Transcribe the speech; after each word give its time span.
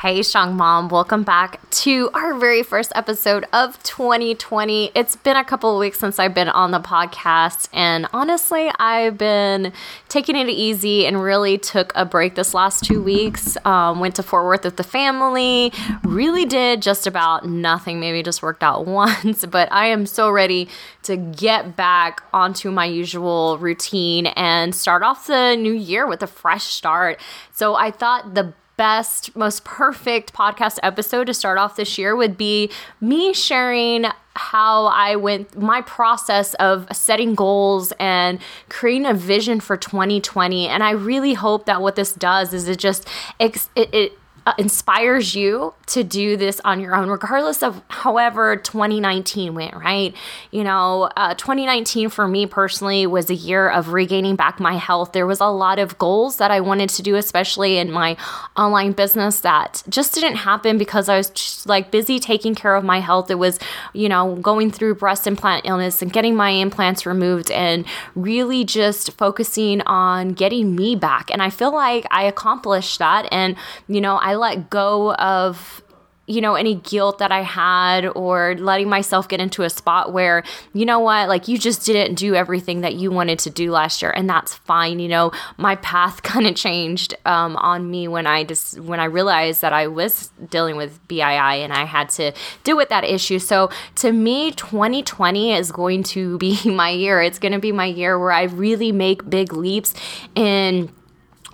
Hey, 0.00 0.22
Strong 0.22 0.56
Mom, 0.56 0.88
welcome 0.88 1.24
back 1.24 1.60
to 1.82 2.08
our 2.14 2.32
very 2.32 2.62
first 2.62 2.90
episode 2.94 3.44
of 3.52 3.82
2020. 3.82 4.92
It's 4.94 5.14
been 5.14 5.36
a 5.36 5.44
couple 5.44 5.74
of 5.74 5.78
weeks 5.78 5.98
since 5.98 6.18
I've 6.18 6.32
been 6.32 6.48
on 6.48 6.70
the 6.70 6.80
podcast, 6.80 7.68
and 7.70 8.06
honestly, 8.14 8.70
I've 8.78 9.18
been 9.18 9.74
taking 10.08 10.36
it 10.36 10.48
easy 10.48 11.04
and 11.04 11.22
really 11.22 11.58
took 11.58 11.92
a 11.94 12.06
break 12.06 12.34
this 12.34 12.54
last 12.54 12.82
two 12.82 13.02
weeks. 13.02 13.58
Um, 13.66 14.00
went 14.00 14.16
to 14.16 14.22
Fort 14.22 14.46
Worth 14.46 14.64
with 14.64 14.78
the 14.78 14.84
family, 14.84 15.70
really 16.02 16.46
did 16.46 16.80
just 16.80 17.06
about 17.06 17.46
nothing, 17.46 18.00
maybe 18.00 18.22
just 18.22 18.42
worked 18.42 18.62
out 18.62 18.86
once, 18.86 19.44
but 19.44 19.70
I 19.70 19.88
am 19.88 20.06
so 20.06 20.30
ready 20.30 20.70
to 21.02 21.18
get 21.18 21.76
back 21.76 22.22
onto 22.32 22.70
my 22.70 22.86
usual 22.86 23.58
routine 23.58 24.28
and 24.28 24.74
start 24.74 25.02
off 25.02 25.26
the 25.26 25.56
new 25.56 25.74
year 25.74 26.06
with 26.06 26.22
a 26.22 26.26
fresh 26.26 26.64
start. 26.64 27.20
So 27.52 27.74
I 27.74 27.90
thought 27.90 28.34
the 28.34 28.54
best, 28.80 29.36
most 29.36 29.62
perfect 29.62 30.32
podcast 30.32 30.78
episode 30.82 31.26
to 31.26 31.34
start 31.34 31.58
off 31.58 31.76
this 31.76 31.98
year 31.98 32.16
would 32.16 32.38
be 32.38 32.70
me 32.98 33.34
sharing 33.34 34.06
how 34.34 34.86
I 34.86 35.16
went, 35.16 35.54
my 35.60 35.82
process 35.82 36.54
of 36.54 36.88
setting 36.90 37.34
goals 37.34 37.92
and 38.00 38.38
creating 38.70 39.04
a 39.04 39.12
vision 39.12 39.60
for 39.60 39.76
2020. 39.76 40.66
And 40.66 40.82
I 40.82 40.92
really 40.92 41.34
hope 41.34 41.66
that 41.66 41.82
what 41.82 41.94
this 41.94 42.14
does 42.14 42.54
is 42.54 42.68
it 42.68 42.78
just, 42.78 43.06
it, 43.38 43.68
it 43.76 44.18
uh, 44.50 44.54
inspires 44.58 45.34
you 45.34 45.72
to 45.86 46.02
do 46.02 46.36
this 46.36 46.60
on 46.64 46.80
your 46.80 46.94
own, 46.94 47.08
regardless 47.08 47.62
of 47.62 47.82
however 47.88 48.56
2019 48.56 49.54
went, 49.54 49.74
right? 49.74 50.14
You 50.50 50.64
know, 50.64 51.10
uh, 51.16 51.34
2019 51.34 52.08
for 52.08 52.26
me 52.26 52.46
personally 52.46 53.06
was 53.06 53.30
a 53.30 53.34
year 53.34 53.68
of 53.68 53.92
regaining 53.92 54.36
back 54.36 54.58
my 54.58 54.74
health. 54.74 55.12
There 55.12 55.26
was 55.26 55.40
a 55.40 55.46
lot 55.46 55.78
of 55.78 55.98
goals 55.98 56.38
that 56.38 56.50
I 56.50 56.60
wanted 56.60 56.88
to 56.90 57.02
do, 57.02 57.16
especially 57.16 57.78
in 57.78 57.92
my 57.92 58.16
online 58.56 58.92
business, 58.92 59.40
that 59.40 59.82
just 59.88 60.14
didn't 60.14 60.36
happen 60.36 60.78
because 60.78 61.08
I 61.08 61.16
was 61.16 61.30
just, 61.30 61.66
like 61.66 61.90
busy 61.90 62.18
taking 62.18 62.54
care 62.54 62.74
of 62.74 62.82
my 62.82 63.00
health. 63.00 63.30
It 63.30 63.36
was, 63.36 63.58
you 63.92 64.08
know, 64.08 64.36
going 64.36 64.70
through 64.70 64.94
breast 64.96 65.26
implant 65.26 65.66
illness 65.66 66.02
and 66.02 66.12
getting 66.12 66.34
my 66.34 66.50
implants 66.50 67.06
removed 67.06 67.50
and 67.50 67.84
really 68.14 68.64
just 68.64 69.12
focusing 69.12 69.80
on 69.82 70.30
getting 70.30 70.74
me 70.74 70.96
back. 70.96 71.30
And 71.30 71.42
I 71.42 71.50
feel 71.50 71.72
like 71.72 72.06
I 72.10 72.24
accomplished 72.24 72.98
that. 72.98 73.28
And, 73.30 73.56
you 73.86 74.00
know, 74.00 74.16
I 74.16 74.30
I 74.30 74.34
let 74.40 74.70
go 74.70 75.14
of 75.14 75.82
you 76.30 76.40
know, 76.40 76.54
any 76.54 76.76
guilt 76.76 77.18
that 77.18 77.32
I 77.32 77.42
had 77.42 78.06
or 78.06 78.54
letting 78.56 78.88
myself 78.88 79.28
get 79.28 79.40
into 79.40 79.64
a 79.64 79.70
spot 79.70 80.12
where, 80.12 80.44
you 80.72 80.86
know 80.86 81.00
what, 81.00 81.28
like 81.28 81.48
you 81.48 81.58
just 81.58 81.84
didn't 81.84 82.14
do 82.14 82.36
everything 82.36 82.82
that 82.82 82.94
you 82.94 83.10
wanted 83.10 83.40
to 83.40 83.50
do 83.50 83.72
last 83.72 84.00
year. 84.00 84.12
And 84.12 84.30
that's 84.30 84.54
fine. 84.54 85.00
You 85.00 85.08
know, 85.08 85.32
my 85.56 85.74
path 85.74 86.22
kind 86.30 86.46
of 86.46 86.54
changed 86.54 87.16
um, 87.24 87.56
on 87.56 87.90
me 87.90 88.06
when 88.06 88.28
I 88.28 88.44
just, 88.44 88.78
when 88.78 89.00
I 89.00 89.06
realized 89.06 89.60
that 89.62 89.72
I 89.72 89.88
was 89.88 90.30
dealing 90.50 90.76
with 90.76 91.00
BII 91.08 91.20
and 91.20 91.72
I 91.72 91.84
had 91.84 92.10
to 92.10 92.32
deal 92.62 92.76
with 92.76 92.90
that 92.90 93.02
issue. 93.02 93.40
So 93.40 93.68
to 93.96 94.12
me, 94.12 94.52
2020 94.52 95.54
is 95.54 95.72
going 95.72 96.04
to 96.04 96.38
be 96.38 96.60
my 96.64 96.90
year. 96.90 97.20
It's 97.20 97.40
going 97.40 97.52
to 97.52 97.58
be 97.58 97.72
my 97.72 97.86
year 97.86 98.16
where 98.16 98.30
I 98.30 98.44
really 98.44 98.92
make 98.92 99.28
big 99.28 99.52
leaps 99.52 99.94
in 100.36 100.92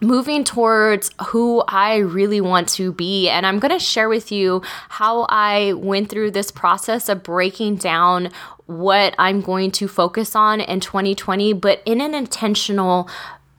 moving 0.01 0.45
towards 0.45 1.11
who 1.29 1.63
I 1.69 1.97
really 1.97 2.41
want 2.41 2.69
to 2.71 2.93
be. 2.93 3.29
And 3.29 3.47
I'm 3.47 3.59
going 3.59 3.73
to 3.73 3.79
share 3.79 4.09
with 4.09 4.31
you 4.31 4.63
how 4.89 5.27
I 5.29 5.73
went 5.75 6.11
through 6.11 6.33
this 6.33 6.51
process 6.51 7.09
of 7.09 7.23
breaking 7.23 7.77
down 7.77 8.31
what 8.67 9.15
I'm 9.19 9.41
going 9.41 9.71
to 9.73 9.89
focus 9.89 10.35
on 10.35 10.61
in 10.61 10.81
2020, 10.81 11.53
but 11.55 11.83
in 11.87 12.01
an 12.01 12.15
intentional 12.15 13.09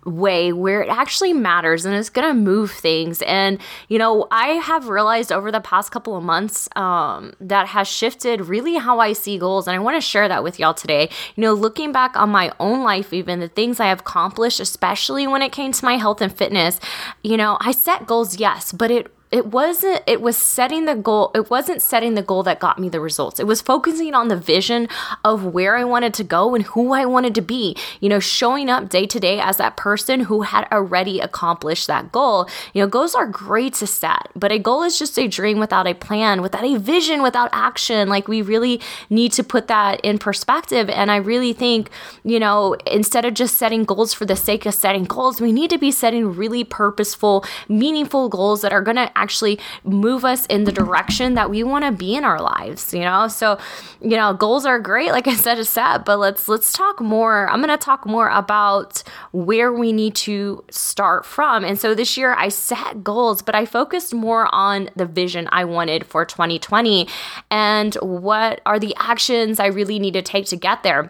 way 0.07 0.53
where 0.53 0.81
it 0.81 0.89
actually 0.89 1.33
matters 1.33 1.85
and 1.85 1.93
it's 1.93 2.09
going 2.09 2.27
to 2.27 2.33
move 2.33 2.71
things. 2.71 3.21
And, 3.23 3.59
you 3.89 3.99
know, 3.99 4.27
I 4.31 4.49
have 4.49 4.87
realized 4.87 5.31
over 5.31 5.51
the 5.51 5.59
past 5.59 5.91
couple 5.91 6.15
of 6.15 6.23
months 6.23 6.69
um, 6.75 7.33
that 7.41 7.67
has 7.67 7.87
shifted 7.87 8.41
really 8.41 8.75
how 8.75 8.99
I 8.99 9.13
see 9.13 9.37
goals. 9.37 9.67
And 9.67 9.75
I 9.75 9.79
want 9.79 9.97
to 9.97 10.01
share 10.01 10.27
that 10.27 10.43
with 10.43 10.59
y'all 10.59 10.73
today. 10.73 11.09
You 11.35 11.41
know, 11.41 11.53
looking 11.53 11.91
back 11.91 12.15
on 12.15 12.29
my 12.29 12.53
own 12.59 12.83
life, 12.83 13.13
even 13.13 13.39
the 13.39 13.49
things 13.49 13.79
I 13.79 13.87
have 13.87 13.99
accomplished, 13.99 14.59
especially 14.59 15.27
when 15.27 15.41
it 15.41 15.51
came 15.51 15.71
to 15.71 15.85
my 15.85 15.97
health 15.97 16.21
and 16.21 16.35
fitness, 16.35 16.79
you 17.23 17.37
know, 17.37 17.57
I 17.59 17.71
set 17.71 18.07
goals, 18.07 18.39
yes, 18.39 18.71
but 18.71 18.91
it 18.91 19.13
it 19.31 19.47
wasn't 19.47 20.01
it 20.07 20.21
was 20.21 20.37
setting 20.37 20.85
the 20.85 20.95
goal 20.95 21.31
it 21.35 21.49
wasn't 21.49 21.81
setting 21.81 22.13
the 22.13 22.21
goal 22.21 22.43
that 22.43 22.59
got 22.59 22.79
me 22.79 22.87
the 22.87 22.99
results. 22.99 23.39
It 23.39 23.47
was 23.47 23.61
focusing 23.61 24.13
on 24.13 24.29
the 24.29 24.37
vision 24.37 24.87
of 25.25 25.43
where 25.43 25.75
i 25.75 25.83
wanted 25.83 26.13
to 26.15 26.23
go 26.23 26.55
and 26.55 26.63
who 26.65 26.93
i 26.93 27.05
wanted 27.05 27.35
to 27.35 27.41
be. 27.41 27.75
You 27.99 28.09
know 28.09 28.19
showing 28.19 28.69
up 28.69 28.89
day 28.89 29.05
to 29.05 29.19
day 29.19 29.39
as 29.39 29.57
that 29.57 29.75
person 29.75 30.21
who 30.21 30.41
had 30.41 30.67
already 30.71 31.19
accomplished 31.19 31.87
that 31.87 32.11
goal. 32.11 32.47
You 32.73 32.81
know 32.81 32.87
goals 32.87 33.15
are 33.15 33.27
great 33.27 33.73
to 33.75 33.87
set 33.87 34.29
but 34.35 34.51
a 34.51 34.59
goal 34.59 34.83
is 34.83 34.97
just 34.97 35.19
a 35.19 35.27
dream 35.27 35.59
without 35.59 35.87
a 35.87 35.93
plan 35.93 36.41
without 36.41 36.63
a 36.63 36.77
vision 36.77 37.21
without 37.21 37.49
action. 37.51 38.07
Like 38.07 38.27
we 38.27 38.41
really 38.41 38.79
need 39.09 39.33
to 39.33 39.43
put 39.43 39.67
that 39.67 39.99
in 40.01 40.19
perspective. 40.19 40.89
And 40.89 41.11
i 41.11 41.17
really 41.17 41.51
think 41.53 41.89
you 42.23 42.39
know 42.39 42.75
instead 42.85 43.25
of 43.25 43.33
just 43.33 43.57
setting 43.57 43.83
goals 43.83 44.13
for 44.13 44.25
the 44.25 44.35
sake 44.35 44.65
of 44.65 44.73
setting 44.73 45.03
goals 45.03 45.41
we 45.41 45.51
need 45.51 45.69
to 45.69 45.77
be 45.77 45.91
setting 45.91 46.33
really 46.33 46.63
purposeful 46.63 47.43
meaningful 47.67 48.29
goals 48.29 48.61
that 48.61 48.71
are 48.71 48.81
going 48.81 48.95
to 48.95 49.16
actually 49.21 49.59
move 49.83 50.23
us 50.25 50.45
in 50.47 50.63
the 50.63 50.71
direction 50.71 51.33
that 51.35 51.49
we 51.49 51.63
want 51.63 51.85
to 51.85 51.91
be 51.91 52.15
in 52.15 52.23
our 52.23 52.41
lives, 52.41 52.93
you 52.93 53.01
know? 53.01 53.27
So, 53.27 53.57
you 54.01 54.15
know, 54.17 54.33
goals 54.33 54.65
are 54.65 54.79
great, 54.79 55.11
like 55.11 55.27
I 55.27 55.35
said, 55.35 55.55
to 55.55 55.65
set, 55.65 56.05
but 56.05 56.17
let's 56.17 56.47
let's 56.47 56.71
talk 56.73 57.01
more. 57.01 57.49
I'm 57.49 57.61
gonna 57.61 57.77
talk 57.77 58.05
more 58.05 58.29
about 58.29 59.03
where 59.31 59.73
we 59.73 59.91
need 59.91 60.15
to 60.15 60.63
start 60.69 61.25
from. 61.25 61.63
And 61.63 61.79
so 61.79 61.95
this 61.95 62.17
year 62.17 62.33
I 62.33 62.49
set 62.49 63.03
goals, 63.03 63.41
but 63.41 63.55
I 63.55 63.65
focused 63.65 64.13
more 64.13 64.53
on 64.53 64.89
the 64.95 65.05
vision 65.05 65.47
I 65.51 65.65
wanted 65.65 66.05
for 66.05 66.25
2020 66.25 67.07
and 67.49 67.95
what 67.95 68.61
are 68.65 68.79
the 68.79 68.95
actions 68.97 69.59
I 69.59 69.67
really 69.67 69.99
need 69.99 70.13
to 70.13 70.21
take 70.21 70.45
to 70.47 70.55
get 70.55 70.83
there. 70.83 71.09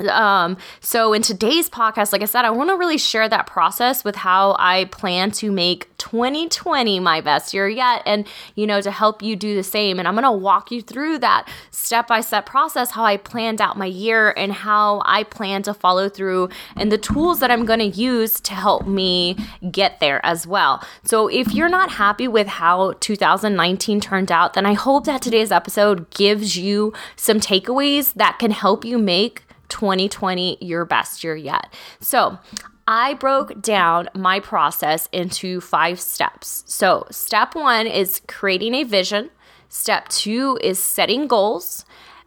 Um, 0.00 0.56
so 0.80 1.12
in 1.12 1.22
today's 1.22 1.70
podcast, 1.70 2.12
like 2.12 2.22
I 2.22 2.26
said, 2.26 2.44
I 2.44 2.50
want 2.50 2.70
to 2.70 2.76
really 2.76 2.98
share 2.98 3.28
that 3.28 3.46
process 3.46 4.04
with 4.04 4.16
how 4.16 4.56
I 4.58 4.86
plan 4.86 5.30
to 5.32 5.52
make 5.52 5.96
2020 5.98 7.00
my 7.00 7.20
best 7.20 7.54
year 7.54 7.68
yet. 7.68 8.02
And, 8.04 8.26
you 8.56 8.66
know, 8.66 8.80
to 8.80 8.90
help 8.90 9.22
you 9.22 9.36
do 9.36 9.54
the 9.54 9.62
same. 9.62 9.98
And 9.98 10.08
I'm 10.08 10.14
going 10.14 10.24
to 10.24 10.32
walk 10.32 10.70
you 10.70 10.82
through 10.82 11.18
that 11.18 11.48
step 11.70 12.08
by 12.08 12.20
step 12.20 12.44
process, 12.44 12.90
how 12.90 13.04
I 13.04 13.16
planned 13.16 13.60
out 13.60 13.78
my 13.78 13.86
year 13.86 14.34
and 14.36 14.52
how 14.52 15.02
I 15.04 15.22
plan 15.22 15.62
to 15.62 15.74
follow 15.74 16.08
through 16.08 16.48
and 16.76 16.90
the 16.90 16.98
tools 16.98 17.40
that 17.40 17.50
I'm 17.50 17.64
going 17.64 17.78
to 17.78 17.86
use 17.86 18.40
to 18.40 18.54
help 18.54 18.86
me 18.86 19.36
get 19.70 20.00
there 20.00 20.24
as 20.26 20.46
well. 20.46 20.84
So 21.04 21.28
if 21.28 21.54
you're 21.54 21.68
not 21.68 21.92
happy 21.92 22.26
with 22.26 22.48
how 22.48 22.92
2019 23.00 24.00
turned 24.00 24.32
out, 24.32 24.54
then 24.54 24.66
I 24.66 24.74
hope 24.74 25.04
that 25.04 25.22
today's 25.22 25.52
episode 25.52 26.10
gives 26.10 26.56
you 26.56 26.92
some 27.16 27.38
takeaways 27.38 28.12
that 28.14 28.38
can 28.38 28.50
help 28.50 28.84
you 28.84 28.98
make 28.98 29.43
2020 29.74 30.58
your 30.60 30.84
best 30.84 31.24
year 31.24 31.34
yet. 31.34 31.72
So, 32.00 32.38
I 32.86 33.14
broke 33.14 33.60
down 33.60 34.08
my 34.14 34.40
process 34.40 35.08
into 35.10 35.60
five 35.60 35.98
steps. 35.98 36.62
So, 36.66 37.06
step 37.10 37.56
one 37.56 37.88
is 37.88 38.22
creating 38.28 38.74
a 38.74 38.84
vision, 38.84 39.30
step 39.68 40.08
two 40.08 40.58
is 40.62 40.78
setting 40.78 41.26
goals. 41.26 41.84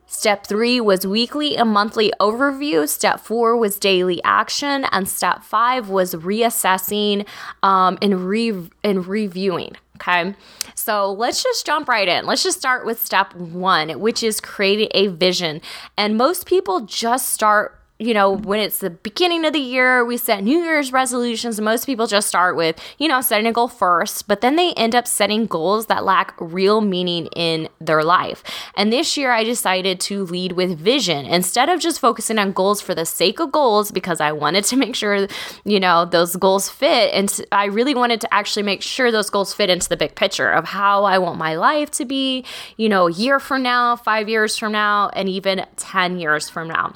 Step 0.10 0.48
three 0.48 0.80
was 0.80 1.06
weekly 1.06 1.58
and 1.58 1.70
monthly 1.70 2.14
overview. 2.22 2.88
Step 2.88 3.20
four 3.20 3.58
was 3.58 3.78
daily 3.78 4.24
action. 4.24 4.86
And 4.94 5.08
step 5.08 5.44
five 5.44 5.90
was 5.90 6.16
reassessing 6.16 7.28
um, 7.62 7.98
and, 8.02 8.26
re- 8.26 8.70
and 8.86 9.06
reviewing. 9.06 9.76
Okay. 10.02 10.36
So 10.76 11.12
let's 11.12 11.44
just 11.44 11.66
jump 11.66 11.88
right 11.88 12.08
in. 12.08 12.26
Let's 12.26 12.44
just 12.44 12.58
start 12.58 12.86
with 12.86 13.04
step 13.04 13.34
one, 13.36 14.00
which 14.00 14.24
is 14.24 14.40
creating 14.40 14.90
a 14.92 15.08
vision. 15.08 15.62
And 15.98 16.18
most 16.18 16.46
people 16.46 16.82
just 16.82 17.30
start 17.30 17.77
you 18.00 18.14
know, 18.14 18.32
when 18.32 18.60
it's 18.60 18.80
the 18.80 18.92
beginning 18.92 19.44
of 19.44 19.54
the 19.54 19.60
year, 19.60 20.06
we 20.06 20.18
set 20.18 20.44
New 20.44 20.60
Year's 20.60 20.94
resolutions. 20.94 21.60
Most 21.60 21.86
people 21.86 22.06
just 22.06 22.28
start 22.28 22.56
with, 22.56 22.80
you 23.00 23.08
know, 23.08 23.22
setting 23.22 23.48
a 23.48 23.52
goal 23.52 23.68
first, 23.68 24.28
but 24.28 24.42
then 24.42 24.56
they 24.56 24.74
end 24.74 24.94
up 24.94 25.08
setting 25.08 25.48
goals 25.48 25.88
that 25.88 26.06
lack 26.06 26.36
real 26.40 26.80
meaning 26.80 27.26
in 27.36 27.70
their 27.82 28.04
life. 28.04 28.44
And 28.76 28.94
this 28.94 29.18
year, 29.18 29.32
I 29.32 29.44
decided 29.44 30.00
to 30.02 30.26
lead 30.26 30.52
with 30.52 30.78
vision 30.78 31.26
instead 31.26 31.70
of 31.70 31.80
just 31.80 32.00
focusing 32.00 32.38
on 32.38 32.52
goals 32.52 32.82
for 32.82 32.94
the 32.94 33.06
sake 33.06 33.40
of 33.40 33.52
goals 33.52 33.92
because 33.92 34.22
I 34.22 34.32
wanted 34.32 34.64
to 34.66 34.76
make 34.78 34.96
sure, 34.96 35.28
you 35.66 35.80
know, 35.80 36.06
those 36.06 36.36
goals 36.36 36.70
fit. 36.70 37.12
And 37.14 37.46
I 37.52 37.66
really 37.66 37.96
wanted 37.96 38.22
to 38.22 38.32
actually 38.34 38.64
make 38.64 38.84
sure 38.84 39.12
those 39.12 39.32
goals 39.32 39.56
fit 39.56 39.72
into 39.72 39.90
the 39.90 39.98
big 39.98 40.14
picture 40.14 40.52
of 40.52 40.66
how 40.66 41.04
I 41.04 41.18
want 41.18 41.40
my 41.40 41.56
life 41.56 41.90
to 41.92 42.06
be, 42.06 42.46
you 42.76 42.90
know, 42.90 43.08
a 43.08 43.12
year 43.12 43.40
from 43.40 43.64
now, 43.64 43.96
five 43.96 44.30
years 44.30 44.56
from 44.56 44.72
now, 44.72 45.10
and 45.14 45.28
even 45.28 45.66
10 45.78 46.20
years 46.20 46.48
from 46.48 46.68
now. 46.68 46.94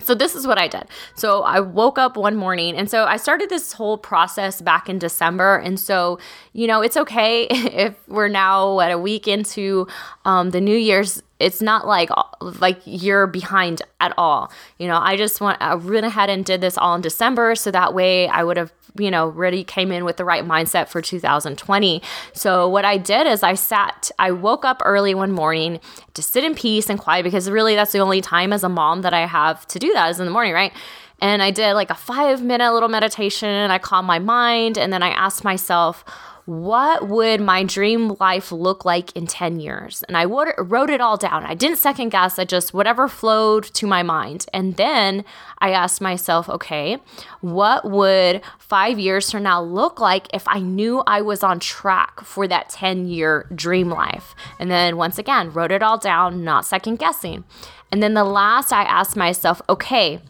So 0.00 0.14
this 0.14 0.34
is 0.34 0.46
what 0.46 0.58
I 0.58 0.68
did. 0.68 0.84
So 1.14 1.42
I 1.42 1.60
woke 1.60 1.98
up 1.98 2.16
one 2.16 2.36
morning 2.36 2.76
and 2.76 2.90
so 2.90 3.04
I 3.04 3.16
started 3.16 3.48
this 3.48 3.72
whole 3.72 3.98
process 3.98 4.60
back 4.60 4.88
in 4.88 4.98
December. 4.98 5.56
And 5.56 5.78
so, 5.78 6.18
you 6.52 6.66
know, 6.66 6.82
it's 6.82 6.96
okay 6.96 7.46
if 7.50 7.96
we're 8.08 8.28
now 8.28 8.80
at 8.80 8.92
a 8.92 8.98
week 8.98 9.26
into 9.26 9.86
um, 10.24 10.50
the 10.50 10.60
New 10.60 10.76
Year's. 10.76 11.22
It's 11.38 11.60
not 11.60 11.86
like 11.86 12.10
like 12.40 12.80
you're 12.84 13.26
behind 13.26 13.82
at 14.00 14.14
all. 14.16 14.50
You 14.78 14.88
know, 14.88 14.98
I 14.98 15.16
just 15.16 15.40
want 15.40 15.60
I 15.60 15.74
went 15.74 16.06
ahead 16.06 16.30
and 16.30 16.44
did 16.44 16.60
this 16.60 16.78
all 16.78 16.94
in 16.94 17.00
December 17.00 17.54
so 17.54 17.70
that 17.70 17.94
way 17.94 18.28
I 18.28 18.42
would 18.42 18.56
have 18.56 18.72
you 19.00 19.10
know, 19.10 19.28
really 19.28 19.64
came 19.64 19.92
in 19.92 20.04
with 20.04 20.16
the 20.16 20.24
right 20.24 20.44
mindset 20.44 20.88
for 20.88 21.00
2020. 21.00 22.02
So 22.32 22.68
what 22.68 22.84
I 22.84 22.96
did 22.98 23.26
is 23.26 23.42
I 23.42 23.54
sat, 23.54 24.10
I 24.18 24.30
woke 24.30 24.64
up 24.64 24.82
early 24.84 25.14
one 25.14 25.32
morning 25.32 25.80
to 26.14 26.22
sit 26.22 26.44
in 26.44 26.54
peace 26.54 26.88
and 26.88 26.98
quiet 26.98 27.24
because 27.24 27.50
really 27.50 27.74
that's 27.74 27.92
the 27.92 27.98
only 27.98 28.20
time 28.20 28.52
as 28.52 28.64
a 28.64 28.68
mom 28.68 29.02
that 29.02 29.14
I 29.14 29.26
have 29.26 29.66
to 29.68 29.78
do 29.78 29.92
that 29.92 30.10
is 30.10 30.20
in 30.20 30.26
the 30.26 30.32
morning, 30.32 30.52
right? 30.52 30.72
And 31.20 31.42
I 31.42 31.50
did 31.50 31.74
like 31.74 31.90
a 31.90 31.94
five 31.94 32.42
minute 32.42 32.72
little 32.72 32.88
meditation 32.88 33.48
and 33.48 33.72
I 33.72 33.78
calmed 33.78 34.06
my 34.06 34.18
mind 34.18 34.76
and 34.76 34.92
then 34.92 35.02
I 35.02 35.10
asked 35.10 35.44
myself, 35.44 36.04
what 36.46 37.08
would 37.08 37.40
my 37.40 37.64
dream 37.64 38.14
life 38.20 38.52
look 38.52 38.84
like 38.84 39.14
in 39.16 39.26
10 39.26 39.58
years? 39.58 40.04
And 40.04 40.16
I 40.16 40.24
wrote 40.24 40.90
it 40.90 41.00
all 41.00 41.16
down. 41.16 41.44
I 41.44 41.54
didn't 41.54 41.78
second 41.78 42.10
guess, 42.10 42.38
I 42.38 42.44
just 42.44 42.72
whatever 42.72 43.08
flowed 43.08 43.64
to 43.64 43.86
my 43.86 44.04
mind. 44.04 44.46
And 44.52 44.76
then 44.76 45.24
I 45.58 45.72
asked 45.72 46.00
myself, 46.00 46.48
okay, 46.48 46.98
what 47.40 47.90
would 47.90 48.42
five 48.60 48.96
years 48.96 49.28
from 49.28 49.42
now 49.42 49.60
look 49.60 49.98
like 49.98 50.28
if 50.32 50.46
I 50.46 50.60
knew 50.60 51.02
I 51.04 51.20
was 51.20 51.42
on 51.42 51.58
track 51.58 52.20
for 52.20 52.46
that 52.46 52.68
10 52.68 53.08
year 53.08 53.48
dream 53.52 53.90
life? 53.90 54.36
And 54.60 54.70
then 54.70 54.96
once 54.96 55.18
again, 55.18 55.52
wrote 55.52 55.72
it 55.72 55.82
all 55.82 55.98
down, 55.98 56.44
not 56.44 56.64
second 56.64 57.00
guessing. 57.00 57.42
And 57.90 58.00
then 58.00 58.14
the 58.14 58.24
last, 58.24 58.72
I 58.72 58.84
asked 58.84 59.16
myself, 59.16 59.60
okay, 59.68 60.20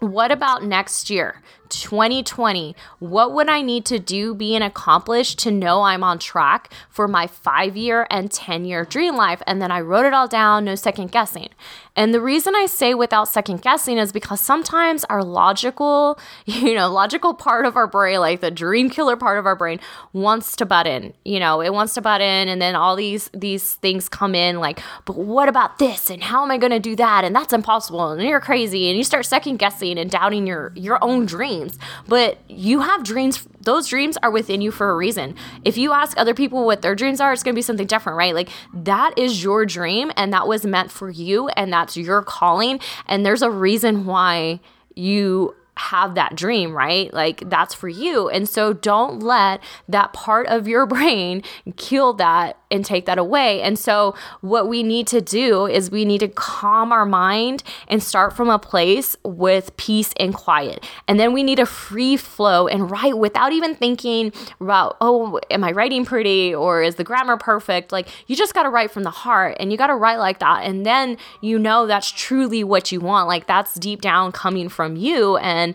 what 0.00 0.32
about 0.32 0.64
next 0.64 1.08
year? 1.08 1.40
2020, 1.70 2.74
what 2.98 3.32
would 3.32 3.48
I 3.48 3.62
need 3.62 3.84
to 3.86 3.98
do, 3.98 4.34
be 4.34 4.54
and 4.54 4.64
accomplish 4.64 5.34
to 5.36 5.50
know 5.50 5.82
I'm 5.82 6.02
on 6.02 6.18
track 6.18 6.72
for 6.88 7.06
my 7.08 7.26
five 7.26 7.76
year 7.76 8.06
and 8.10 8.30
10 8.30 8.64
year 8.64 8.84
dream 8.84 9.16
life? 9.16 9.42
And 9.46 9.60
then 9.60 9.70
I 9.70 9.80
wrote 9.80 10.06
it 10.06 10.14
all 10.14 10.28
down, 10.28 10.64
no 10.64 10.74
second 10.74 11.12
guessing. 11.12 11.48
And 11.96 12.12
the 12.12 12.20
reason 12.20 12.54
I 12.54 12.66
say 12.66 12.92
without 12.92 13.26
second 13.26 13.62
guessing 13.62 13.96
is 13.96 14.12
because 14.12 14.40
sometimes 14.40 15.04
our 15.04 15.24
logical, 15.24 16.18
you 16.44 16.74
know, 16.74 16.90
logical 16.90 17.32
part 17.32 17.64
of 17.64 17.76
our 17.76 17.86
brain, 17.86 18.20
like 18.20 18.40
the 18.40 18.50
dream 18.50 18.90
killer 18.90 19.16
part 19.16 19.38
of 19.38 19.46
our 19.46 19.56
brain, 19.56 19.80
wants 20.12 20.54
to 20.56 20.66
butt 20.66 20.86
in. 20.86 21.14
You 21.24 21.40
know, 21.40 21.62
it 21.62 21.72
wants 21.72 21.94
to 21.94 22.02
butt 22.02 22.20
in, 22.20 22.48
and 22.48 22.60
then 22.60 22.76
all 22.76 22.96
these 22.96 23.30
these 23.32 23.74
things 23.76 24.08
come 24.08 24.34
in, 24.34 24.60
like, 24.60 24.80
but 25.06 25.16
what 25.16 25.48
about 25.48 25.78
this? 25.78 26.10
And 26.10 26.22
how 26.22 26.44
am 26.44 26.50
I 26.50 26.58
going 26.58 26.72
to 26.72 26.78
do 26.78 26.94
that? 26.96 27.24
And 27.24 27.34
that's 27.34 27.52
impossible. 27.52 28.10
And 28.10 28.22
you're 28.22 28.40
crazy. 28.40 28.88
And 28.88 28.98
you 28.98 29.04
start 29.04 29.24
second 29.24 29.56
guessing 29.56 29.98
and 29.98 30.10
doubting 30.10 30.46
your 30.46 30.72
your 30.74 31.02
own 31.02 31.24
dreams. 31.56 31.78
But 32.06 32.38
you 32.48 32.80
have 32.80 33.04
dreams 33.04 33.46
those 33.60 33.88
dreams 33.88 34.16
are 34.22 34.30
within 34.30 34.60
you 34.60 34.70
for 34.70 34.90
a 34.90 34.96
reason. 34.96 35.34
If 35.64 35.76
you 35.76 35.92
ask 35.92 36.16
other 36.16 36.34
people 36.34 36.64
what 36.64 36.82
their 36.82 36.94
dreams 36.94 37.20
are, 37.20 37.32
it's 37.32 37.42
going 37.42 37.52
to 37.52 37.58
be 37.58 37.62
something 37.62 37.88
different, 37.88 38.16
right? 38.16 38.32
Like 38.32 38.48
that 38.72 39.18
is 39.18 39.42
your 39.42 39.66
dream 39.66 40.12
and 40.16 40.32
that 40.32 40.46
was 40.46 40.64
meant 40.64 40.92
for 40.92 41.10
you 41.10 41.48
and 41.48 41.72
that's 41.72 41.96
your 41.96 42.22
calling. 42.22 42.78
And 43.06 43.26
there's 43.26 43.42
a 43.42 43.50
reason 43.50 44.06
why 44.06 44.60
you 44.94 45.56
have 45.76 46.14
that 46.14 46.34
dream, 46.34 46.72
right? 46.72 47.12
Like 47.12 47.48
that's 47.48 47.74
for 47.74 47.88
you. 47.88 48.28
And 48.28 48.48
so 48.48 48.72
don't 48.72 49.20
let 49.20 49.62
that 49.88 50.12
part 50.12 50.46
of 50.46 50.66
your 50.66 50.86
brain 50.96 51.42
kill 51.76 52.12
that 52.14 52.58
and 52.70 52.84
take 52.84 53.06
that 53.06 53.18
away. 53.18 53.62
And 53.62 53.78
so, 53.78 54.14
what 54.40 54.68
we 54.68 54.82
need 54.82 55.06
to 55.08 55.20
do 55.20 55.66
is 55.66 55.90
we 55.90 56.04
need 56.04 56.18
to 56.18 56.28
calm 56.28 56.92
our 56.92 57.06
mind 57.06 57.62
and 57.88 58.02
start 58.02 58.34
from 58.34 58.50
a 58.50 58.58
place 58.58 59.16
with 59.24 59.76
peace 59.76 60.12
and 60.18 60.34
quiet. 60.34 60.84
And 61.06 61.18
then 61.18 61.32
we 61.32 61.42
need 61.42 61.58
a 61.58 61.66
free 61.66 62.16
flow 62.16 62.66
and 62.66 62.90
write 62.90 63.18
without 63.18 63.52
even 63.52 63.74
thinking 63.74 64.32
about, 64.60 64.96
oh, 65.00 65.40
am 65.50 65.64
I 65.64 65.72
writing 65.72 66.04
pretty 66.04 66.54
or 66.54 66.82
is 66.82 66.96
the 66.96 67.04
grammar 67.04 67.36
perfect? 67.36 67.92
Like, 67.92 68.08
you 68.26 68.36
just 68.36 68.54
got 68.54 68.64
to 68.64 68.70
write 68.70 68.90
from 68.90 69.04
the 69.04 69.10
heart 69.10 69.56
and 69.60 69.70
you 69.70 69.78
got 69.78 69.88
to 69.88 69.96
write 69.96 70.18
like 70.18 70.40
that. 70.40 70.64
And 70.64 70.84
then 70.84 71.16
you 71.40 71.58
know 71.58 71.86
that's 71.86 72.10
truly 72.10 72.64
what 72.64 72.90
you 72.90 73.00
want. 73.00 73.28
Like, 73.28 73.46
that's 73.46 73.74
deep 73.74 74.00
down 74.00 74.32
coming 74.32 74.68
from 74.68 74.96
you. 74.96 75.36
And 75.36 75.65
then 75.66 75.74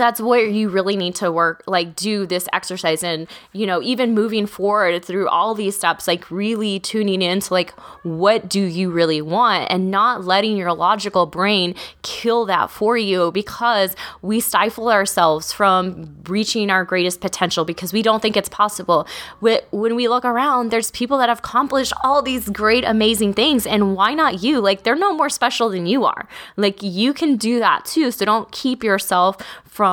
that's 0.00 0.20
where 0.20 0.46
you 0.46 0.68
really 0.68 0.96
need 0.96 1.14
to 1.14 1.30
work 1.30 1.62
like 1.66 1.94
do 1.94 2.26
this 2.26 2.48
exercise 2.52 3.02
and 3.02 3.28
you 3.52 3.66
know 3.66 3.80
even 3.82 4.14
moving 4.14 4.46
forward 4.46 5.04
through 5.04 5.28
all 5.28 5.54
these 5.54 5.76
steps 5.76 6.08
like 6.08 6.30
really 6.30 6.80
tuning 6.80 7.22
into 7.22 7.52
like 7.52 7.70
what 8.02 8.48
do 8.48 8.60
you 8.60 8.90
really 8.90 9.22
want 9.22 9.66
and 9.70 9.90
not 9.90 10.24
letting 10.24 10.56
your 10.56 10.72
logical 10.72 11.26
brain 11.26 11.74
kill 12.02 12.44
that 12.46 12.70
for 12.70 12.96
you 12.96 13.30
because 13.32 13.94
we 14.22 14.40
stifle 14.40 14.90
ourselves 14.90 15.52
from 15.52 16.14
reaching 16.26 16.70
our 16.70 16.84
greatest 16.84 17.20
potential 17.20 17.64
because 17.64 17.92
we 17.92 18.02
don't 18.02 18.20
think 18.20 18.36
it's 18.36 18.48
possible. 18.48 19.06
When 19.40 19.94
we 19.94 20.08
look 20.08 20.24
around 20.24 20.70
there's 20.70 20.90
people 20.90 21.18
that 21.18 21.28
have 21.28 21.38
accomplished 21.38 21.92
all 22.02 22.22
these 22.22 22.48
great 22.48 22.84
amazing 22.84 23.34
things 23.34 23.66
and 23.66 23.94
why 23.94 24.14
not 24.14 24.42
you? 24.42 24.60
Like 24.60 24.82
they're 24.82 24.96
no 24.96 25.14
more 25.14 25.30
special 25.30 25.68
than 25.68 25.86
you 25.86 26.04
are. 26.04 26.28
Like 26.56 26.82
you 26.82 27.12
can 27.12 27.36
do 27.36 27.58
that 27.58 27.84
too 27.84 28.10
so 28.10 28.24
don't 28.24 28.50
keep 28.52 28.82
yourself 28.82 29.36
from, 29.64 29.83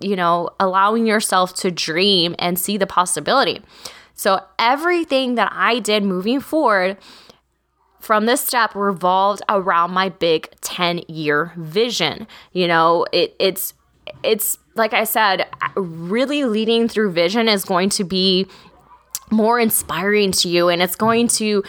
you 0.00 0.16
know, 0.16 0.50
allowing 0.60 1.06
yourself 1.06 1.54
to 1.56 1.70
dream 1.70 2.34
and 2.38 2.58
see 2.58 2.76
the 2.76 2.86
possibility. 2.86 3.62
So 4.14 4.40
everything 4.58 5.34
that 5.34 5.52
I 5.54 5.80
did 5.80 6.04
moving 6.04 6.40
forward 6.40 6.96
from 8.00 8.26
this 8.26 8.40
step 8.40 8.74
revolved 8.74 9.42
around 9.48 9.92
my 9.92 10.10
big 10.10 10.48
10 10.60 11.02
year 11.08 11.52
vision. 11.56 12.26
You 12.52 12.68
know, 12.68 13.06
it, 13.12 13.34
it's, 13.38 13.74
it's 14.22 14.58
like 14.74 14.92
I 14.92 15.04
said, 15.04 15.46
really 15.74 16.44
leading 16.44 16.88
through 16.88 17.12
vision 17.12 17.48
is 17.48 17.64
going 17.64 17.88
to 17.90 18.04
be 18.04 18.46
more 19.30 19.58
inspiring 19.58 20.32
to 20.32 20.48
you 20.48 20.68
and 20.68 20.82
it's 20.82 20.96
going 20.96 21.26
to 21.26 21.62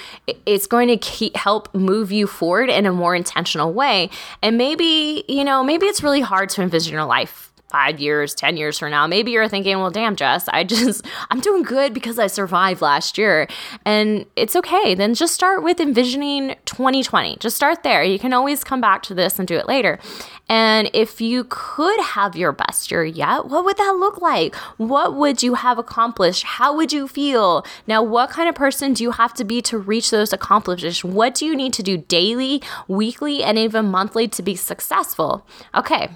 it's 0.45 0.67
going 0.67 0.89
to 0.89 0.97
keep, 0.97 1.35
help 1.37 1.73
move 1.73 2.11
you 2.11 2.27
forward 2.27 2.69
in 2.69 2.85
a 2.85 2.91
more 2.91 3.15
intentional 3.15 3.73
way 3.73 4.09
and 4.43 4.57
maybe 4.57 5.23
you 5.29 5.43
know 5.43 5.63
maybe 5.63 5.85
it's 5.85 6.03
really 6.03 6.19
hard 6.19 6.49
to 6.49 6.61
envision 6.61 6.91
your 6.91 7.05
life 7.05 7.53
five 7.75 7.99
years, 7.99 8.33
10 8.33 8.55
years 8.55 8.79
from 8.79 8.91
now, 8.91 9.05
maybe 9.05 9.31
you're 9.31 9.49
thinking, 9.49 9.77
well, 9.79 9.91
damn, 9.91 10.15
Jess, 10.15 10.47
I 10.47 10.63
just, 10.75 11.05
I'm 11.29 11.41
doing 11.41 11.61
good 11.61 11.93
because 11.93 12.17
I 12.17 12.27
survived 12.27 12.81
last 12.81 13.17
year. 13.17 13.49
And 13.83 14.25
it's 14.37 14.55
okay. 14.55 14.95
Then 14.95 15.13
just 15.13 15.33
start 15.33 15.61
with 15.61 15.81
envisioning 15.81 16.55
2020. 16.63 17.35
Just 17.41 17.57
start 17.57 17.83
there. 17.83 18.01
You 18.01 18.17
can 18.17 18.31
always 18.31 18.63
come 18.63 18.79
back 18.79 19.03
to 19.03 19.13
this 19.13 19.39
and 19.39 19.45
do 19.45 19.57
it 19.57 19.67
later. 19.67 19.99
And 20.47 20.89
if 20.93 21.19
you 21.19 21.45
could 21.49 21.99
have 21.99 22.37
your 22.37 22.53
best 22.53 22.91
year 22.91 23.03
yet, 23.03 23.47
what 23.47 23.65
would 23.65 23.75
that 23.75 23.97
look 23.99 24.21
like? 24.21 24.55
What 24.77 25.13
would 25.15 25.43
you 25.43 25.55
have 25.55 25.77
accomplished? 25.77 26.43
How 26.43 26.73
would 26.77 26.93
you 26.93 27.09
feel? 27.09 27.65
Now, 27.87 28.01
what 28.01 28.29
kind 28.29 28.47
of 28.47 28.55
person 28.55 28.93
do 28.93 29.03
you 29.03 29.11
have 29.11 29.33
to 29.33 29.43
be 29.43 29.61
to 29.63 29.77
reach 29.77 30.11
those 30.11 30.31
accomplishments? 30.31 31.03
What 31.03 31.35
do 31.35 31.45
you 31.45 31.57
need 31.57 31.73
to 31.73 31.83
do 31.83 31.97
daily, 31.97 32.61
weekly, 32.87 33.43
and 33.43 33.57
even 33.57 33.87
monthly 33.87 34.29
to 34.29 34.41
be 34.41 34.55
successful? 34.55 35.45
Okay, 35.73 36.09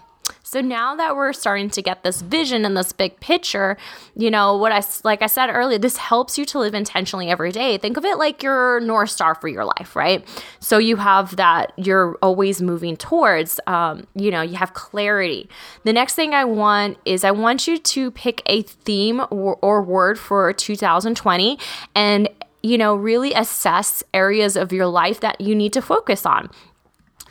so 0.50 0.62
now 0.62 0.96
that 0.96 1.16
we're 1.16 1.32
starting 1.32 1.70
to 1.70 1.82
get 1.84 2.02
this 2.02 2.24
vision 2.24 2.66
and 2.66 2.76
this 2.76 2.92
big 2.92 3.20
picture, 3.20 3.78
you 4.16 4.32
know, 4.32 4.58
what 4.58 4.72
I 4.72 4.82
like 5.04 5.22
I 5.22 5.28
said 5.28 5.52
earlier, 5.52 5.78
this 5.78 5.98
helps 5.98 6.40
you 6.40 6.46
to 6.46 6.58
live 6.58 6.74
intentionally 6.74 7.30
every 7.30 7.52
day. 7.52 7.78
Think 7.78 7.98
of 7.98 8.04
it 8.04 8.18
like 8.18 8.42
your 8.42 8.80
north 8.80 9.12
star 9.12 9.36
for 9.36 9.48
your 9.48 9.64
life, 9.64 9.96
right? 9.96 10.28
So 10.60 10.80
you 10.80 10.96
have 10.96 11.36
that 11.36 11.72
you're 11.78 12.18
always 12.24 12.64
moving 12.64 12.98
towards. 12.98 13.60
Um, 13.68 14.08
you 14.16 14.32
know, 14.32 14.42
you 14.42 14.56
have 14.56 14.74
clarity. 14.74 15.48
The 15.84 15.94
next 15.94 16.16
thing 16.16 16.34
I 16.34 16.46
want 16.46 16.98
is 17.06 17.24
I 17.24 17.30
want 17.30 17.68
you 17.68 17.78
to 17.78 18.10
pick 18.10 18.42
a 18.48 18.64
theme 18.64 19.22
or, 19.30 19.60
or 19.62 19.84
word 19.84 20.18
for 20.18 20.52
2020 20.52 21.60
and 21.94 22.28
you 22.64 22.80
know, 22.80 22.96
really 22.96 23.34
assess 23.34 24.02
areas 24.16 24.56
of 24.56 24.74
your 24.74 24.88
life 24.88 25.20
that 25.20 25.40
you 25.40 25.54
need 25.54 25.74
to 25.74 25.82
focus 25.84 26.26
on. 26.26 26.50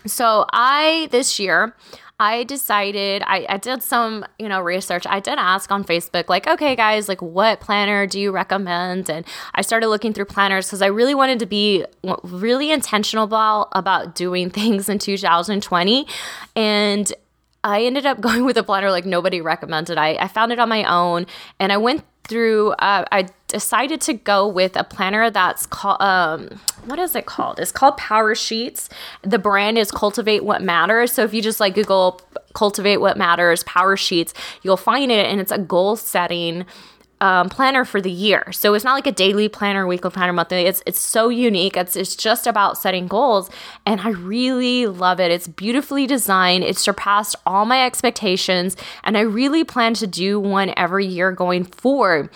So, 0.06 0.46
I 0.52 1.08
this 1.10 1.40
year 1.40 1.74
I 2.20 2.42
decided 2.42 3.22
I, 3.24 3.46
I 3.48 3.56
did 3.58 3.80
some, 3.82 4.24
you 4.40 4.48
know, 4.48 4.60
research. 4.60 5.06
I 5.08 5.20
did 5.20 5.38
ask 5.38 5.70
on 5.70 5.84
Facebook, 5.84 6.28
like, 6.28 6.48
okay, 6.48 6.74
guys, 6.74 7.08
like 7.08 7.22
what 7.22 7.60
planner 7.60 8.08
do 8.08 8.18
you 8.18 8.32
recommend? 8.32 9.08
And 9.08 9.24
I 9.54 9.62
started 9.62 9.88
looking 9.88 10.12
through 10.12 10.24
planners 10.24 10.66
because 10.66 10.82
I 10.82 10.86
really 10.86 11.14
wanted 11.14 11.38
to 11.38 11.46
be 11.46 11.84
really 12.24 12.72
intentional 12.72 13.24
about, 13.24 13.68
about 13.72 14.16
doing 14.16 14.50
things 14.58 14.88
in 14.88 14.98
2020. 14.98 16.08
And 16.56 17.12
I 17.62 17.84
ended 17.84 18.04
up 18.04 18.20
going 18.20 18.44
with 18.44 18.56
a 18.56 18.64
planner 18.64 18.90
like 18.90 19.06
nobody 19.06 19.40
recommended. 19.40 19.96
I, 19.96 20.14
I 20.14 20.26
found 20.26 20.50
it 20.50 20.58
on 20.58 20.68
my 20.68 20.82
own 20.84 21.26
and 21.60 21.72
I 21.72 21.76
went 21.76 22.04
through, 22.28 22.72
uh, 22.72 23.04
I 23.10 23.28
decided 23.48 24.00
to 24.02 24.12
go 24.12 24.46
with 24.46 24.76
a 24.76 24.84
planner 24.84 25.30
that's 25.30 25.66
called, 25.66 26.00
um, 26.00 26.60
what 26.84 26.98
is 26.98 27.16
it 27.16 27.26
called? 27.26 27.58
It's 27.58 27.72
called 27.72 27.96
Power 27.96 28.34
Sheets. 28.34 28.88
The 29.22 29.38
brand 29.38 29.78
is 29.78 29.90
Cultivate 29.90 30.44
What 30.44 30.62
Matters. 30.62 31.12
So 31.12 31.24
if 31.24 31.32
you 31.32 31.42
just 31.42 31.58
like 31.58 31.74
Google 31.74 32.20
Cultivate 32.54 32.98
What 32.98 33.16
Matters 33.16 33.62
Power 33.64 33.96
Sheets, 33.96 34.34
you'll 34.62 34.76
find 34.76 35.10
it 35.10 35.26
and 35.26 35.40
it's 35.40 35.52
a 35.52 35.58
goal 35.58 35.96
setting 35.96 36.66
um, 37.20 37.48
planner 37.48 37.84
for 37.84 38.00
the 38.00 38.10
year. 38.10 38.50
So 38.52 38.74
it's 38.74 38.84
not 38.84 38.94
like 38.94 39.06
a 39.06 39.12
daily 39.12 39.48
planner, 39.48 39.86
weekly 39.86 40.10
planner, 40.10 40.32
monthly. 40.32 40.62
It's 40.62 40.82
it's 40.86 41.00
so 41.00 41.28
unique. 41.28 41.76
It's 41.76 41.96
it's 41.96 42.14
just 42.14 42.46
about 42.46 42.78
setting 42.78 43.06
goals, 43.06 43.50
and 43.84 44.00
I 44.00 44.10
really 44.10 44.86
love 44.86 45.20
it. 45.20 45.30
It's 45.30 45.48
beautifully 45.48 46.06
designed. 46.06 46.64
It 46.64 46.76
surpassed 46.76 47.36
all 47.46 47.64
my 47.64 47.84
expectations, 47.84 48.76
and 49.04 49.16
I 49.16 49.22
really 49.22 49.64
plan 49.64 49.94
to 49.94 50.06
do 50.06 50.38
one 50.38 50.72
every 50.76 51.06
year 51.06 51.32
going 51.32 51.64
forward. 51.64 52.30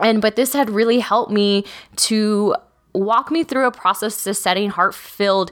And 0.00 0.22
but 0.22 0.36
this 0.36 0.52
had 0.52 0.70
really 0.70 1.00
helped 1.00 1.32
me 1.32 1.64
to 1.96 2.54
walk 2.94 3.30
me 3.30 3.44
through 3.44 3.66
a 3.66 3.70
process 3.70 4.24
to 4.24 4.34
setting 4.34 4.70
heart 4.70 4.94
filled, 4.94 5.50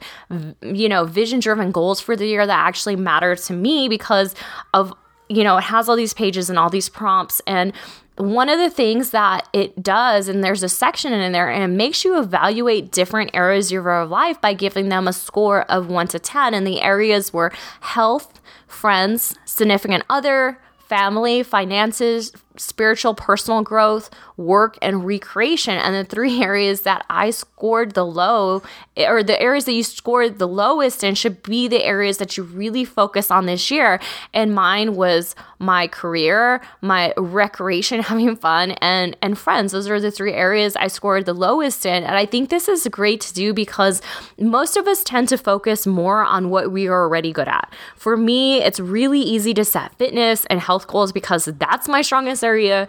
you 0.63 0.89
know, 0.89 1.05
vision 1.05 1.41
driven 1.41 1.71
goals 1.71 2.01
for 2.01 2.17
the 2.17 2.27
year 2.27 2.47
that 2.47 2.67
actually 2.67 2.97
matter 2.97 3.37
to 3.37 3.53
me 3.53 3.89
because 3.89 4.35
of, 4.75 4.93
you 5.29 5.45
know, 5.45 5.59
it 5.59 5.65
has 5.65 5.89
all 5.89 5.97
these 5.97 6.15
pages 6.15 6.49
and 6.49 6.59
all 6.59 6.71
these 6.71 6.89
prompts. 6.89 7.41
And 7.47 7.73
one 8.17 8.49
of 8.49 8.59
the 8.59 8.71
things 8.71 9.11
that 9.11 9.49
it 9.53 9.83
does, 9.83 10.29
and 10.29 10.43
there's 10.43 10.63
a 10.63 10.69
section 10.69 11.13
in 11.13 11.33
there, 11.33 11.51
and 11.51 11.63
it 11.63 11.77
makes 11.77 12.05
you 12.05 12.19
evaluate 12.19 12.91
different 12.91 13.31
areas 13.35 13.67
of 13.67 13.73
your 13.73 14.07
life 14.07 14.41
by 14.41 14.55
giving 14.55 14.89
them 14.89 15.07
a 15.07 15.13
score 15.13 15.63
of 15.71 15.89
one 15.89 16.09
to 16.09 16.19
10. 16.19 16.55
And 16.55 16.67
the 16.67 16.81
areas 16.81 17.33
were 17.33 17.53
health, 17.81 18.41
friends, 18.67 19.37
significant 19.45 20.05
other, 20.09 20.59
family, 20.79 21.43
finances, 21.43 22.33
spiritual 22.59 23.15
personal 23.15 23.63
growth, 23.63 24.11
work, 24.37 24.79
and 24.83 25.05
recreation. 25.07 25.77
And 25.77 25.95
the 25.95 26.05
three 26.05 26.43
areas 26.43 26.83
that 26.83 27.05
I 27.09 27.31
scored 27.31 27.93
the 27.93 28.05
low, 28.05 28.63
eh, 28.97 29.09
or 29.09 29.23
the 29.23 29.41
areas 29.41 29.65
that 29.67 29.73
you 29.73 29.83
scored 29.83 30.39
the 30.39 30.49
lowest 30.49 31.03
in, 31.05 31.15
should 31.15 31.43
be 31.43 31.69
the 31.69 31.85
areas 31.85 32.19
that 32.19 32.37
you 32.37 32.43
really 32.43 32.85
focus 32.85 33.31
on 33.31 33.47
this 33.47 33.71
year. 33.71 34.01
And 34.33 34.55
mine 34.55 34.95
was 34.95 35.35
my 35.59 35.89
career, 35.89 36.61
my 36.81 37.13
recreation, 37.17 38.01
having 38.03 38.37
fun, 38.37 38.73
and 38.73 39.17
and 39.23 39.39
friends. 39.39 39.73
Those 39.73 39.89
are 39.89 40.01
the 40.01 40.11
three 40.11 40.33
areas 40.33 40.77
I 40.77 40.89
scored 40.89 41.27
the 41.27 41.35
lowest 41.35 41.87
in. 41.87 42.05
And 42.05 42.17
I 42.17 42.27
think 42.27 42.51
this 42.51 42.69
is 42.69 42.87
great 42.89 43.21
to 43.23 43.35
do 43.35 43.53
because 43.53 44.03
most 44.39 44.77
of 44.77 44.87
us 44.87 45.03
tend 45.03 45.29
to 45.29 45.39
focus 45.39 45.87
more 45.87 46.25
on 46.25 46.51
what 46.51 46.71
we 46.71 46.87
are 46.89 47.03
already 47.03 47.33
good 47.33 47.49
at. 47.49 47.73
For 47.97 48.17
me, 48.17 48.63
it's 48.63 48.81
really 48.81 49.21
easy 49.21 49.55
to 49.55 49.65
set 49.65 49.97
fitness 49.97 50.45
and 50.47 50.61
health 50.61 50.87
goals 50.87 51.13
because 51.13 51.47
that's 51.47 51.89
my 51.89 52.03
strongest 52.03 52.43
area. 52.47 52.87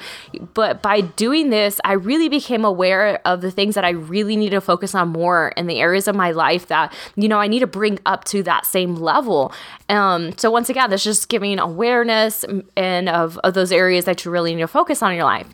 But 0.54 0.82
by 0.82 1.02
doing 1.02 1.50
this, 1.50 1.80
I 1.84 1.94
really 1.94 2.30
became 2.30 2.64
aware 2.64 3.20
of 3.26 3.42
the 3.42 3.52
things 3.52 3.76
that 3.76 3.86
I 3.86 3.92
really 3.92 4.36
need 4.36 4.52
to 4.52 4.62
focus 4.62 4.94
on 4.96 5.10
more 5.10 5.50
in 5.58 5.68
the 5.68 5.80
areas 5.80 6.08
of 6.08 6.16
my 6.16 6.32
life 6.32 6.68
that, 6.68 6.94
you 7.16 7.28
know, 7.28 7.40
I 7.40 7.48
need 7.48 7.60
to 7.60 7.68
bring 7.80 8.00
up 8.06 8.24
to 8.26 8.44
that 8.44 8.66
same 8.66 8.96
level. 8.96 9.52
Um, 9.90 10.38
so 10.38 10.52
once 10.52 10.70
again, 10.70 10.90
that's 10.90 11.04
just 11.04 11.30
giving 11.30 11.60
awareness 11.60 12.46
and 12.76 13.10
of, 13.10 13.38
of 13.40 13.54
those 13.54 13.72
areas 13.72 14.06
that 14.06 14.24
you 14.24 14.32
really 14.32 14.54
need 14.54 14.62
to 14.62 14.68
focus 14.68 15.02
on 15.02 15.12
in 15.12 15.18
your 15.18 15.26
life 15.26 15.48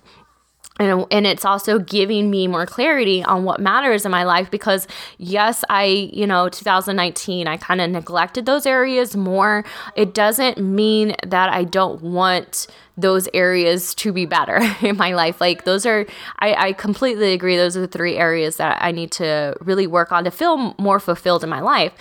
and, 0.79 1.05
and 1.11 1.27
it's 1.27 1.45
also 1.45 1.77
giving 1.77 2.31
me 2.31 2.47
more 2.47 2.65
clarity 2.65 3.23
on 3.23 3.43
what 3.43 3.59
matters 3.59 4.05
in 4.05 4.11
my 4.11 4.23
life 4.23 4.49
because 4.49 4.87
yes 5.19 5.63
i 5.69 5.83
you 5.83 6.25
know 6.25 6.49
2019 6.49 7.47
i 7.47 7.57
kind 7.57 7.79
of 7.79 7.89
neglected 7.89 8.45
those 8.45 8.65
areas 8.65 9.15
more. 9.15 9.63
It 9.95 10.13
doesn't 10.13 10.57
mean 10.57 11.15
that 11.25 11.49
i 11.49 11.63
don't 11.63 12.01
want 12.01 12.67
those 12.97 13.27
areas 13.33 13.95
to 13.95 14.11
be 14.13 14.25
better 14.25 14.59
in 14.81 14.97
my 14.97 15.13
life. 15.13 15.41
Like 15.41 15.65
those 15.65 15.85
are 15.85 16.05
I, 16.39 16.53
I 16.53 16.73
completely 16.73 17.33
agree 17.33 17.57
those 17.57 17.75
are 17.77 17.81
the 17.81 17.87
three 17.87 18.17
areas 18.17 18.57
that 18.57 18.81
i 18.81 18.91
need 18.91 19.11
to 19.13 19.55
really 19.61 19.87
work 19.87 20.11
on 20.11 20.23
to 20.23 20.31
feel 20.31 20.75
more 20.79 20.99
fulfilled 20.99 21.43
in 21.43 21.49
my 21.49 21.61
life. 21.61 21.93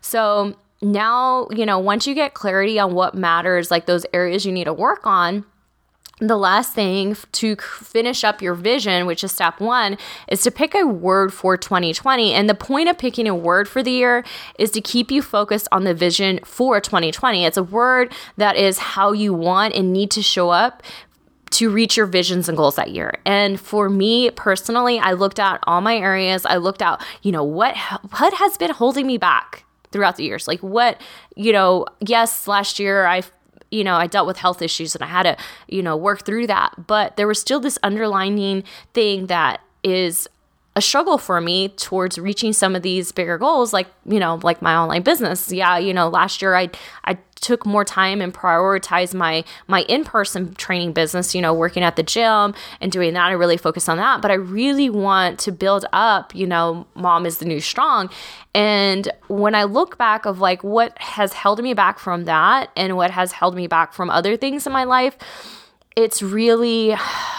So 0.00 0.54
now 0.82 1.48
you 1.50 1.66
know 1.66 1.78
once 1.78 2.06
you 2.06 2.14
get 2.14 2.34
clarity 2.34 2.78
on 2.78 2.94
what 2.94 3.14
matters 3.14 3.70
like 3.70 3.86
those 3.86 4.06
areas 4.14 4.46
you 4.46 4.52
need 4.52 4.64
to 4.64 4.72
work 4.72 5.06
on 5.06 5.44
the 6.20 6.36
last 6.36 6.74
thing 6.74 7.16
to 7.32 7.56
finish 7.56 8.24
up 8.24 8.42
your 8.42 8.54
vision, 8.54 9.06
which 9.06 9.24
is 9.24 9.32
step 9.32 9.58
one, 9.58 9.96
is 10.28 10.42
to 10.42 10.50
pick 10.50 10.74
a 10.74 10.86
word 10.86 11.32
for 11.32 11.56
2020. 11.56 12.32
And 12.32 12.48
the 12.48 12.54
point 12.54 12.88
of 12.88 12.98
picking 12.98 13.26
a 13.26 13.34
word 13.34 13.68
for 13.68 13.82
the 13.82 13.90
year 13.90 14.24
is 14.58 14.70
to 14.72 14.80
keep 14.80 15.10
you 15.10 15.22
focused 15.22 15.66
on 15.72 15.84
the 15.84 15.94
vision 15.94 16.40
for 16.44 16.80
2020. 16.80 17.44
It's 17.44 17.56
a 17.56 17.62
word 17.62 18.12
that 18.36 18.56
is 18.56 18.78
how 18.78 19.12
you 19.12 19.32
want 19.32 19.74
and 19.74 19.92
need 19.92 20.10
to 20.12 20.22
show 20.22 20.50
up 20.50 20.82
to 21.50 21.68
reach 21.68 21.96
your 21.96 22.06
visions 22.06 22.48
and 22.48 22.56
goals 22.56 22.76
that 22.76 22.90
year. 22.90 23.14
And 23.24 23.58
for 23.58 23.88
me 23.88 24.30
personally, 24.30 24.98
I 24.98 25.12
looked 25.12 25.40
at 25.40 25.58
all 25.64 25.80
my 25.80 25.96
areas. 25.96 26.46
I 26.46 26.56
looked 26.56 26.82
at, 26.82 27.04
you 27.22 27.32
know, 27.32 27.42
what 27.42 27.76
what 28.18 28.34
has 28.34 28.56
been 28.56 28.70
holding 28.70 29.06
me 29.06 29.18
back 29.18 29.64
throughout 29.90 30.16
the 30.16 30.24
years. 30.24 30.46
Like 30.46 30.60
what, 30.60 31.00
you 31.34 31.52
know, 31.52 31.86
yes, 32.00 32.46
last 32.46 32.78
year 32.78 33.06
I 33.06 33.22
you 33.70 33.84
know, 33.84 33.94
I 33.94 34.06
dealt 34.06 34.26
with 34.26 34.38
health 34.38 34.62
issues 34.62 34.94
and 34.94 35.04
I 35.04 35.06
had 35.06 35.22
to, 35.24 35.36
you 35.68 35.82
know, 35.82 35.96
work 35.96 36.24
through 36.24 36.46
that. 36.48 36.86
But 36.86 37.16
there 37.16 37.28
was 37.28 37.40
still 37.40 37.60
this 37.60 37.78
underlining 37.82 38.64
thing 38.94 39.26
that 39.26 39.60
is 39.82 40.28
a 40.80 40.82
struggle 40.82 41.18
for 41.18 41.42
me 41.42 41.68
towards 41.68 42.18
reaching 42.18 42.54
some 42.54 42.74
of 42.74 42.80
these 42.80 43.12
bigger 43.12 43.36
goals 43.36 43.70
like 43.74 43.86
you 44.06 44.18
know 44.18 44.40
like 44.42 44.62
my 44.62 44.74
online 44.74 45.02
business. 45.02 45.52
Yeah 45.52 45.76
you 45.76 45.92
know 45.92 46.08
last 46.08 46.40
year 46.40 46.54
i 46.56 46.70
i 47.04 47.18
took 47.34 47.66
more 47.66 47.84
time 47.84 48.22
and 48.22 48.32
prioritized 48.32 49.14
my 49.14 49.44
my 49.68 49.82
in-person 49.82 50.54
training 50.54 50.92
business 50.94 51.34
you 51.34 51.42
know 51.42 51.52
working 51.52 51.82
at 51.82 51.96
the 51.96 52.02
gym 52.02 52.54
and 52.80 52.90
doing 52.90 53.12
that. 53.12 53.26
I 53.26 53.32
really 53.32 53.58
focused 53.58 53.90
on 53.90 53.98
that 53.98 54.22
but 54.22 54.30
i 54.30 54.34
really 54.34 54.88
want 54.88 55.38
to 55.40 55.52
build 55.52 55.84
up 55.92 56.34
you 56.34 56.46
know 56.46 56.86
mom 56.94 57.26
is 57.26 57.38
the 57.38 57.44
new 57.44 57.60
strong. 57.60 58.08
And 58.54 59.10
when 59.28 59.54
i 59.54 59.64
look 59.64 59.98
back 59.98 60.24
of 60.24 60.40
like 60.40 60.64
what 60.64 60.98
has 60.98 61.34
held 61.34 61.62
me 61.62 61.74
back 61.74 61.98
from 61.98 62.24
that 62.24 62.70
and 62.74 62.96
what 62.96 63.10
has 63.10 63.32
held 63.32 63.54
me 63.54 63.66
back 63.66 63.92
from 63.92 64.08
other 64.08 64.38
things 64.38 64.66
in 64.66 64.72
my 64.72 64.84
life 64.84 65.18
it's 65.96 66.22
really 66.22 66.94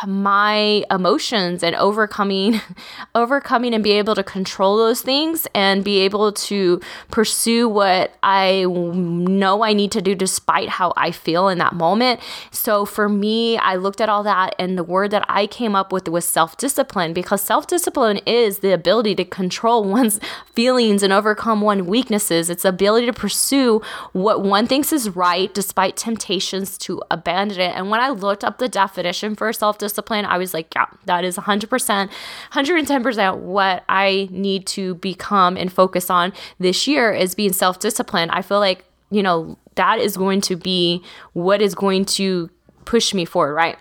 my 0.06 0.84
emotions 0.92 1.64
and 1.64 1.74
overcoming 1.76 2.60
overcoming 3.16 3.74
and 3.74 3.84
be 3.84 3.92
able 3.92 4.14
to 4.14 4.24
control 4.24 4.78
those 4.78 5.02
things 5.02 5.48
and 5.56 5.86
be 5.86 6.00
able 6.00 6.34
to 6.34 6.82
pursue 7.10 7.70
what 7.70 8.14
I 8.24 8.66
know 8.66 9.64
I 9.64 9.72
need 9.72 9.92
to 9.94 10.02
do 10.02 10.16
despite 10.16 10.68
how 10.68 10.92
I 10.98 11.12
feel 11.12 11.48
in 11.48 11.60
that 11.60 11.74
moment. 11.74 12.20
So 12.52 12.86
for 12.86 13.08
me, 13.08 13.58
I 13.58 13.76
looked 13.76 14.02
at 14.02 14.10
all 14.10 14.24
that 14.24 14.54
and 14.60 14.78
the 14.78 14.84
word 14.84 15.12
that 15.12 15.26
I 15.30 15.48
came 15.48 15.74
up 15.74 15.94
with 15.94 16.10
was 16.10 16.26
self-discipline 16.26 17.14
because 17.14 17.42
self-discipline 17.42 18.18
is 18.26 18.60
the 18.60 18.74
ability 18.74 19.16
to 19.16 19.26
control 19.26 19.84
one's 19.92 20.20
feelings 20.54 21.04
and 21.04 21.14
overcome 21.14 21.62
one's 21.62 21.84
weaknesses. 21.84 22.50
It's 22.50 22.64
the 22.64 22.70
ability 22.70 23.06
to 23.06 23.14
pursue 23.14 23.82
what 24.12 24.44
one 24.44 24.68
thinks 24.68 24.92
is 24.92 25.16
right 25.16 25.54
despite 25.54 25.96
temptations 25.96 26.78
to 26.80 27.02
abandon 27.10 27.62
it. 27.62 27.76
And 27.76 27.90
when 27.90 28.02
I 28.02 28.10
looked 28.10 28.41
looked 28.42 28.54
up 28.54 28.58
the 28.60 28.70
definition 28.70 29.36
for 29.36 29.52
self 29.54 29.78
discipline, 29.78 30.26
I 30.26 30.38
was 30.38 30.54
like, 30.54 30.74
yeah, 30.76 30.86
that 31.06 31.24
is 31.24 31.38
100%, 31.38 32.10
110% 32.52 33.38
what 33.38 33.84
I 33.90 34.28
need 34.32 34.66
to 34.68 34.96
become 34.96 35.58
and 35.58 35.72
focus 35.72 36.10
on 36.10 36.34
this 36.60 36.88
year 36.88 37.12
is 37.12 37.36
being 37.36 37.54
self 37.54 37.80
disciplined. 37.80 38.32
I 38.32 38.42
feel 38.42 38.60
like, 38.60 38.86
you 39.10 39.24
know, 39.24 39.58
that 39.76 40.00
is 40.00 40.18
going 40.18 40.42
to 40.42 40.56
be 40.56 41.04
what 41.34 41.62
is 41.62 41.76
going 41.76 42.06
to 42.06 42.50
push 42.86 43.14
me 43.14 43.26
forward, 43.26 43.54
right? 43.54 43.78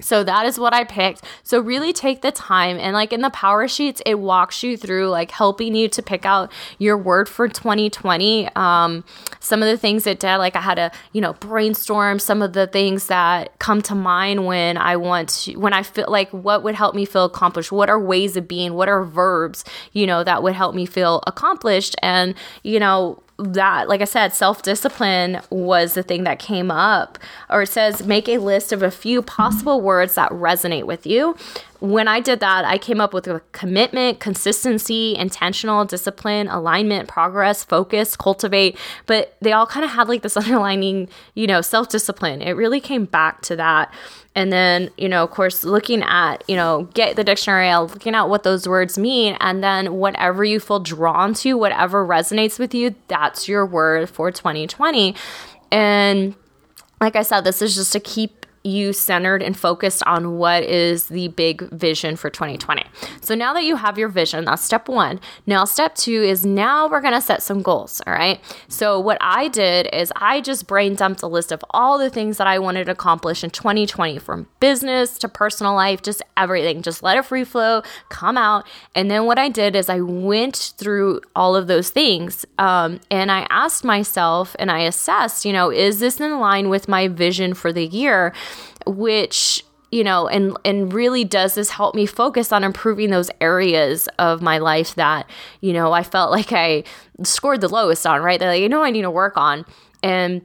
So 0.00 0.24
that 0.24 0.46
is 0.46 0.58
what 0.58 0.74
I 0.74 0.84
picked. 0.84 1.22
So 1.42 1.60
really 1.60 1.92
take 1.92 2.22
the 2.22 2.32
time 2.32 2.78
and 2.78 2.92
like 2.92 3.12
in 3.12 3.20
the 3.22 3.30
power 3.30 3.66
sheets, 3.68 4.02
it 4.04 4.18
walks 4.18 4.62
you 4.62 4.76
through 4.76 5.08
like 5.08 5.30
helping 5.30 5.74
you 5.74 5.88
to 5.88 6.02
pick 6.02 6.24
out 6.24 6.52
your 6.78 6.96
word 6.98 7.28
for 7.28 7.48
2020. 7.48 8.48
Um, 8.54 9.04
some 9.40 9.62
of 9.62 9.68
the 9.68 9.76
things 9.76 10.06
it 10.06 10.20
did, 10.20 10.36
like 10.36 10.56
I 10.56 10.60
had 10.60 10.74
to, 10.74 10.90
you 11.12 11.20
know, 11.20 11.32
brainstorm 11.34 12.18
some 12.18 12.42
of 12.42 12.52
the 12.52 12.66
things 12.66 13.06
that 13.06 13.58
come 13.58 13.82
to 13.82 13.94
mind 13.94 14.46
when 14.46 14.76
I 14.76 14.96
want 14.96 15.30
to, 15.30 15.56
when 15.56 15.72
I 15.72 15.82
feel 15.82 16.06
like 16.08 16.30
what 16.30 16.62
would 16.62 16.74
help 16.74 16.94
me 16.94 17.04
feel 17.04 17.24
accomplished? 17.24 17.72
What 17.72 17.88
are 17.88 17.98
ways 17.98 18.36
of 18.36 18.48
being? 18.48 18.74
What 18.74 18.88
are 18.88 19.04
verbs, 19.04 19.64
you 19.92 20.06
know, 20.06 20.24
that 20.24 20.42
would 20.42 20.54
help 20.54 20.74
me 20.74 20.86
feel 20.86 21.22
accomplished? 21.26 21.96
And, 22.02 22.34
you 22.62 22.78
know, 22.80 23.22
that, 23.38 23.88
like 23.88 24.00
I 24.00 24.04
said, 24.04 24.32
self 24.32 24.62
discipline 24.62 25.40
was 25.50 25.94
the 25.94 26.02
thing 26.02 26.24
that 26.24 26.38
came 26.38 26.70
up. 26.70 27.18
Or 27.50 27.62
it 27.62 27.68
says, 27.68 28.06
make 28.06 28.28
a 28.28 28.38
list 28.38 28.72
of 28.72 28.82
a 28.82 28.90
few 28.90 29.22
possible 29.22 29.80
words 29.80 30.14
that 30.14 30.30
resonate 30.30 30.84
with 30.84 31.06
you. 31.06 31.36
When 31.80 32.08
I 32.08 32.20
did 32.20 32.40
that, 32.40 32.64
I 32.64 32.78
came 32.78 33.00
up 33.00 33.12
with 33.12 33.26
a 33.26 33.40
commitment, 33.52 34.20
consistency, 34.20 35.14
intentional, 35.16 35.84
discipline, 35.84 36.48
alignment, 36.48 37.08
progress, 37.08 37.64
focus, 37.64 38.16
cultivate. 38.16 38.78
But 39.06 39.36
they 39.40 39.52
all 39.52 39.66
kind 39.66 39.84
of 39.84 39.90
had 39.90 40.08
like 40.08 40.22
this 40.22 40.36
underlining, 40.36 41.08
you 41.34 41.46
know, 41.46 41.60
self 41.60 41.88
discipline. 41.88 42.42
It 42.42 42.52
really 42.52 42.80
came 42.80 43.04
back 43.04 43.42
to 43.42 43.56
that. 43.56 43.92
And 44.34 44.52
then, 44.52 44.90
you 44.98 45.08
know, 45.08 45.24
of 45.24 45.30
course, 45.30 45.64
looking 45.64 46.02
at, 46.02 46.44
you 46.46 46.56
know, 46.56 46.90
get 46.92 47.16
the 47.16 47.24
dictionary 47.24 47.74
looking 47.74 48.14
at 48.14 48.28
what 48.28 48.42
those 48.42 48.68
words 48.68 48.98
mean. 48.98 49.36
And 49.40 49.64
then 49.64 49.94
whatever 49.94 50.44
you 50.44 50.60
feel 50.60 50.78
drawn 50.78 51.32
to, 51.34 51.54
whatever 51.54 52.06
resonates 52.06 52.58
with 52.58 52.74
you, 52.74 52.94
that's 53.08 53.48
your 53.48 53.64
word 53.64 54.10
for 54.10 54.30
2020. 54.30 55.14
And 55.72 56.34
like 57.00 57.16
I 57.16 57.22
said, 57.22 57.42
this 57.42 57.60
is 57.60 57.74
just 57.74 57.92
to 57.92 58.00
keep 58.00 58.35
you 58.66 58.92
centered 58.92 59.42
and 59.42 59.56
focused 59.56 60.02
on 60.06 60.36
what 60.38 60.64
is 60.64 61.06
the 61.06 61.28
big 61.28 61.70
vision 61.70 62.16
for 62.16 62.28
2020. 62.30 62.84
So 63.20 63.34
now 63.34 63.52
that 63.54 63.64
you 63.64 63.76
have 63.76 63.96
your 63.96 64.08
vision, 64.08 64.44
that's 64.44 64.62
step 64.62 64.88
one. 64.88 65.20
Now, 65.46 65.64
step 65.64 65.94
two 65.94 66.22
is 66.22 66.44
now 66.44 66.88
we're 66.88 67.00
going 67.00 67.14
to 67.14 67.20
set 67.20 67.42
some 67.42 67.62
goals. 67.62 68.02
All 68.06 68.12
right. 68.12 68.40
So, 68.68 68.98
what 68.98 69.18
I 69.20 69.48
did 69.48 69.88
is 69.92 70.12
I 70.16 70.40
just 70.40 70.66
brain 70.66 70.94
dumped 70.94 71.22
a 71.22 71.26
list 71.26 71.52
of 71.52 71.64
all 71.70 71.98
the 71.98 72.10
things 72.10 72.38
that 72.38 72.46
I 72.46 72.58
wanted 72.58 72.86
to 72.86 72.92
accomplish 72.92 73.44
in 73.44 73.50
2020 73.50 74.18
from 74.18 74.48
business 74.60 75.18
to 75.18 75.28
personal 75.28 75.74
life, 75.74 76.02
just 76.02 76.22
everything. 76.36 76.82
Just 76.82 77.02
let 77.02 77.16
it 77.16 77.24
free 77.24 77.44
flow, 77.44 77.82
come 78.08 78.36
out. 78.36 78.66
And 78.94 79.10
then 79.10 79.26
what 79.26 79.38
I 79.38 79.48
did 79.48 79.76
is 79.76 79.88
I 79.88 80.00
went 80.00 80.74
through 80.76 81.20
all 81.34 81.54
of 81.54 81.66
those 81.66 81.90
things 81.90 82.44
um, 82.58 83.00
and 83.10 83.30
I 83.30 83.46
asked 83.50 83.84
myself 83.84 84.56
and 84.58 84.70
I 84.70 84.80
assessed, 84.80 85.44
you 85.44 85.52
know, 85.52 85.70
is 85.70 86.00
this 86.00 86.20
in 86.20 86.40
line 86.40 86.68
with 86.68 86.88
my 86.88 87.08
vision 87.08 87.54
for 87.54 87.72
the 87.72 87.86
year? 87.86 88.32
Which 88.86 89.64
you 89.90 90.02
know 90.02 90.26
and 90.26 90.56
and 90.64 90.92
really 90.92 91.24
does 91.24 91.54
this 91.54 91.70
help 91.70 91.94
me 91.94 92.06
focus 92.06 92.52
on 92.52 92.64
improving 92.64 93.10
those 93.10 93.30
areas 93.40 94.08
of 94.18 94.42
my 94.42 94.58
life 94.58 94.94
that 94.96 95.28
you 95.60 95.72
know 95.72 95.92
i 95.92 96.02
felt 96.02 96.30
like 96.30 96.52
i 96.52 96.82
scored 97.22 97.60
the 97.60 97.68
lowest 97.68 98.06
on 98.06 98.20
right? 98.20 98.40
That 98.40 98.48
like, 98.48 98.60
you 98.60 98.68
know 98.68 98.82
i 98.82 98.90
need 98.90 99.02
to 99.02 99.10
work 99.10 99.36
on. 99.36 99.64
And 100.02 100.42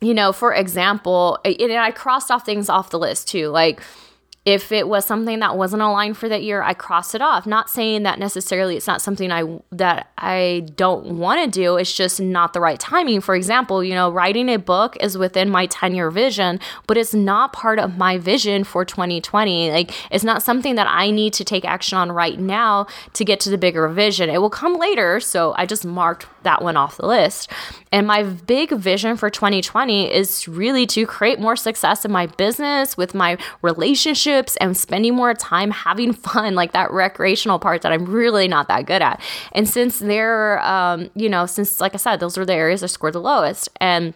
you 0.00 0.14
know 0.14 0.32
for 0.32 0.52
example 0.52 1.38
and 1.44 1.72
i 1.72 1.90
crossed 1.90 2.30
off 2.30 2.44
things 2.44 2.68
off 2.68 2.90
the 2.90 2.98
list 2.98 3.28
too 3.28 3.48
like 3.48 3.80
if 4.44 4.72
it 4.72 4.88
was 4.88 5.04
something 5.04 5.38
that 5.38 5.56
wasn't 5.56 5.80
aligned 5.80 6.16
for 6.16 6.28
that 6.28 6.42
year 6.42 6.62
i 6.62 6.74
crossed 6.74 7.14
it 7.14 7.22
off. 7.22 7.46
Not 7.46 7.70
saying 7.70 8.02
that 8.02 8.18
necessarily 8.18 8.76
it's 8.76 8.88
not 8.88 9.00
something 9.00 9.30
i 9.30 9.44
that 9.70 10.10
i 10.18 10.66
don't 10.74 11.18
want 11.18 11.44
to 11.44 11.60
do. 11.60 11.76
It's 11.76 11.94
just 11.94 12.20
not 12.20 12.52
the 12.52 12.60
right 12.60 12.78
timing. 12.78 13.20
For 13.20 13.36
example 13.36 13.84
you 13.84 13.94
know 13.94 14.10
writing 14.10 14.48
a 14.48 14.56
book 14.56 14.96
is 15.00 15.16
within 15.16 15.48
my 15.48 15.66
10 15.66 15.94
year 15.94 16.10
vision 16.10 16.58
but 16.86 16.96
it's 16.96 17.14
not 17.14 17.52
part 17.52 17.78
of 17.78 17.96
my 17.96 18.18
vision 18.18 18.64
for 18.64 18.84
2020 18.84 19.70
like 19.70 19.92
it's 20.12 20.24
not 20.24 20.42
something 20.42 20.74
that 20.74 20.88
i 20.88 21.10
need 21.10 21.32
to 21.34 21.44
take 21.44 21.64
action 21.64 21.96
on 21.96 22.10
right 22.10 22.38
now 22.38 22.86
to 23.12 23.24
get 23.24 23.38
to 23.40 23.50
the 23.50 23.58
bigger 23.58 23.86
vision. 23.88 24.28
It 24.28 24.38
will 24.38 24.50
come 24.50 24.76
later 24.76 25.20
so 25.20 25.54
i 25.56 25.66
just 25.66 25.84
marked 25.84 26.26
that 26.42 26.62
one 26.62 26.76
off 26.76 26.96
the 26.96 27.06
list. 27.06 27.48
And 27.92 28.06
my 28.06 28.24
big 28.24 28.70
vision 28.70 29.16
for 29.16 29.30
2020 29.30 30.12
is 30.12 30.48
really 30.48 30.86
to 30.86 31.06
create 31.06 31.38
more 31.38 31.54
success 31.54 32.04
in 32.04 32.10
my 32.10 32.26
business 32.26 32.96
with 32.96 33.14
my 33.14 33.38
relationship 33.60 34.31
relationships 34.32 34.56
and 34.56 34.76
spending 34.76 35.14
more 35.14 35.34
time 35.34 35.70
having 35.70 36.12
fun, 36.32 36.54
like 36.54 36.72
that 36.72 36.90
recreational 36.90 37.58
part 37.58 37.82
that 37.82 37.92
I'm 37.92 38.04
really 38.04 38.48
not 38.48 38.68
that 38.68 38.86
good 38.86 39.02
at. 39.02 39.20
And 39.52 39.68
since 39.68 39.98
they're, 39.98 40.60
um, 40.60 41.10
you 41.14 41.28
know, 41.28 41.46
since, 41.46 41.80
like 41.80 41.94
I 41.94 41.98
said, 41.98 42.20
those 42.20 42.38
are 42.38 42.44
the 42.44 42.54
areas 42.54 42.82
I 42.82 42.86
scored 42.86 43.14
the 43.14 43.20
lowest. 43.20 43.68
And 43.80 44.14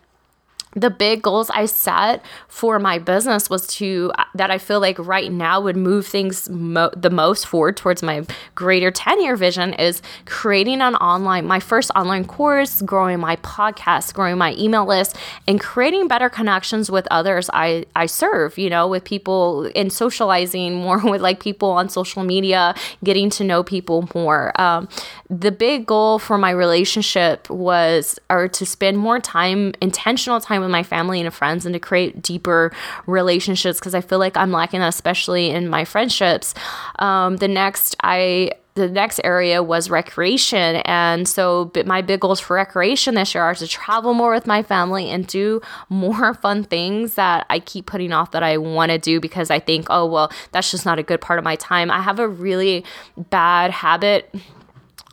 the 0.77 0.91
big 0.91 1.23
goals 1.23 1.49
I 1.51 1.65
set 1.65 2.23
for 2.49 2.79
my 2.79 2.99
business 2.99 3.49
was 3.49 3.67
to 3.79 4.13
that 4.35 4.51
I 4.51 4.59
feel 4.59 4.79
like 4.79 4.99
right 4.99 5.33
now 5.33 5.59
would 5.61 5.77
move 5.77 6.07
things 6.07 6.51
mo- 6.51 6.91
the 6.95 7.09
most 7.09 7.47
forward 7.47 7.79
towards 7.79 8.03
my 8.03 8.27
greater 8.55 8.91
10 8.91 9.23
year 9.23 9.37
vision 9.37 9.73
is 9.75 10.03
creating 10.27 10.83
an 10.83 10.95
online, 10.97 11.47
my 11.47 11.61
first 11.61 11.91
online 11.97 12.27
course, 12.27 12.83
growing 12.83 13.19
my 13.19 13.37
podcast, 13.37 14.13
growing 14.13 14.37
my 14.37 14.55
email 14.59 14.85
list, 14.85 15.17
and 15.49 15.59
creating 15.59 16.09
better 16.09 16.29
connections 16.29 16.91
with 16.91 17.09
others 17.11 17.49
I, 17.55 17.87
I 17.97 18.05
serve, 18.05 18.59
you 18.59 18.69
know, 18.69 18.87
with 18.87 19.05
people 19.05 19.71
and 19.75 19.91
socializing 19.91 20.75
more 20.75 20.99
with 21.11 21.23
like 21.23 21.41
people 21.41 21.71
on 21.71 21.89
social 21.89 22.23
media, 22.23 22.75
getting 23.03 23.31
to 23.31 23.45
know 23.45 23.63
people 23.63 24.09
more. 24.15 24.53
Um, 24.61 24.89
the 25.31 25.51
big 25.51 25.87
goal 25.87 26.19
for 26.19 26.37
my 26.37 26.51
relationship 26.51 27.49
was, 27.49 28.19
or 28.29 28.49
to 28.49 28.67
spend 28.67 28.99
more 28.99 29.21
time, 29.21 29.73
intentional 29.81 30.39
time 30.39 30.66
with 30.67 30.73
my 30.73 30.83
family 30.83 31.21
and 31.21 31.33
friends 31.33 31.67
and 31.67 31.73
to 31.73 31.81
create 31.81 32.23
deeper 32.23 32.73
relationships 33.07 33.79
because 33.79 33.95
I 33.95 34.01
feel 34.01 34.19
like 34.19 34.37
I'm 34.37 34.53
lacking 34.53 34.81
that, 34.81 34.89
especially 34.89 35.51
in 35.51 35.69
my 35.69 35.85
friendships. 35.85 36.55
Um, 36.99 37.37
the 37.37 37.49
next, 37.49 37.97
I 38.03 38.53
the 38.77 38.89
next 38.89 39.21
area 39.25 39.63
was 39.63 39.91
recreation. 39.91 40.77
And 40.85 41.27
so 41.27 41.73
my 41.87 42.03
big 42.03 42.21
goals 42.21 42.41
for 42.41 42.57
recreation 42.57 43.15
this 43.15 43.35
year 43.35 43.43
are 43.43 43.55
to 43.55 43.67
travel 43.67 44.15
more 44.15 44.33
with 44.33 44.47
my 44.47 44.63
family 44.63 45.11
and 45.11 45.27
do 45.27 45.63
more 45.89 46.35
fun 46.43 46.63
things 46.63 47.15
that 47.15 47.47
I 47.51 47.59
keep 47.59 47.87
putting 47.87 48.13
off 48.13 48.31
that 48.33 48.43
I 48.43 48.59
want 48.59 48.93
to 48.93 48.99
do 48.99 49.19
because 49.19 49.51
I 49.51 49.59
think, 49.59 49.87
oh, 49.91 50.07
well, 50.07 50.31
that's 50.53 50.71
just 50.71 50.85
not 50.85 50.99
a 50.99 51.03
good 51.03 51.21
part 51.23 51.39
of 51.39 51.45
my 51.45 51.57
time. 51.57 51.91
I 51.91 52.03
have 52.03 52.19
a 52.19 52.29
really 52.29 52.85
bad 53.17 53.71
habit 53.71 54.33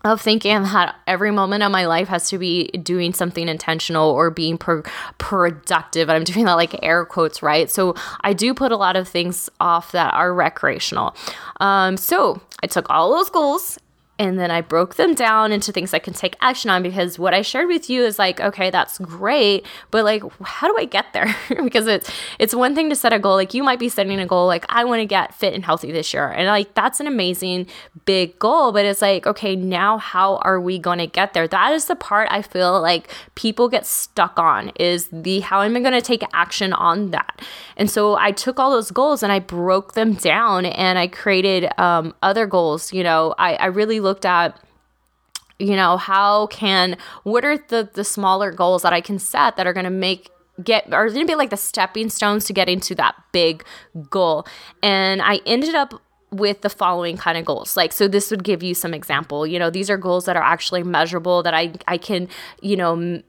of 0.04 0.20
thinking 0.20 0.64
that 0.64 0.96
every 1.08 1.32
moment 1.32 1.64
of 1.64 1.72
my 1.72 1.86
life 1.86 2.10
has 2.10 2.30
to 2.30 2.38
be 2.38 2.68
doing 2.68 3.14
something 3.14 3.48
intentional 3.48 4.10
or 4.10 4.30
being 4.30 4.58
pro- 4.58 4.84
productive. 5.18 6.10
And 6.10 6.16
I'm 6.18 6.24
doing 6.24 6.46
that 6.46 6.54
like 6.54 6.84
air 6.84 7.06
quotes, 7.06 7.42
right? 7.42 7.70
So 7.70 7.96
I 8.22 8.34
do 8.34 8.54
put 8.54 8.72
a 8.72 8.78
lot 8.78 8.96
of 8.96 9.08
things 9.08 9.50
off 9.60 9.94
that 9.94 10.14
are 10.14 10.34
recreational. 10.34 11.16
Um, 11.62 11.96
so 11.96 12.42
I 12.62 12.68
took 12.68 12.90
all 12.90 13.12
those 13.12 13.30
goals 13.30 13.80
and 14.20 14.38
then 14.38 14.52
I 14.52 14.62
broke 14.62 14.96
them 14.96 15.16
down 15.16 15.52
into 15.52 15.72
things 15.72 15.92
I 15.94 16.00
can 16.00 16.14
take 16.14 16.36
action 16.40 16.70
on 16.70 16.84
because 16.84 17.18
what 17.18 17.34
I 17.34 17.42
shared 17.42 17.68
with 17.68 17.90
you 17.90 18.04
is 18.04 18.20
like, 18.20 18.40
okay, 18.40 18.70
that's 18.70 19.00
great, 19.00 19.66
but 19.90 20.06
like, 20.06 20.22
how 20.44 20.68
do 20.68 20.76
I 20.78 20.86
get 20.86 21.08
there? 21.14 21.36
because 21.64 21.88
it's 21.88 22.12
it's 22.38 22.54
one 22.54 22.76
thing 22.76 22.90
to 22.90 22.96
set 22.96 23.12
a 23.12 23.18
goal. 23.18 23.36
Like 23.36 23.56
you 23.56 23.64
might 23.64 23.80
be 23.80 23.90
setting 23.90 24.20
a 24.20 24.28
goal 24.28 24.46
like 24.46 24.66
I 24.70 24.84
want 24.84 25.00
to 25.00 25.06
get 25.06 25.34
fit 25.34 25.56
and 25.56 25.66
healthy 25.66 25.92
this 25.92 26.14
year, 26.14 26.30
and 26.30 26.48
like 26.48 26.76
that's 26.76 27.00
an 27.00 27.08
amazing 27.08 27.68
big 28.06 28.38
goal. 28.38 28.72
But 28.72 28.86
it's 28.86 29.02
like, 29.02 29.26
okay, 29.26 29.56
now 29.56 29.98
how 29.98 30.38
are 30.38 30.62
we 30.62 30.78
going 30.78 31.00
to 31.00 31.08
get 31.08 31.34
there? 31.34 31.48
That 31.48 31.74
is 31.74 31.86
the 31.86 31.96
part 31.96 32.28
I 32.32 32.44
feel 32.44 32.80
like 32.82 33.10
people 33.34 33.68
get 33.68 33.86
stuck 33.86 34.38
on 34.38 34.72
is 34.80 35.10
the 35.12 35.40
how 35.40 35.64
am 35.64 35.76
I 35.76 35.80
going 35.80 35.94
to 35.94 36.02
take 36.02 36.24
action 36.34 36.72
on 36.74 37.10
that? 37.12 37.42
And 37.78 37.90
so 37.90 38.16
I 38.16 38.32
took 38.32 38.60
all 38.60 38.70
those 38.70 38.92
goals 38.92 39.24
and 39.24 39.32
I 39.32 39.40
broke 39.40 39.94
them 39.94 40.14
down 40.14 40.68
and 40.68 41.00
I 41.00 41.08
created 41.08 41.68
um, 41.80 42.14
other 42.22 42.46
goals. 42.46 42.94
You 42.94 43.04
know, 43.04 43.34
I 43.40 43.56
I 43.56 43.66
really 43.68 44.03
looked 44.04 44.26
at 44.26 44.60
you 45.60 45.76
know 45.76 45.98
how 45.98 46.48
can 46.48 46.98
what 47.24 47.46
are 47.46 47.58
the 47.58 47.90
the 47.94 48.04
smaller 48.04 48.52
goals 48.52 48.82
that 48.82 48.94
i 48.94 49.02
can 49.02 49.18
set 49.18 49.56
that 49.56 49.66
are 49.66 49.74
going 49.74 49.84
to 49.84 49.90
make 49.90 50.30
get 50.62 50.92
are 50.94 51.08
going 51.08 51.26
to 51.26 51.32
be 51.32 51.36
like 51.36 51.50
the 51.50 51.58
stepping 51.58 52.10
stones 52.10 52.46
to 52.46 52.54
getting 52.54 52.80
to 52.80 52.96
that 52.96 53.16
big 53.32 53.64
goal. 54.10 54.46
And 54.82 55.22
i 55.22 55.40
ended 55.46 55.76
up 55.76 55.94
with 56.32 56.62
the 56.62 56.70
following 56.70 57.16
kind 57.16 57.38
of 57.38 57.46
goals. 57.46 57.78
Like 57.78 57.94
so 57.94 58.08
this 58.08 58.32
would 58.32 58.44
give 58.44 58.64
you 58.64 58.74
some 58.74 58.94
example. 58.94 59.46
You 59.48 59.60
know 59.60 59.70
these 59.70 59.90
are 59.90 59.98
goals 59.98 60.26
that 60.26 60.36
are 60.36 60.44
actually 60.44 60.84
measurable 60.84 61.44
that 61.44 61.54
i 61.54 61.74
i 61.88 61.98
can 61.98 62.28
you 62.62 62.76
know 62.76 63.22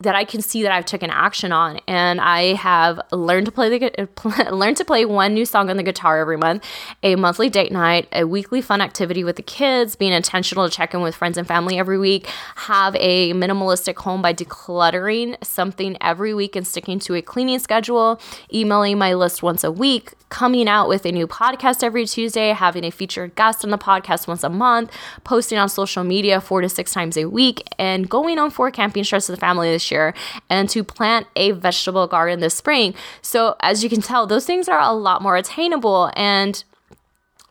that 0.00 0.14
I 0.14 0.24
can 0.24 0.42
see 0.42 0.62
that 0.62 0.72
I've 0.72 0.84
taken 0.84 1.10
action 1.10 1.52
on, 1.52 1.80
and 1.86 2.20
I 2.20 2.54
have 2.54 3.00
learned 3.12 3.46
to 3.46 3.52
play 3.52 3.78
the 3.78 4.08
learned 4.52 4.76
to 4.78 4.84
play 4.84 5.04
one 5.04 5.34
new 5.34 5.44
song 5.44 5.70
on 5.70 5.76
the 5.76 5.82
guitar 5.82 6.18
every 6.18 6.36
month, 6.36 6.64
a 7.02 7.16
monthly 7.16 7.48
date 7.48 7.72
night, 7.72 8.08
a 8.12 8.24
weekly 8.24 8.60
fun 8.60 8.80
activity 8.80 9.24
with 9.24 9.36
the 9.36 9.42
kids, 9.42 9.96
being 9.96 10.12
intentional 10.12 10.68
to 10.68 10.74
check 10.74 10.94
in 10.94 11.00
with 11.00 11.14
friends 11.14 11.38
and 11.38 11.46
family 11.46 11.78
every 11.78 11.98
week, 11.98 12.26
have 12.56 12.96
a 12.96 13.32
minimalistic 13.32 13.96
home 13.96 14.20
by 14.20 14.34
decluttering 14.34 15.42
something 15.44 15.96
every 16.00 16.34
week 16.34 16.56
and 16.56 16.66
sticking 16.66 16.98
to 16.98 17.14
a 17.14 17.22
cleaning 17.22 17.58
schedule, 17.58 18.20
emailing 18.52 18.98
my 18.98 19.14
list 19.14 19.42
once 19.42 19.62
a 19.62 19.70
week, 19.70 20.12
coming 20.28 20.66
out 20.68 20.88
with 20.88 21.06
a 21.06 21.12
new 21.12 21.28
podcast 21.28 21.84
every 21.84 22.04
Tuesday, 22.06 22.50
having 22.50 22.84
a 22.84 22.90
featured 22.90 23.36
guest 23.36 23.64
on 23.64 23.70
the 23.70 23.78
podcast 23.78 24.26
once 24.26 24.42
a 24.42 24.48
month, 24.48 24.90
posting 25.22 25.58
on 25.58 25.68
social 25.68 26.02
media 26.02 26.40
four 26.40 26.60
to 26.60 26.68
six 26.68 26.92
times 26.92 27.16
a 27.16 27.26
week, 27.26 27.62
and 27.78 28.10
going 28.10 28.36
on 28.38 28.50
four 28.50 28.70
camping 28.72 29.04
trips 29.04 29.28
with 29.28 29.36
the 29.36 29.40
family 29.40 29.68
this 29.84 29.90
year, 29.90 30.14
and 30.48 30.68
to 30.70 30.82
plant 30.82 31.26
a 31.36 31.52
vegetable 31.52 32.06
garden 32.06 32.40
this 32.40 32.54
spring. 32.54 32.94
So, 33.22 33.56
as 33.60 33.82
you 33.82 33.90
can 33.90 34.00
tell, 34.00 34.26
those 34.26 34.46
things 34.46 34.68
are 34.68 34.80
a 34.80 34.92
lot 34.92 35.22
more 35.22 35.36
attainable 35.36 36.10
and 36.16 36.62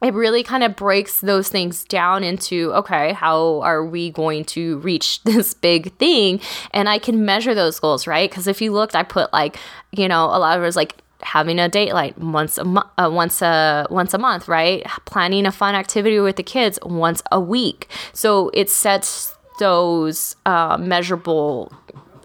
it 0.01 0.13
really 0.13 0.43
kind 0.43 0.65
of 0.65 0.75
breaks 0.75 1.21
those 1.21 1.47
things 1.47 1.85
down 1.85 2.25
into 2.25 2.73
okay, 2.73 3.13
how 3.13 3.61
are 3.61 3.85
we 3.85 4.11
going 4.11 4.43
to 4.43 4.79
reach 4.79 5.23
this 5.23 5.53
big 5.53 5.93
thing? 5.97 6.41
And 6.71 6.89
I 6.89 6.99
can 6.99 7.25
measure 7.25 7.55
those 7.55 7.79
goals, 7.79 8.05
right? 8.05 8.29
Because 8.29 8.47
if 8.47 8.61
you 8.61 8.73
looked, 8.73 8.95
I 8.95 9.03
put 9.03 9.31
like, 9.31 9.57
you 9.91 10.07
know, 10.09 10.25
a 10.25 10.39
lot 10.39 10.57
of 10.57 10.63
it 10.63 10.65
was 10.65 10.75
like 10.75 10.97
having 11.21 11.57
a 11.57 11.69
date 11.69 11.93
night 11.93 12.17
once 12.17 12.57
a 12.57 12.65
mo- 12.65 12.89
uh, 12.97 13.09
once 13.11 13.41
a 13.41 13.87
once 13.89 14.13
a 14.13 14.17
month, 14.17 14.49
right? 14.49 14.85
Planning 15.05 15.45
a 15.45 15.53
fun 15.53 15.73
activity 15.73 16.19
with 16.19 16.35
the 16.35 16.43
kids 16.43 16.77
once 16.83 17.23
a 17.31 17.39
week. 17.39 17.87
So 18.11 18.49
it 18.53 18.69
sets 18.69 19.33
those 19.59 20.35
uh, 20.45 20.77
measurable 20.77 21.71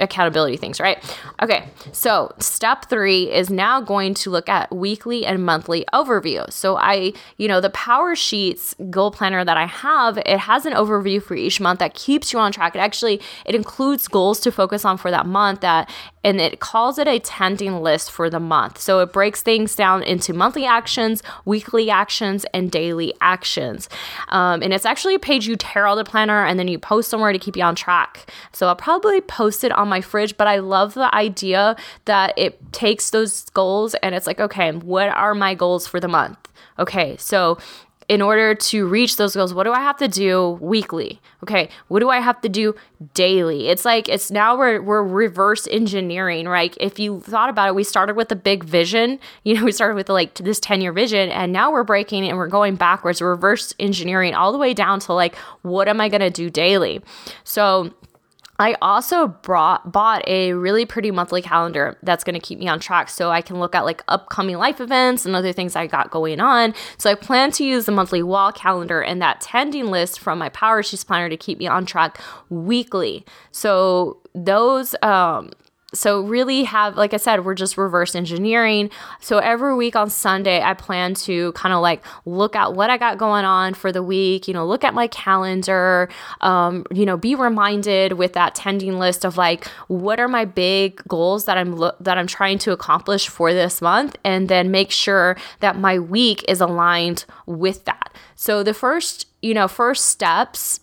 accountability 0.01 0.57
things, 0.57 0.81
right? 0.81 0.99
Okay, 1.43 1.69
so 1.93 2.33
step 2.39 2.87
three 2.87 3.31
is 3.31 3.51
now 3.51 3.81
going 3.81 4.15
to 4.15 4.31
look 4.31 4.49
at 4.49 4.75
weekly 4.75 5.25
and 5.27 5.45
monthly 5.45 5.85
overview. 5.93 6.51
So 6.53 6.77
I, 6.77 7.13
you 7.37 7.49
know, 7.49 7.61
the 7.61 7.71
Power 7.71 8.15
Sheets 8.15 8.75
goal 8.91 9.11
planner 9.11 9.45
that 9.45 9.57
I 9.57 9.67
have, 9.67 10.19
it 10.19 10.39
has 10.39 10.67
an 10.67 10.73
overview 10.73 11.23
for 11.23 11.35
each 11.35 11.61
month 11.61 11.81
that 11.81 11.95
keeps 11.95 12.33
you 12.33 12.39
on 12.39 12.53
track. 12.53 12.75
It 12.75 12.81
actually 12.81 13.21
it 13.45 13.55
includes 13.55 14.09
goals 14.09 14.41
to 14.41 14.53
focus 14.53 14.85
on 14.85 14.99
for 14.99 15.11
that 15.11 15.27
month 15.27 15.61
that 15.61 15.91
and 16.25 16.41
it 16.41 16.61
calls 16.61 16.99
it 16.99 17.09
a 17.09 17.19
tending 17.19 17.81
list 17.81 18.11
for 18.11 18.29
the 18.29 18.41
month. 18.41 18.79
So 18.79 19.01
it 19.01 19.13
breaks 19.13 19.43
things 19.43 19.75
down 19.75 20.03
into 20.03 20.35
monthly 20.35 20.67
actions, 20.67 21.23
weekly 21.45 21.91
actions, 21.91 22.45
and 22.53 22.71
daily 22.71 23.15
actions. 23.21 23.89
Um, 24.29 24.63
and 24.63 24.75
it's 24.75 24.85
actually 24.85 25.15
a 25.15 25.19
page 25.19 25.47
you 25.47 25.57
tear 25.57 25.87
out 25.87 25.95
the 25.95 26.05
planner 26.05 26.45
and 26.45 26.59
then 26.59 26.69
you 26.69 26.79
post 26.79 27.09
somewhere 27.09 27.33
to 27.33 27.39
keep 27.39 27.57
you 27.57 27.63
on 27.63 27.75
track. 27.75 28.31
So 28.53 28.67
I'll 28.67 28.77
probably 28.77 29.21
post 29.21 29.65
it 29.65 29.73
on 29.73 29.88
my 29.89 30.01
fridge, 30.01 30.37
but 30.37 30.47
I 30.47 30.59
love 30.59 30.95
the 30.95 31.15
idea 31.15 31.77
that 32.05 32.35
it 32.37 32.73
takes 32.73 33.11
those 33.11 33.49
goals 33.51 33.95
and 33.97 34.15
it's 34.15 34.27
like, 34.27 34.41
okay, 34.41 34.73
what 34.73 35.09
are 35.09 35.35
my 35.35 35.55
goals 35.55 35.87
for 35.87 36.01
the 36.01 36.09
month? 36.09 36.39
Okay, 36.79 37.17
so 37.17 37.59
in 38.09 38.23
order 38.23 38.55
to 38.55 38.87
reach 38.87 39.17
those 39.17 39.37
goals, 39.37 39.53
what 39.53 39.65
do 39.65 39.73
I 39.73 39.81
have 39.81 39.99
to 39.99 40.09
do 40.09 40.59
weekly? 40.63 41.21
Okay, 41.43 41.69
what 41.89 42.01
do 42.01 42.09
I 42.09 42.21
have 42.21 42.41
to 42.41 42.49
do 42.49 42.75
daily? 43.13 43.69
It's 43.69 43.85
like 43.85 44.09
it's 44.09 44.31
now 44.31 44.57
we're 44.57 44.81
we're 44.81 45.03
reverse 45.03 45.69
engineering, 45.71 46.49
right? 46.49 46.75
If 46.81 46.99
you 46.99 47.21
thought 47.21 47.51
about 47.51 47.69
it, 47.69 47.75
we 47.75 47.85
started 47.85 48.17
with 48.17 48.33
a 48.33 48.37
big 48.37 48.65
vision. 48.65 49.21
You 49.45 49.55
know, 49.55 49.65
we 49.67 49.73
started 49.73 49.95
with 49.95 50.09
like 50.09 50.35
this 50.35 50.59
10-year 50.59 50.93
vision 50.93 51.31
and 51.31 51.53
now 51.53 51.71
we're 51.71 51.85
breaking 51.85 52.27
and 52.27 52.39
we're 52.39 52.49
going 52.49 52.77
backwards, 52.77 53.21
reverse 53.21 53.75
engineering 53.79 54.35
all 54.35 54.53
the 54.53 54.59
way 54.59 54.73
down 54.73 55.01
to 55.01 55.13
like 55.13 55.37
what 55.61 55.87
am 55.87 56.01
I 56.01 56.09
to 56.09 56.31
do 56.31 56.49
daily? 56.49 57.03
So 57.45 57.93
I 58.59 58.77
also 58.83 59.29
brought 59.29 59.93
bought 59.93 60.27
a 60.27 60.53
really 60.53 60.85
pretty 60.85 61.11
monthly 61.11 61.43
calendar 61.43 61.97
that's 62.03 62.25
going 62.25 62.35
to 62.35 62.41
keep 62.41 62.59
me 62.59 62.67
on 62.69 62.81
track 62.81 63.09
so 63.09 63.31
I 63.31 63.41
can 63.41 63.61
look 63.61 63.75
at 63.75 63.85
like 63.85 64.03
upcoming 64.09 64.57
life 64.57 64.81
events 64.81 65.25
and 65.25 65.37
other 65.37 65.53
things 65.53 65.77
I 65.77 65.87
got 65.87 66.11
going 66.11 66.41
on. 66.41 66.75
So 66.99 67.11
I 67.11 67.15
plan 67.15 67.53
to 67.53 67.65
use 67.65 67.87
the 67.87 67.93
monthly 67.93 68.23
wall 68.23 68.51
calendar 68.53 69.01
and 69.01 69.23
that 69.23 69.41
tending 69.41 69.87
list 69.87 70.19
from 70.19 70.39
my 70.39 70.49
Power 70.49 70.83
Sheets 70.83 71.05
planner 71.05 71.29
to 71.29 71.37
keep 71.37 71.59
me 71.59 71.69
on 71.69 71.87
track 71.87 72.21
weekly. 72.49 73.25
So 73.53 74.21
those 74.35 74.95
um 75.03 75.51
so 75.99 76.21
really 76.21 76.65
have 76.65 76.97
like 76.97 77.13
i 77.13 77.17
said 77.17 77.45
we're 77.45 77.55
just 77.55 77.77
reverse 77.77 78.15
engineering. 78.15 78.91
So 79.21 79.39
every 79.39 79.75
week 79.75 79.97
on 79.97 80.11
sunday 80.11 80.63
i 80.63 80.75
plan 80.75 81.15
to 81.15 81.53
kind 81.53 81.75
of 81.75 81.81
like 81.81 82.05
look 82.25 82.55
at 82.57 82.75
what 82.75 82.91
i 82.91 82.97
got 82.97 83.19
going 83.19 83.45
on 83.45 83.75
for 83.75 83.93
the 83.93 84.03
week 84.03 84.49
you 84.49 84.55
know 84.55 84.67
look 84.67 84.85
at 84.85 84.95
my 84.95 85.07
calendar 85.09 86.09
um, 86.41 86.85
you 86.93 87.05
know 87.05 87.17
be 87.17 87.35
reminded 87.35 88.13
with 88.13 88.33
that 88.35 88.55
tending 88.55 88.99
list 88.99 89.25
of 89.25 89.37
like 89.37 89.67
what 89.89 90.21
are 90.21 90.29
my 90.29 90.45
big 90.45 91.03
goals 91.09 91.45
that 91.45 91.59
i'm 91.59 91.77
lo- 91.77 91.97
that 92.01 92.17
i'm 92.19 92.27
trying 92.27 92.59
to 92.59 92.73
accomplish 92.73 93.29
for 93.29 93.53
this 93.53 93.83
month 93.83 94.17
and 94.25 94.49
then 94.49 94.71
make 94.71 94.91
sure 94.91 95.37
that 95.61 95.79
my 95.79 95.99
week 95.99 96.45
is 96.49 96.61
aligned 96.61 97.25
with 97.47 97.85
that. 97.85 98.15
So 98.35 98.63
the 98.63 98.75
first 98.75 99.27
you 99.43 99.55
know 99.55 99.69
first 99.69 100.07
steps 100.07 100.81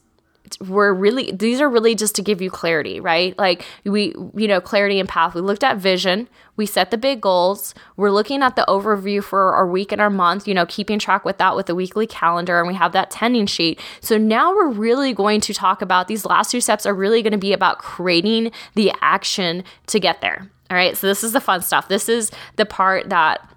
we're 0.60 0.94
really 0.94 1.32
these 1.32 1.62
are 1.62 1.70
really 1.70 1.96
just 1.96 2.16
to 2.16 2.22
give 2.22 2.42
you 2.42 2.50
clarity 2.50 3.00
right? 3.00 3.38
Like 3.38 3.66
we 3.84 4.14
you 4.36 4.48
know 4.48 4.62
clarity 4.62 5.00
and 5.00 5.08
path. 5.08 5.34
We 5.34 5.42
looked 5.42 5.64
at 5.64 5.78
vision. 5.78 6.28
We 6.58 6.66
set 6.66 6.92
the 6.92 6.98
big 6.98 7.22
goals. 7.22 7.74
We're 7.98 8.12
looking 8.12 8.42
at 8.42 8.56
the 8.56 8.66
overview 8.68 9.24
for 9.24 9.54
our 9.54 9.68
week 9.68 9.92
and 9.92 10.02
our 10.02 10.10
month 10.10 10.48
you 10.48 10.54
know 10.54 10.66
keeping 10.66 11.00
track 11.00 11.26
with 11.26 11.38
that 11.38 11.56
with 11.56 11.66
the 11.66 11.76
weekly 11.76 12.08
calendar 12.08 12.60
and 12.60 12.68
we 12.68 12.74
have 12.76 12.92
that 12.94 13.12
tending 13.12 13.46
sheet. 13.46 13.80
So 14.02 14.18
now 14.18 14.54
we're 14.54 14.70
really 14.70 15.14
going 15.14 15.42
to 15.42 15.54
talk 15.54 15.82
about 15.82 16.08
these 16.08 16.26
last 16.26 16.52
two 16.52 16.62
steps 16.62 16.86
are 16.86 16.94
really 16.94 17.22
going 17.22 17.32
to 17.32 17.38
be 17.38 17.54
about 17.54 17.80
creating 17.80 18.52
the 18.76 18.92
action 19.02 19.64
to 19.88 20.00
get 20.00 20.22
there. 20.22 20.50
All 20.70 20.78
right 20.78 20.98
so 20.98 21.08
this 21.08 21.24
is 21.24 21.34
the 21.34 21.42
fun 21.42 21.62
stuff. 21.62 21.88
This 21.88 22.10
is 22.10 22.32
the 22.56 22.66
part 22.66 23.10
that 23.10 23.48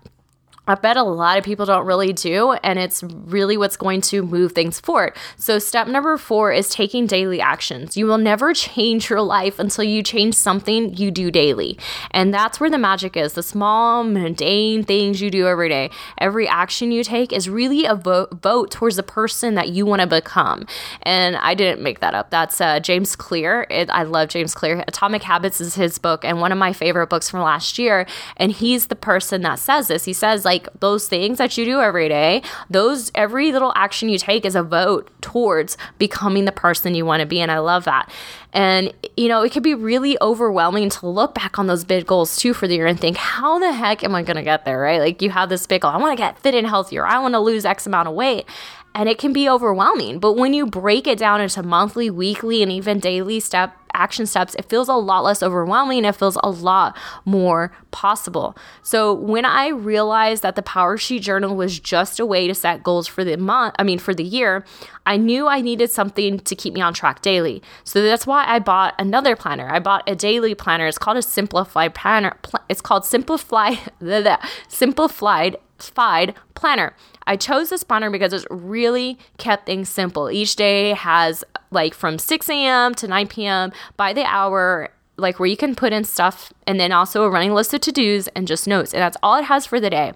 I 0.69 0.75
bet 0.75 0.97
a 0.97 1.03
lot 1.03 1.39
of 1.39 1.45
people 1.45 1.67
don't 1.67 1.87
really 1.87 2.13
do, 2.13 2.53
and 2.53 2.79
it's 2.79 3.03
really 3.03 3.57
what's 3.57 3.77
going 3.77 4.01
to 4.03 4.23
move 4.23 4.53
things 4.53 4.81
forward. 4.81 5.17
So, 5.37 5.59
step 5.59 5.89
number 5.89 6.17
four 6.19 6.53
is 6.53 6.69
taking 6.69 7.07
daily 7.07 7.41
actions. 7.41 7.97
You 7.97 8.07
will 8.07 8.19
never 8.19 8.53
change 8.53 9.09
your 9.09 9.21
life 9.21 9.59
until 9.59 9.85
you 9.85 10.03
change 10.03 10.35
something 10.35 10.95
you 10.95 11.11
do 11.11 11.31
daily. 11.31 11.79
And 12.11 12.33
that's 12.33 12.61
where 12.61 12.71
the 12.71 12.79
magic 12.79 13.17
is 13.17 13.33
the 13.33 13.43
small, 13.43 14.05
mundane 14.05 14.85
things 14.85 15.21
you 15.21 15.31
do 15.31 15.47
every 15.47 15.69
day. 15.69 15.91
Every 16.19 16.49
action 16.49 16.93
you 16.93 17.05
take 17.05 17.33
is 17.33 17.49
really 17.49 17.85
a 17.85 17.95
vote, 17.95 18.41
vote 18.43 18.71
towards 18.71 18.97
the 18.97 19.03
person 19.03 19.55
that 19.55 19.71
you 19.71 19.87
want 19.87 20.01
to 20.03 20.07
become. 20.07 20.67
And 21.03 21.37
I 21.37 21.55
didn't 21.55 21.83
make 21.83 22.01
that 22.01 22.15
up. 22.15 22.31
That's 22.31 22.61
uh, 22.61 22.81
James 22.81 23.17
Clear. 23.17 23.67
It, 23.71 23.89
I 23.91 24.03
love 24.03 24.29
James 24.29 24.55
Clear. 24.55 24.85
Atomic 24.89 25.23
Habits 25.23 25.61
is 25.61 25.75
his 25.75 25.99
book, 25.99 26.25
and 26.25 26.41
one 26.41 26.53
of 26.53 26.59
my 26.59 26.73
favorite 26.73 27.09
books 27.09 27.31
from 27.31 27.41
last 27.41 27.79
year. 27.79 28.07
And 28.37 28.53
he's 28.53 28.89
the 28.89 28.97
person 28.97 29.43
that 29.43 29.59
says 29.59 29.89
this. 29.89 30.05
He 30.05 30.13
says, 30.13 30.45
like, 30.45 30.58
like 30.59 30.81
those 30.81 31.09
things 31.09 31.39
that 31.39 31.57
you 31.57 31.65
do 31.65 31.81
every 31.81 32.09
day, 32.09 32.43
those 32.69 33.11
every 33.15 33.53
little 33.53 33.73
action 33.77 34.09
you 34.09 34.19
take 34.19 34.45
is 34.45 34.55
a 34.55 34.63
vote 34.63 35.11
towards 35.21 35.77
becoming 35.99 36.45
the 36.45 36.53
person 36.53 36.95
you 36.95 37.05
want 37.05 37.21
to 37.21 37.27
be. 37.27 37.41
And 37.41 37.51
I 37.51 37.59
love 37.59 37.85
that. 37.85 38.11
And, 38.53 38.93
you 39.17 39.29
know, 39.29 39.43
it 39.43 39.53
could 39.53 39.63
be 39.63 39.75
really 39.75 40.17
overwhelming 40.21 40.89
to 40.91 41.07
look 41.07 41.35
back 41.35 41.59
on 41.59 41.67
those 41.67 41.85
big 41.85 42.07
goals 42.07 42.37
too 42.37 42.55
for 42.55 42.67
the 42.67 42.75
year 42.75 42.87
and 42.87 42.99
think, 42.99 43.17
how 43.17 43.59
the 43.59 43.73
heck 43.73 44.03
am 44.03 44.15
I 44.15 44.23
going 44.23 44.37
to 44.37 44.43
get 44.43 44.65
there, 44.65 44.81
right? 44.81 45.01
Like 45.01 45.23
you 45.23 45.31
have 45.31 45.49
this 45.49 45.67
big 45.67 45.83
goal, 45.83 45.91
I 45.91 45.99
want 45.99 46.17
to 46.17 46.23
get 46.23 46.39
fit 46.39 46.55
and 46.55 46.67
healthier, 46.67 47.07
I 47.07 47.19
want 47.19 47.35
to 47.35 47.41
lose 47.41 47.65
X 47.65 47.87
amount 47.87 48.09
of 48.09 48.15
weight 48.15 48.47
and 48.95 49.09
it 49.09 49.19
can 49.19 49.33
be 49.33 49.49
overwhelming. 49.49 50.19
But 50.19 50.33
when 50.33 50.55
you 50.55 50.67
break 50.67 51.07
it 51.07 51.19
down 51.19 51.41
into 51.41 51.63
monthly, 51.63 52.11
weekly, 52.11 52.63
and 52.63 52.73
even 52.73 52.99
daily 52.99 53.39
step 53.39 53.77
action 53.95 54.27
steps, 54.27 54.55
it 54.55 54.65
feels 54.67 54.89
a 54.89 54.95
lot 54.95 55.25
less 55.25 55.43
overwhelming. 55.43 56.05
It 56.05 56.17
feels 56.17 56.39
a 56.43 56.51
lot 56.51 56.97
more 57.25 57.73
possible. 57.91 58.57
So 58.83 59.13
when 59.13 59.45
I 59.45 59.69
realized 59.69 60.43
that 60.43 60.57
the 60.57 60.63
Power 60.63 60.97
Sheet 60.97 61.23
Journal 61.23 61.57
was 61.57 61.79
just 61.79 62.21
a 62.21 62.27
way 62.27 62.47
to 62.47 62.55
set 62.55 62.83
goals 62.83 63.07
for 63.07 63.25
the 63.25 63.37
month, 63.37 63.75
I 63.79 63.83
mean, 63.83 63.99
for 63.99 64.15
the 64.15 64.25
year, 64.25 64.65
I 65.07 65.17
knew 65.17 65.47
I 65.47 65.61
needed 65.61 65.91
something 65.91 66.39
to 66.41 66.55
keep 66.55 66.75
me 66.75 66.81
on 66.81 66.93
track 66.95 67.23
daily. 67.23 67.63
So 67.85 68.03
that's 68.03 68.27
why 68.27 68.45
I 68.47 68.59
bought 68.59 68.95
another 68.99 69.37
planner. 69.37 69.69
I 69.71 69.79
bought 69.79 70.09
a 70.09 70.15
daily 70.15 70.55
planner. 70.55 70.87
It's 70.87 70.99
called 70.99 71.17
a 71.17 71.23
Simplified 71.23 71.95
Planner. 71.95 72.37
It's 72.69 72.81
called 72.81 73.05
Simplify, 73.05 73.75
the 74.01 74.39
Simplified 74.69 75.57
Planner. 76.55 76.95
I 77.29 77.37
chose 77.37 77.69
this 77.69 77.85
planner 77.85 78.11
because 78.11 78.33
it's 78.33 78.47
really 78.51 79.19
kept 79.37 79.67
things 79.67 79.91
simple. 79.91 80.31
Each 80.31 80.57
day 80.57 80.95
has 80.95 81.45
like 81.71 81.93
from 81.93 82.19
6 82.19 82.49
a.m. 82.49 82.95
to 82.95 83.07
9 83.07 83.29
p.m. 83.29 83.71
by 83.99 84.15
the 84.15 84.25
hour, 84.25 84.89
like 85.19 85.39
where 85.39 85.47
you 85.47 85.57
can 85.57 85.75
put 85.75 85.93
in 85.93 86.05
stuff 86.05 86.55
and 86.67 86.81
then 86.81 86.91
also 86.91 87.25
a 87.25 87.31
running 87.31 87.53
list 87.53 87.75
of 87.75 87.83
to 87.83 87.93
dos 87.93 88.29
and 88.29 88.49
just 88.49 88.67
notes. 88.67 88.95
And 88.95 89.03
that's 89.03 89.19
all 89.23 89.37
it 89.37 89.45
has 89.45 89.67
for 89.67 89.79
the 89.79 89.91
day. 89.91 90.15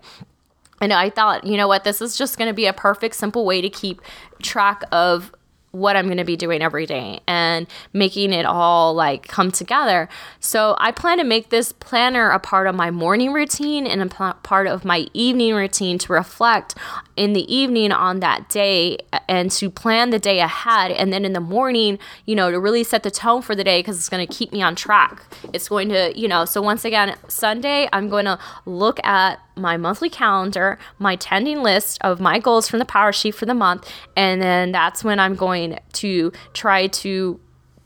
And 0.80 0.90
I 0.92 1.10
thought, 1.10 1.46
you 1.46 1.58
know 1.58 1.68
what, 1.68 1.84
this 1.84 2.00
is 2.00 2.16
just 2.16 2.38
going 2.38 2.48
to 2.48 2.54
be 2.54 2.66
a 2.66 2.72
perfect, 2.72 3.14
simple 3.14 3.44
way 3.44 3.60
to 3.60 3.68
keep 3.68 4.00
track 4.40 4.82
of 4.90 5.32
what 5.72 5.96
I'm 5.96 6.04
going 6.04 6.18
to 6.18 6.24
be 6.24 6.36
doing 6.36 6.60
every 6.62 6.84
day 6.84 7.20
and 7.26 7.66
making 7.92 8.32
it 8.32 8.44
all 8.44 8.94
like 8.94 9.26
come 9.26 9.50
together. 9.50 10.08
So 10.38 10.76
I 10.78 10.92
plan 10.92 11.18
to 11.18 11.24
make 11.24 11.48
this 11.48 11.72
planner 11.72 12.30
a 12.30 12.38
part 12.38 12.66
of 12.66 12.74
my 12.74 12.90
morning 12.90 13.32
routine 13.32 13.86
and 13.86 14.02
a 14.02 14.06
part 14.06 14.66
of 14.66 14.84
my 14.84 15.08
evening 15.14 15.54
routine 15.54 15.96
to 15.98 16.12
reflect 16.12 16.74
in 17.16 17.32
the 17.32 17.52
evening 17.52 17.90
on 17.90 18.20
that 18.20 18.50
day 18.50 18.98
and 19.28 19.50
to 19.52 19.70
plan 19.70 20.10
the 20.10 20.18
day 20.18 20.40
ahead 20.40 20.90
and 20.90 21.10
then 21.10 21.24
in 21.24 21.32
the 21.32 21.40
morning, 21.40 21.98
you 22.26 22.34
know, 22.34 22.50
to 22.50 22.60
really 22.60 22.84
set 22.84 23.02
the 23.02 23.10
tone 23.10 23.40
for 23.40 23.54
the 23.54 23.64
day 23.64 23.80
because 23.80 23.96
it's 23.96 24.10
going 24.10 24.26
to 24.26 24.32
keep 24.32 24.52
me 24.52 24.60
on 24.60 24.74
track. 24.74 25.24
It's 25.54 25.70
going 25.70 25.88
to, 25.88 26.12
you 26.14 26.28
know, 26.28 26.44
so 26.44 26.60
once 26.60 26.84
again, 26.84 27.16
Sunday 27.28 27.88
I'm 27.94 28.10
going 28.10 28.26
to 28.26 28.38
look 28.66 29.02
at 29.04 29.40
my 29.56 29.76
monthly 29.76 30.10
calendar, 30.10 30.78
my 30.98 31.16
tending 31.16 31.62
list 31.62 31.98
of 32.02 32.20
my 32.20 32.38
goals 32.38 32.68
from 32.68 32.78
the 32.78 32.84
power 32.84 33.12
sheet 33.12 33.34
for 33.34 33.46
the 33.46 33.54
month, 33.54 33.90
and 34.16 34.40
then 34.40 34.72
that's 34.72 35.04
when 35.04 35.20
I'm 35.20 35.34
going 35.34 35.78
to 35.94 36.32
try 36.52 36.86
to 36.86 37.40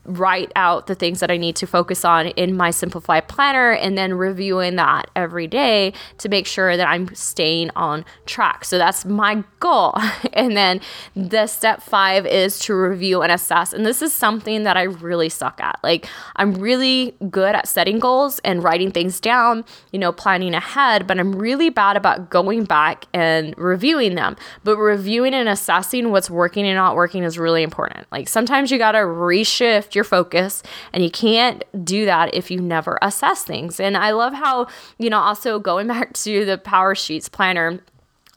write 0.07 0.51
out 0.55 0.87
the 0.87 0.95
things 0.95 1.19
that 1.19 1.29
I 1.29 1.37
need 1.37 1.55
to 1.57 1.67
focus 1.67 2.05
on 2.05 2.27
in 2.27 2.55
my 2.55 2.71
simplified 2.71 3.27
planner 3.27 3.71
and 3.71 3.97
then 3.97 4.13
reviewing 4.13 4.77
that 4.77 5.09
every 5.15 5.47
day 5.47 5.93
to 6.19 6.29
make 6.29 6.47
sure 6.47 6.77
that 6.77 6.87
I'm 6.87 7.13
staying 7.13 7.71
on 7.75 8.05
track. 8.25 8.63
So 8.63 8.77
that's 8.77 9.05
my 9.05 9.43
goal. 9.59 9.95
and 10.33 10.55
then 10.55 10.79
the 11.15 11.47
step 11.47 11.81
5 11.81 12.25
is 12.25 12.59
to 12.59 12.73
review 12.73 13.21
and 13.21 13.31
assess. 13.31 13.73
And 13.73 13.85
this 13.85 14.01
is 14.01 14.13
something 14.13 14.63
that 14.63 14.77
I 14.77 14.83
really 14.83 15.29
suck 15.29 15.59
at. 15.59 15.79
Like 15.83 16.07
I'm 16.37 16.53
really 16.53 17.15
good 17.29 17.53
at 17.53 17.67
setting 17.67 17.99
goals 17.99 18.39
and 18.39 18.63
writing 18.63 18.91
things 18.91 19.19
down, 19.19 19.65
you 19.91 19.99
know, 19.99 20.13
planning 20.13 20.53
ahead, 20.53 21.05
but 21.05 21.19
I'm 21.19 21.35
really 21.35 21.69
bad 21.69 21.97
about 21.97 22.29
going 22.29 22.63
back 22.63 23.05
and 23.13 23.53
reviewing 23.57 24.15
them. 24.15 24.37
But 24.63 24.77
reviewing 24.77 25.33
and 25.33 25.49
assessing 25.49 26.11
what's 26.11 26.29
working 26.29 26.65
and 26.65 26.75
not 26.75 26.95
working 26.95 27.23
is 27.23 27.37
really 27.37 27.63
important. 27.63 28.07
Like 28.11 28.29
sometimes 28.29 28.71
you 28.71 28.77
got 28.77 28.93
to 28.93 28.99
reshift 28.99 29.96
your 29.97 30.05
focus. 30.05 30.63
And 30.93 31.03
you 31.03 31.11
can't 31.11 31.63
do 31.83 32.05
that 32.05 32.33
if 32.33 32.49
you 32.49 32.61
never 32.61 32.97
assess 33.01 33.43
things. 33.43 33.81
And 33.81 33.97
I 33.97 34.11
love 34.11 34.33
how, 34.33 34.67
you 34.97 35.09
know, 35.09 35.19
also 35.19 35.59
going 35.59 35.87
back 35.95 36.13
to 36.13 36.45
the 36.45 36.57
Power 36.57 36.95
Sheets 36.95 37.27
planner 37.27 37.81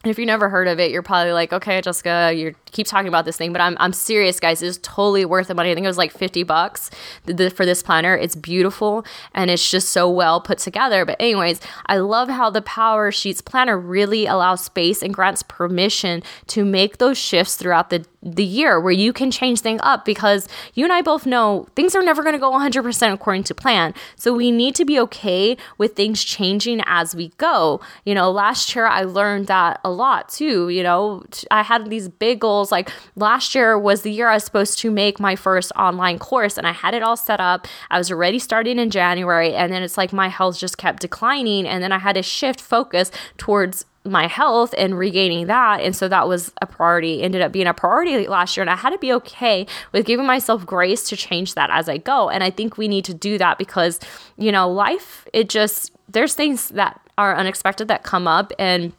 if 0.05 0.19
you 0.19 0.25
never 0.25 0.49
heard 0.49 0.67
of 0.67 0.81
it, 0.81 0.91
you're 0.91 1.03
probably 1.03 1.33
like, 1.33 1.53
okay, 1.53 1.81
Jessica, 1.83 2.33
you're 2.35 2.55
keep 2.73 2.87
talking 2.87 3.09
about 3.09 3.25
this 3.25 3.37
thing, 3.37 3.53
but 3.53 3.61
I'm, 3.61 3.77
I'm 3.81 3.93
serious, 3.93 4.41
guys. 4.41 4.63
It's 4.63 4.79
totally 4.83 5.25
worth 5.25 5.49
the 5.49 5.55
money. 5.55 5.71
I 5.71 5.75
think 5.75 5.85
it 5.85 5.89
was 5.89 5.99
like 5.99 6.13
50 6.13 6.43
bucks 6.45 6.91
for 7.25 7.67
this 7.67 7.83
planner. 7.83 8.17
It's 8.17 8.37
beautiful 8.37 9.05
and 9.35 9.51
it's 9.51 9.71
just 9.71 9.91
so 9.91 10.09
well 10.09 10.41
put 10.41 10.59
together. 10.59 11.05
But, 11.05 11.17
anyways, 11.21 11.61
I 11.87 11.99
love 11.99 12.29
how 12.29 12.51
the 12.51 12.63
Power 12.63 13.11
Sheets 13.11 13.41
planner 13.41 13.79
really 13.79 14.27
allows 14.27 14.65
space 14.65 15.03
and 15.03 15.13
grants 15.15 15.43
permission 15.43 16.23
to 16.49 16.65
make 16.65 16.99
those 16.99 17.19
shifts 17.19 17.57
throughout 17.57 17.91
the 17.91 18.05
the 18.23 18.45
year 18.45 18.79
where 18.79 18.93
you 18.93 19.13
can 19.13 19.31
change 19.31 19.61
things 19.61 19.81
up 19.83 20.05
because 20.05 20.47
you 20.75 20.85
and 20.85 20.93
I 20.93 21.01
both 21.01 21.25
know 21.25 21.67
things 21.75 21.95
are 21.95 22.03
never 22.03 22.23
going 22.23 22.35
to 22.35 22.39
go 22.39 22.51
100% 22.51 23.13
according 23.13 23.45
to 23.45 23.55
plan. 23.55 23.95
So 24.17 24.35
we 24.35 24.51
need 24.51 24.75
to 24.75 24.85
be 24.85 25.01
okay 25.01 25.57
with 25.79 25.97
things 25.97 26.23
changing 26.23 26.83
as 26.87 27.15
we 27.15 27.29
go. 27.39 27.81
You 28.05 28.15
know, 28.15 28.31
last 28.31 28.75
year 28.75 28.87
I 28.87 29.03
learned 29.03 29.47
that 29.47 29.81
a 29.85 29.91
lot 29.91 30.29
too. 30.29 30.69
You 30.69 30.83
know, 30.83 31.25
I 31.51 31.63
had 31.63 31.89
these 31.89 32.09
big 32.09 32.41
goals. 32.41 32.60
Like 32.69 32.91
last 33.17 33.55
year 33.55 33.79
was 33.79 34.03
the 34.03 34.13
year 34.13 34.29
I 34.29 34.35
was 34.35 34.45
supposed 34.45 34.79
to 34.81 34.91
make 34.91 35.19
my 35.19 35.37
first 35.37 35.73
online 35.77 36.19
course 36.19 36.59
and 36.59 36.67
I 36.67 36.73
had 36.73 36.95
it 36.95 37.03
all 37.03 37.17
set 37.17 37.41
up. 37.41 37.67
I 37.91 37.99
was 37.99 38.11
already 38.11 38.39
starting 38.39 38.79
in 38.79 38.91
January 38.91 39.55
and 39.55 39.73
then 39.73 39.83
it's 39.83 39.97
like 39.97 40.13
my 40.13 40.29
health 40.29 40.59
just 40.59 40.79
kept 40.79 41.01
declining 41.01 41.67
and 41.67 41.83
then 41.83 41.93
I 41.93 41.99
had 41.99 42.15
to 42.17 42.23
shift 42.23 42.61
focus 42.61 43.11
towards 43.39 43.85
my 44.05 44.27
health 44.27 44.75
and 44.79 44.99
regaining 44.99 45.47
that. 45.47 45.81
And 45.81 45.95
so 45.95 46.09
that 46.09 46.27
was 46.27 46.53
a 46.63 46.67
priority, 46.67 47.23
ended 47.23 47.43
up 47.43 47.53
being 47.53 47.67
a 47.67 47.75
priority 47.75 48.27
last 48.27 48.57
year. 48.57 48.63
And 48.63 48.71
I 48.71 48.77
had 48.77 48.91
to 48.91 48.99
be 48.99 49.13
okay 49.15 49.67
with 49.93 50.07
giving 50.07 50.27
myself 50.27 50.65
grace 50.65 51.09
to 51.11 51.17
change 51.17 51.55
that 51.55 51.71
as 51.71 51.89
I 51.89 51.99
go. 51.99 52.31
And 52.31 52.43
I 52.43 52.51
think 52.51 52.79
we 52.79 52.89
need 52.89 53.05
to 53.07 53.15
do 53.15 53.37
that 53.39 53.59
because, 53.59 54.01
you 54.39 54.53
know, 54.53 54.71
life, 54.71 55.27
it 55.33 55.49
just, 55.49 55.93
there's 56.09 56.35
things 56.35 56.71
that 56.71 56.99
are 57.19 57.37
unexpected 57.37 57.89
that 57.89 58.03
come 58.03 58.27
up. 58.27 58.53
And 58.59 58.95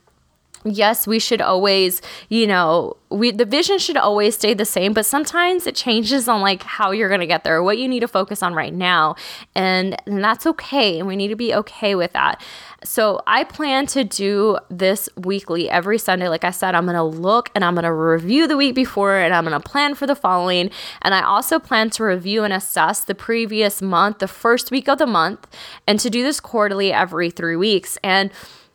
yes, 0.63 1.07
we 1.07 1.19
should 1.19 1.41
always, 1.41 2.01
you 2.29 2.47
know, 2.47 2.97
we 3.09 3.31
the 3.31 3.45
vision 3.45 3.77
should 3.77 3.97
always 3.97 4.35
stay 4.35 4.53
the 4.53 4.65
same, 4.65 4.93
but 4.93 5.05
sometimes 5.05 5.67
it 5.67 5.75
changes 5.75 6.27
on 6.27 6.41
like 6.41 6.63
how 6.63 6.91
you're 6.91 7.09
going 7.09 7.19
to 7.19 7.27
get 7.27 7.43
there, 7.43 7.61
what 7.61 7.77
you 7.77 7.87
need 7.87 7.99
to 7.99 8.07
focus 8.07 8.41
on 8.41 8.53
right 8.53 8.73
now. 8.73 9.15
And, 9.55 10.01
and 10.05 10.23
that's 10.23 10.45
okay, 10.47 10.97
and 10.99 11.07
we 11.07 11.15
need 11.15 11.27
to 11.27 11.35
be 11.35 11.53
okay 11.55 11.95
with 11.95 12.13
that. 12.13 12.41
So, 12.83 13.21
I 13.27 13.43
plan 13.43 13.85
to 13.87 14.03
do 14.03 14.57
this 14.69 15.07
weekly 15.15 15.69
every 15.69 15.99
Sunday. 15.99 16.29
Like 16.29 16.43
I 16.43 16.51
said, 16.51 16.73
I'm 16.73 16.85
going 16.85 16.95
to 16.95 17.03
look 17.03 17.51
and 17.53 17.63
I'm 17.63 17.75
going 17.75 17.83
to 17.83 17.93
review 17.93 18.47
the 18.47 18.57
week 18.57 18.73
before 18.73 19.17
and 19.17 19.35
I'm 19.35 19.45
going 19.45 19.59
to 19.59 19.69
plan 19.69 19.93
for 19.93 20.07
the 20.07 20.15
following. 20.15 20.71
And 21.03 21.13
I 21.13 21.21
also 21.21 21.59
plan 21.59 21.91
to 21.91 22.03
review 22.03 22.43
and 22.43 22.51
assess 22.51 23.03
the 23.03 23.13
previous 23.13 23.83
month, 23.83 24.17
the 24.17 24.27
first 24.27 24.71
week 24.71 24.89
of 24.89 24.97
the 24.97 25.05
month, 25.05 25.47
and 25.85 25.99
to 25.99 26.09
do 26.09 26.23
this 26.23 26.39
quarterly 26.39 26.91
every 26.91 27.29
3 27.29 27.55
weeks. 27.55 27.99
And 28.03 28.31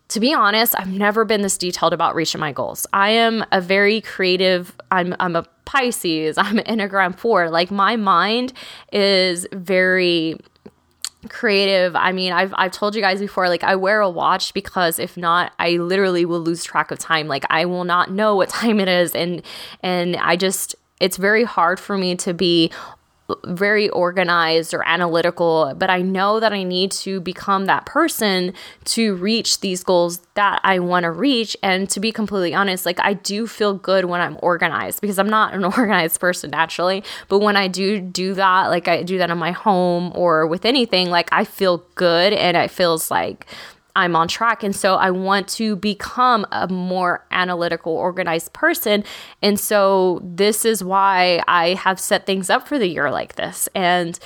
to 0.09 0.21
be 0.21 0.33
honest, 0.33 0.75
I've 0.79 0.93
never 0.93 1.25
been 1.25 1.43
this 1.43 1.59
detailed 1.59 1.93
about 1.93 2.15
reaching 2.15 2.41
my 2.41 2.53
goals. 2.53 2.87
I 2.93 3.11
am 3.11 3.45
a 3.51 3.61
very 3.61 4.01
creative, 4.01 4.75
I'm 4.91 5.15
I'm 5.19 5.37
a 5.37 5.45
Pisces, 5.65 6.39
I'm 6.39 6.59
an 6.59 6.65
Enneagram 6.65 7.19
4. 7.19 7.51
Like 7.51 7.71
my 7.71 7.97
mind 7.97 8.53
is 8.93 9.47
very 9.53 10.39
creative. 11.29 11.97
I 11.97 12.13
mean, 12.13 12.33
I've 12.33 12.55
I've 12.57 12.73
told 12.73 12.95
you 12.95 13.03
guys 13.03 13.21
before 13.21 13.49
like 13.49 13.65
I 13.65 13.75
wear 13.75 14.01
a 14.01 14.09
watch 14.09 14.55
because 14.55 14.99
if 14.99 15.17
not, 15.17 15.53
I 15.59 15.73
literally 15.73 16.25
will 16.25 16.41
lose 16.41 16.63
track 16.63 16.91
of 16.91 16.99
time. 16.99 17.27
Like 17.27 17.45
I 17.51 17.65
will 17.65 17.85
not 17.85 18.11
know 18.11 18.37
what 18.37 18.49
time 18.61 18.81
it 18.81 18.89
is 18.89 19.15
and 19.15 19.43
and 19.83 20.17
I 20.17 20.37
just 20.37 20.77
it's 21.01 21.17
very 21.17 21.45
hard 21.45 21.79
for 21.79 21.99
me 21.99 22.17
to 22.17 22.33
be 22.33 22.71
very 23.45 23.89
organized 23.89 24.73
or 24.73 24.87
analytical, 24.87 25.75
but 25.77 25.91
I 25.91 26.03
know 26.03 26.39
that 26.41 26.53
I 26.53 26.63
need 26.63 26.93
to 26.93 27.21
become 27.21 27.67
that 27.67 27.87
person 27.87 28.53
to 28.87 29.15
reach 29.17 29.61
these 29.61 29.83
goals 29.83 30.21
that 30.35 30.61
I 30.63 30.79
want 30.79 31.05
to 31.05 31.11
reach. 31.11 31.57
And 31.63 31.91
to 31.91 32.01
be 32.01 32.13
completely 32.13 32.55
honest, 32.55 32.87
like 32.87 33.01
I 33.01 33.15
do 33.15 33.47
feel 33.47 33.75
good 33.75 34.05
when 34.05 34.21
I'm 34.21 34.39
organized 34.43 35.01
because 35.01 35.19
I'm 35.19 35.29
not 35.29 35.55
an 35.55 35.65
organized 35.65 36.21
person 36.21 36.51
naturally. 36.51 37.03
But 37.29 37.41
when 37.41 37.57
I 37.57 37.69
do 37.69 38.01
do 38.01 38.35
that, 38.35 38.69
like 38.69 38.89
I 38.89 39.03
do 39.03 39.19
that 39.19 39.31
in 39.31 39.39
my 39.39 39.53
home 39.53 40.13
or 40.15 40.47
with 40.47 40.65
anything, 40.65 41.11
like 41.11 41.29
I 41.33 41.45
feel 41.45 41.85
good 41.97 42.33
and 42.33 42.57
it 42.57 42.71
feels 42.71 43.11
like 43.11 43.47
I'm 43.97 44.15
on 44.15 44.29
track. 44.29 44.63
And 44.63 44.77
so 44.77 44.95
I 44.95 45.11
want 45.11 45.49
to 45.49 45.75
become 45.75 46.47
a 46.53 46.69
more 46.69 47.25
analytical, 47.31 47.93
organized 47.93 48.53
person. 48.53 49.03
And 49.43 49.59
so 49.59 50.21
this 50.23 50.65
is 50.65 50.85
why 50.85 51.43
I 51.49 51.71
have 51.75 51.99
set 51.99 52.27
things 52.27 52.51
up 52.51 52.69
for 52.69 52.79
the 52.79 52.87
year 52.87 53.11
like 53.11 53.37
this. 53.37 53.69
And 53.75 54.19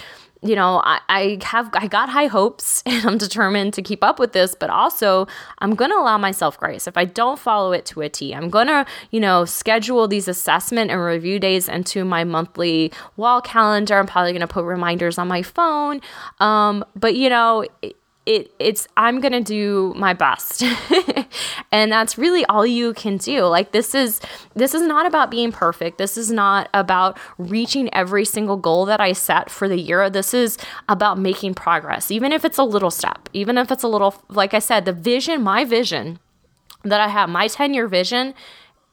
you 0.42 0.56
know, 0.56 0.80
I, 0.82 1.00
I 1.08 1.38
have 1.42 1.68
I 1.74 1.86
got 1.86 2.08
high 2.08 2.26
hopes 2.26 2.82
and 2.86 3.04
I'm 3.06 3.18
determined 3.18 3.74
to 3.74 3.82
keep 3.82 4.02
up 4.02 4.18
with 4.18 4.32
this, 4.32 4.54
but 4.54 4.70
also 4.70 5.26
I'm 5.58 5.74
gonna 5.74 5.96
allow 5.96 6.18
myself 6.18 6.58
grace. 6.58 6.86
If 6.86 6.96
I 6.96 7.04
don't 7.04 7.38
follow 7.38 7.72
it 7.72 7.84
to 7.86 8.00
a 8.00 8.08
T, 8.08 8.34
I'm 8.34 8.48
gonna, 8.48 8.86
you 9.10 9.20
know, 9.20 9.44
schedule 9.44 10.08
these 10.08 10.28
assessment 10.28 10.90
and 10.90 11.00
review 11.02 11.38
days 11.38 11.68
into 11.68 12.04
my 12.04 12.24
monthly 12.24 12.92
wall 13.16 13.40
calendar. 13.40 13.98
I'm 13.98 14.06
probably 14.06 14.32
gonna 14.32 14.46
put 14.46 14.64
reminders 14.64 15.18
on 15.18 15.28
my 15.28 15.42
phone. 15.42 16.00
Um, 16.38 16.84
but 16.96 17.14
you 17.16 17.28
know, 17.28 17.66
it 17.82 17.96
it's 18.58 18.86
I'm 18.96 19.20
going 19.20 19.32
to 19.32 19.40
do 19.40 19.92
my 19.96 20.12
best. 20.14 20.62
and 21.72 21.90
that's 21.90 22.16
really 22.16 22.44
all 22.46 22.66
you 22.66 22.94
can 22.94 23.16
do. 23.16 23.44
Like 23.44 23.72
this 23.72 23.94
is 23.94 24.20
this 24.54 24.74
is 24.74 24.82
not 24.82 25.06
about 25.06 25.30
being 25.30 25.52
perfect. 25.52 25.98
This 25.98 26.16
is 26.16 26.30
not 26.30 26.68
about 26.74 27.18
reaching 27.38 27.92
every 27.94 28.24
single 28.24 28.56
goal 28.56 28.84
that 28.86 29.00
I 29.00 29.12
set 29.12 29.50
for 29.50 29.68
the 29.68 29.80
year. 29.80 30.08
This 30.10 30.34
is 30.34 30.58
about 30.88 31.18
making 31.18 31.54
progress. 31.54 32.10
Even 32.10 32.32
if 32.32 32.44
it's 32.44 32.58
a 32.58 32.64
little 32.64 32.90
step, 32.90 33.28
even 33.32 33.58
if 33.58 33.70
it's 33.70 33.82
a 33.82 33.88
little 33.88 34.14
like 34.28 34.54
I 34.54 34.58
said, 34.60 34.84
the 34.84 34.92
vision, 34.92 35.42
my 35.42 35.64
vision 35.64 36.18
that 36.84 37.00
I 37.00 37.08
have, 37.08 37.28
my 37.28 37.46
10-year 37.46 37.88
vision 37.88 38.34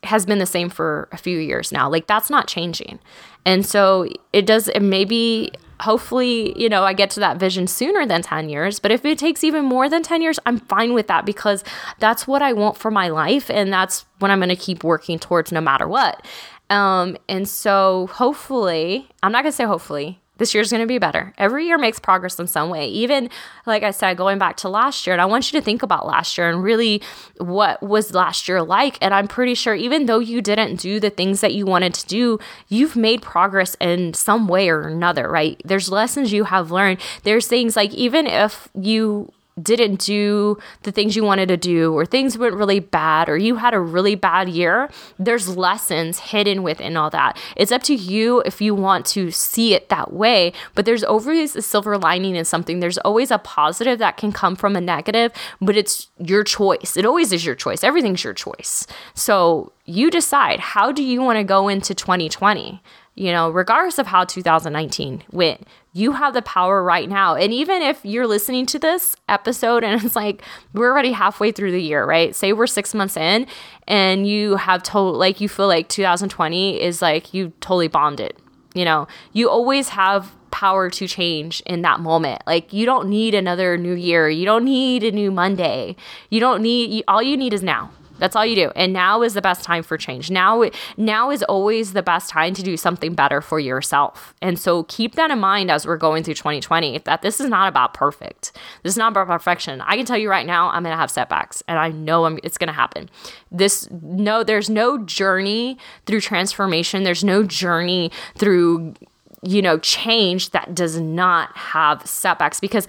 has 0.04 0.26
been 0.26 0.39
the 0.39 0.45
same 0.45 0.69
for 0.69 1.08
a 1.12 1.17
few 1.17 1.38
years 1.39 1.71
now. 1.71 1.89
Like 1.89 2.08
that's 2.08 2.30
not 2.30 2.47
changing. 2.47 3.00
And 3.45 3.65
so 3.65 4.08
it 4.34 4.45
does 4.45 4.67
it 4.67 4.82
maybe 4.82 5.52
hopefully, 5.80 6.60
you 6.60 6.70
know, 6.70 6.84
I 6.84 6.94
get 6.94 7.10
to 7.12 7.20
that 7.20 7.38
vision 7.38 7.68
sooner 7.68 8.06
than 8.06 8.22
10 8.22 8.50
years. 8.50 8.80
But 8.80 8.92
if 8.92 9.06
it 9.06 9.18
takes 9.18 9.44
even 9.44 9.66
more 9.66 9.90
than 9.90 10.04
10 10.04 10.22
years, 10.22 10.40
I'm 10.46 10.60
fine 10.60 10.94
with 10.94 11.08
that 11.08 11.26
because 11.26 11.63
that's 12.00 12.28
what 12.28 12.42
I 12.42 12.54
want 12.54 12.78
for 12.78 12.92
my 12.92 13.10
life. 13.10 13.50
And 13.50 13.72
that's 13.72 14.06
what 14.20 14.32
I'm 14.32 14.40
going 14.40 14.50
to 14.50 14.56
keep 14.56 14.84
working 14.84 15.20
towards 15.20 15.52
no 15.52 15.62
matter 15.62 15.88
what. 15.88 16.26
Um, 16.70 17.18
and 17.30 17.48
so 17.48 18.10
hopefully, 18.12 19.08
I'm 19.24 19.32
not 19.32 19.44
going 19.44 19.52
to 19.52 19.56
say 19.56 19.63
hopefully, 19.63 20.20
this 20.38 20.54
year's 20.54 20.71
going 20.71 20.82
to 20.82 20.88
be 20.88 20.97
better. 20.97 21.34
Every 21.38 21.65
year 21.65 21.78
makes 21.78 22.00
progress 22.00 22.39
in 22.39 22.47
some 22.47 22.69
way. 22.69 22.88
Even 22.88 23.30
like 23.65 23.84
I 23.84 23.91
said, 23.91 24.17
going 24.17 24.38
back 24.38 24.58
to 24.58 24.69
last 24.69 25.06
year, 25.06 25.13
and 25.13 25.21
I 25.21 25.26
want 25.26 25.52
you 25.52 25.60
to 25.60 25.63
think 25.63 25.84
about 25.84 26.08
last 26.08 26.38
year 26.38 26.50
and 26.50 26.63
really 26.63 27.02
what 27.38 27.82
was 27.82 28.13
last 28.13 28.47
year 28.47 28.62
like. 28.62 28.97
And 29.02 29.13
I'm 29.13 29.28
pretty 29.28 29.54
sure, 29.56 29.76
even 29.76 30.06
though 30.06 30.19
you 30.19 30.41
didn't 30.41 30.80
do 30.80 31.00
the 31.00 31.10
things 31.10 31.41
that 31.41 31.54
you 31.54 31.65
wanted 31.65 31.93
to 31.95 32.06
do, 32.08 32.39
you've 32.67 32.95
made 32.95 33.21
progress 33.21 33.76
in 33.80 34.13
some 34.13 34.47
way 34.47 34.69
or 34.69 34.88
another, 34.88 35.30
right? 35.30 35.62
There's 35.65 35.89
lessons 35.89 36.32
you 36.32 36.45
have 36.45 36.71
learned. 36.71 37.00
There's 37.23 37.47
things 37.47 37.76
like 37.76 37.93
even 37.93 38.28
if 38.28 38.69
you 38.73 39.32
didn't 39.62 40.00
do 40.00 40.58
the 40.84 40.91
things 40.91 41.15
you 41.15 41.24
wanted 41.24 41.48
to 41.48 41.58
do 41.58 41.93
or 41.93 42.06
things 42.06 42.38
went 42.38 42.56
really 42.56 42.80
bad 42.80 43.30
or 43.30 43.38
you 43.38 43.56
had 43.56 43.74
a 43.74 43.80
really 43.80 44.15
bad 44.15 44.50
year, 44.50 44.89
there's 45.17 45.56
lessons 45.58 46.20
hidden 46.20 46.63
within 46.63 46.96
all 46.96 47.10
that. 47.10 47.38
It's 47.56 47.72
up 47.72 47.84
to 47.84 47.96
you 47.96 48.41
if 48.46 48.62
you 48.62 48.76
want 48.76 49.06
to 49.08 49.32
see 49.32 49.74
it 49.74 49.89
that 49.89 50.13
way, 50.13 50.54
but 50.76 50.86
there's 50.86 51.04
always 51.04 51.56
a 51.56 51.62
silver 51.62 51.98
lining 51.98 52.36
in 52.36 52.46
something. 52.46 52.80
There's 52.80 52.98
always 53.00 53.32
a 53.32 53.38
positive 53.38 54.00
that 54.00 54.17
can 54.17 54.32
come 54.32 54.56
from 54.56 54.76
a 54.76 54.82
negative, 54.82 55.32
but 55.62 55.76
it's 55.76 56.10
your 56.20 56.43
choice. 56.43 56.96
It 56.98 57.06
always 57.06 57.32
is 57.34 57.46
your 57.46 57.56
choice. 57.56 57.84
Everything's 57.84 58.24
your 58.24 58.34
choice. 58.34 58.86
So 59.13 59.72
you 59.86 60.12
decide 60.12 60.60
how 60.60 60.91
do 60.91 61.04
you 61.04 61.22
want 61.22 61.38
to 61.38 61.43
go 61.43 61.67
into 61.67 61.96
2020? 61.96 62.82
You 63.17 63.32
know, 63.32 63.49
regardless 63.49 63.97
of 63.97 64.06
how 64.06 64.23
2019 64.23 65.23
went, 65.32 65.67
you 65.91 66.12
have 66.12 66.36
the 66.36 66.43
power 66.43 66.84
right 66.84 67.10
now. 67.10 67.34
And 67.34 67.51
even 67.51 67.82
if 67.82 68.06
you're 68.06 68.27
listening 68.27 68.67
to 68.67 68.80
this 68.80 69.15
episode 69.27 69.84
and 69.84 70.01
it's 70.06 70.15
like 70.15 70.43
we're 70.73 70.91
already 70.91 71.12
halfway 71.12 71.51
through 71.51 71.71
the 71.71 71.82
year, 71.82 72.06
right? 72.06 72.36
Say 72.36 72.53
we're 72.53 72.67
six 72.67 72.93
months 72.93 73.17
in 73.17 73.47
and 73.88 74.27
you 74.27 74.58
have 74.58 74.84
told, 74.84 75.15
like, 75.17 75.41
you 75.41 75.49
feel 75.49 75.67
like 75.67 75.89
2020 75.89 76.80
is 76.80 77.01
like 77.01 77.34
you 77.34 77.51
totally 77.60 77.88
bombed 77.88 78.19
it. 78.19 78.38
You 78.75 78.86
know, 78.86 79.08
you 79.34 79.49
always 79.49 79.89
have 79.89 80.36
power 80.51 80.89
to 80.91 81.08
change 81.08 81.62
in 81.62 81.82
that 81.82 81.99
moment. 81.99 82.43
Like, 82.45 82.71
you 82.71 82.86
don't 82.86 83.10
need 83.10 83.34
another 83.34 83.77
new 83.77 83.95
year. 83.95 84.30
You 84.30 84.45
don't 84.45 84.63
need 84.63 85.03
a 85.03 85.12
new 85.12 85.32
Monday. 85.32 85.95
You 86.30 86.39
don't 86.39 86.62
need, 86.62 87.03
all 87.08 87.23
you 87.23 87.36
need 87.36 87.53
is 87.53 87.63
now. 87.63 87.89
That's 88.19 88.36
all 88.36 88.45
you 88.45 88.56
do. 88.56 88.71
And 88.75 88.93
now 88.93 89.21
is 89.21 89.34
the 89.34 89.41
best 89.41 89.63
time 89.63 89.84
for 89.84 89.97
change. 89.97 90.30
Now 90.32 90.69
now 90.97 91.32
is 91.32 91.43
always 91.43 91.93
the 91.93 92.03
best 92.03 92.30
time 92.30 92.53
to 92.56 92.63
do 92.63 92.77
something 92.77 93.13
better 93.13 93.41
for 93.41 93.60
yourself. 93.60 94.34
And 94.41 94.60
so 94.60 94.84
keep 94.84 95.15
that 95.15 95.32
in 95.32 95.39
mind 95.39 95.71
as 95.71 95.86
we're 95.86 95.97
going 95.97 96.23
through 96.23 96.36
2020 96.36 96.99
that 96.99 97.21
this 97.21 97.39
is 97.39 97.49
not 97.49 97.67
about 97.67 97.93
perfect. 97.93 98.51
This 98.84 98.93
is 98.93 98.97
not 98.97 99.12
about 99.12 99.27
perfection. 99.27 99.82
I 99.82 99.95
can 99.95 100.06
tell 100.06 100.17
you 100.17 100.30
right 100.30 100.45
now 100.45 100.69
I'm 100.69 100.84
going 100.84 100.93
to 100.93 100.99
have 100.99 101.12
setbacks 101.12 101.63
and 101.67 101.77
I 101.77 101.89
know 101.89 102.25
I'm, 102.25 102.39
it's 102.43 102.58
going 102.58 102.67
to 102.67 102.73
happen. 102.73 103.10
This 103.51 103.89
no 103.91 104.43
there's 104.43 104.69
no 104.69 104.97
journey 104.99 105.77
through 106.06 106.21
transformation. 106.21 107.03
There's 107.03 107.23
no 107.23 107.43
journey 107.43 108.12
through 108.36 108.95
you 109.43 109.62
know 109.62 109.77
change 109.80 110.49
that 110.51 110.73
does 110.73 110.99
not 110.99 111.56
have 111.56 112.06
setbacks 112.06 112.60
because 112.60 112.88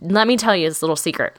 let 0.00 0.26
me 0.26 0.36
tell 0.36 0.56
you 0.56 0.68
this 0.68 0.82
little 0.82 0.96
secret 0.96 1.36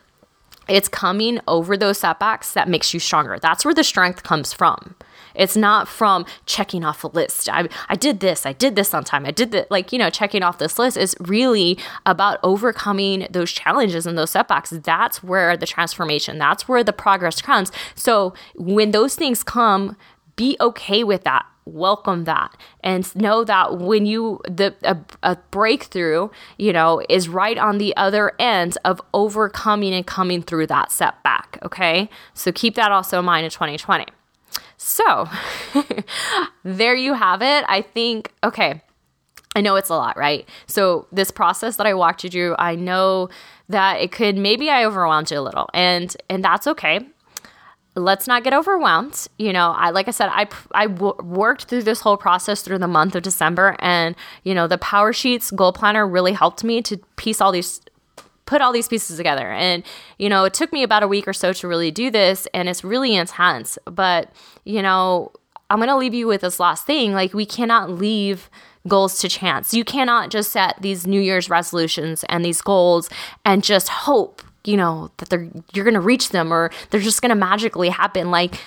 it's 0.68 0.88
coming 0.88 1.40
over 1.48 1.78
those 1.78 2.00
setbacks 2.00 2.54
that 2.54 2.68
makes 2.68 2.94
you 2.94 3.00
stronger. 3.00 3.38
That's 3.40 3.66
where 3.66 3.74
the 3.74 3.84
strength 3.84 4.24
comes 4.24 4.54
from. 4.54 4.96
It's 5.36 5.58
not 5.58 5.88
from 5.88 6.26
checking 6.46 6.86
off 6.86 7.04
a 7.04 7.08
list. 7.08 7.50
I, 7.50 7.68
I 7.90 7.96
did 7.96 8.22
this, 8.22 8.46
I 8.46 8.54
did 8.54 8.76
this 8.76 8.94
on 8.94 9.04
time, 9.04 9.26
I 9.26 9.32
did 9.32 9.52
that. 9.52 9.70
Like, 9.70 9.92
you 9.92 10.00
know, 10.00 10.10
checking 10.10 10.44
off 10.44 10.58
this 10.58 10.80
list 10.80 10.98
is 10.98 11.16
really 11.20 11.78
about 12.06 12.40
overcoming 12.42 13.28
those 13.30 13.52
challenges 13.52 14.06
and 14.08 14.18
those 14.18 14.32
setbacks. 14.32 14.70
That's 14.70 15.22
where 15.22 15.58
the 15.58 15.68
transformation, 15.68 16.38
that's 16.38 16.68
where 16.68 16.84
the 16.84 16.94
progress 16.94 17.42
comes. 17.42 17.72
So 17.96 18.34
when 18.56 18.92
those 18.92 19.16
things 19.16 19.44
come, 19.44 19.98
be 20.36 20.58
okay 20.60 21.04
with 21.04 21.24
that 21.24 21.46
welcome 21.66 22.26
that 22.26 22.56
and 22.82 23.16
know 23.16 23.44
that 23.44 23.80
when 23.80 24.06
you 24.06 24.40
the 24.46 24.74
a, 24.84 24.98
a, 25.24 25.36
breakthrough 25.50 26.30
you 26.58 26.72
know 26.72 27.02
is 27.10 27.28
right 27.28 27.58
on 27.58 27.80
the 27.80 27.96
other 27.98 28.34
end 28.38 28.78
of 28.86 29.02
overcoming 29.14 29.94
and 29.94 30.06
coming 30.06 30.42
through 30.42 30.68
that 30.68 30.92
setback 30.92 31.58
okay? 31.64 32.10
So 32.34 32.52
keep 32.52 32.76
that 32.76 32.92
also 32.92 33.20
in 33.20 33.26
mind 33.26 33.46
in 33.46 33.52
2020 33.52 34.06
so 34.78 35.28
there 36.64 36.96
you 36.96 37.14
have 37.14 37.42
it. 37.42 37.66
I 37.68 37.82
think 37.82 38.32
okay 38.44 38.82
I 39.56 39.62
know 39.62 39.78
it's 39.78 39.90
a 39.90 39.96
lot, 39.96 40.18
right? 40.18 40.48
So 40.68 41.08
this 41.14 41.32
process 41.32 41.78
that 41.78 41.88
I 41.88 41.94
walked 41.94 42.26
you 42.26 42.30
through, 42.30 42.56
I 42.60 42.76
know 42.76 43.30
that 43.70 44.02
it 44.02 44.12
could 44.12 44.36
maybe 44.36 44.70
I 44.70 44.84
overwhelmed 44.84 45.32
you 45.32 45.40
a 45.40 45.42
little, 45.42 45.70
and 45.74 46.16
and 46.30 46.44
that's 46.44 46.68
okay 46.68 47.08
let's 47.96 48.28
not 48.28 48.44
get 48.44 48.54
overwhelmed. 48.54 49.28
You 49.38 49.54
know, 49.54 49.72
I 49.72 49.90
like 49.90 50.08
I 50.08 50.12
said, 50.12 50.30
I 50.32 50.48
I 50.74 50.88
w- 50.88 51.16
worked 51.24 51.66
through 51.66 51.84
this 51.84 52.02
whole 52.02 52.18
process 52.18 52.62
through 52.62 52.80
the 52.80 52.88
month 52.88 53.16
of 53.16 53.24
December, 53.24 53.76
and 53.80 54.16
you 54.44 54.54
know, 54.54 54.68
the 54.68 54.78
Power 54.78 55.14
Sheets 55.14 55.52
Goal 55.52 55.74
Planner 55.74 56.08
really 56.08 56.34
helped 56.34 56.64
me 56.64 56.82
to 56.84 56.98
piece 57.16 57.42
all 57.42 57.52
these 57.52 57.82
put 58.46 58.62
all 58.62 58.72
these 58.72 58.88
pieces 58.88 59.18
together. 59.18 59.52
And 59.52 59.84
you 60.20 60.30
know 60.30 60.46
it 60.46 60.54
took 60.54 60.72
me 60.72 60.84
about 60.84 61.04
a 61.04 61.08
week 61.08 61.28
or 61.28 61.34
so 61.34 61.54
to 61.54 61.68
really 61.68 61.92
do 61.92 62.12
this 62.12 62.48
and 62.54 62.70
it's 62.70 62.84
really 62.84 63.16
intense. 63.16 63.78
But 63.86 64.32
you 64.64 64.82
know 64.82 65.32
i'm 65.72 65.80
going 65.80 65.90
to 65.90 65.98
leave 65.98 66.14
you 66.14 66.28
with 66.28 66.42
this 66.42 66.60
last 66.60 66.86
thing 66.86 67.14
like 67.14 67.34
we 67.34 67.44
cannot 67.44 67.90
leave 67.90 68.52
goals 68.88 69.20
to 69.20 69.30
chance. 69.30 69.74
You 69.74 69.84
cannot 69.84 70.30
just 70.30 70.52
set 70.52 70.82
these 70.82 71.08
new 71.08 71.20
year's 71.20 71.50
resolutions 71.50 72.24
and 72.30 72.46
these 72.46 72.62
goals 72.62 73.10
and 73.44 73.64
just 73.64 73.90
hope 73.90 74.42
you 74.68 74.78
know 74.78 75.12
that 75.18 75.30
they're 75.30 75.48
you're 75.74 75.86
going 75.86 75.94
to 75.94 76.00
reach 76.00 76.30
them 76.30 76.52
or 76.54 76.72
they're 76.90 77.02
just 77.02 77.22
going 77.22 77.30
to 77.30 77.36
magically 77.36 77.90
happen 77.90 78.32
like 78.32 78.60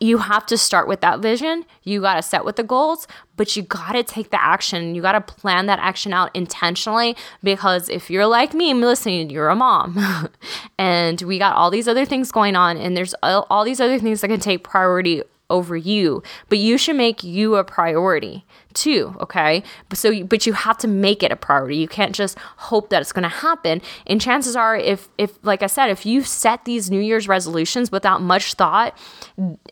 you 0.00 0.18
have 0.18 0.46
to 0.46 0.56
start 0.56 0.86
with 0.86 1.00
that 1.00 1.20
vision. 1.20 1.64
You 1.82 2.00
got 2.00 2.14
to 2.14 2.22
set 2.22 2.44
with 2.44 2.56
the 2.56 2.62
goals, 2.62 3.06
but 3.36 3.56
you 3.56 3.62
got 3.62 3.92
to 3.92 4.04
take 4.04 4.30
the 4.30 4.40
action. 4.40 4.94
You 4.94 5.02
got 5.02 5.12
to 5.12 5.20
plan 5.20 5.66
that 5.66 5.80
action 5.80 6.12
out 6.12 6.30
intentionally 6.34 7.16
because 7.42 7.88
if 7.88 8.10
you're 8.10 8.26
like 8.26 8.54
me, 8.54 8.72
listening, 8.74 9.30
you're 9.30 9.48
a 9.48 9.56
mom. 9.56 10.28
and 10.78 11.20
we 11.22 11.38
got 11.38 11.56
all 11.56 11.70
these 11.70 11.88
other 11.88 12.04
things 12.04 12.30
going 12.30 12.54
on, 12.54 12.76
and 12.76 12.96
there's 12.96 13.14
all 13.22 13.64
these 13.64 13.80
other 13.80 13.98
things 13.98 14.20
that 14.20 14.28
can 14.28 14.40
take 14.40 14.62
priority 14.62 15.22
over 15.50 15.76
you, 15.76 16.22
but 16.48 16.58
you 16.58 16.76
should 16.76 16.96
make 16.96 17.24
you 17.24 17.56
a 17.56 17.64
priority 17.64 18.44
too, 18.78 19.14
okay? 19.20 19.62
So 19.92 20.24
but 20.24 20.46
you 20.46 20.52
have 20.52 20.78
to 20.78 20.88
make 20.88 21.22
it 21.22 21.32
a 21.32 21.36
priority. 21.36 21.76
You 21.76 21.88
can't 21.88 22.14
just 22.14 22.38
hope 22.56 22.90
that 22.90 23.02
it's 23.02 23.12
going 23.12 23.24
to 23.24 23.28
happen. 23.28 23.82
And 24.06 24.20
chances 24.20 24.56
are 24.56 24.76
if 24.76 25.08
if 25.18 25.38
like 25.42 25.62
I 25.62 25.66
said, 25.66 25.90
if 25.90 26.06
you 26.06 26.22
set 26.22 26.64
these 26.64 26.90
New 26.90 27.00
Year's 27.00 27.28
resolutions 27.28 27.90
without 27.90 28.22
much 28.22 28.54
thought 28.54 28.96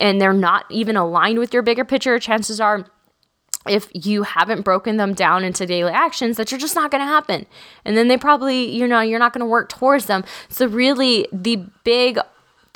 and 0.00 0.20
they're 0.20 0.32
not 0.32 0.64
even 0.70 0.96
aligned 0.96 1.38
with 1.38 1.52
your 1.52 1.62
bigger 1.62 1.84
picture, 1.84 2.18
chances 2.18 2.60
are 2.60 2.86
if 3.68 3.88
you 3.92 4.22
haven't 4.22 4.62
broken 4.62 4.96
them 4.96 5.14
down 5.14 5.42
into 5.44 5.66
daily 5.66 5.90
actions 5.92 6.36
that 6.36 6.50
you're 6.50 6.60
just 6.60 6.74
not 6.76 6.90
going 6.90 7.00
to 7.00 7.06
happen 7.06 7.46
and 7.84 7.96
then 7.96 8.06
they 8.06 8.16
probably 8.16 8.70
you 8.70 8.86
know 8.86 9.00
you're 9.00 9.18
not 9.18 9.32
going 9.32 9.40
to 9.40 9.46
work 9.46 9.68
towards 9.68 10.06
them 10.06 10.22
so 10.48 10.66
really 10.66 11.26
the 11.32 11.56
big 11.82 12.18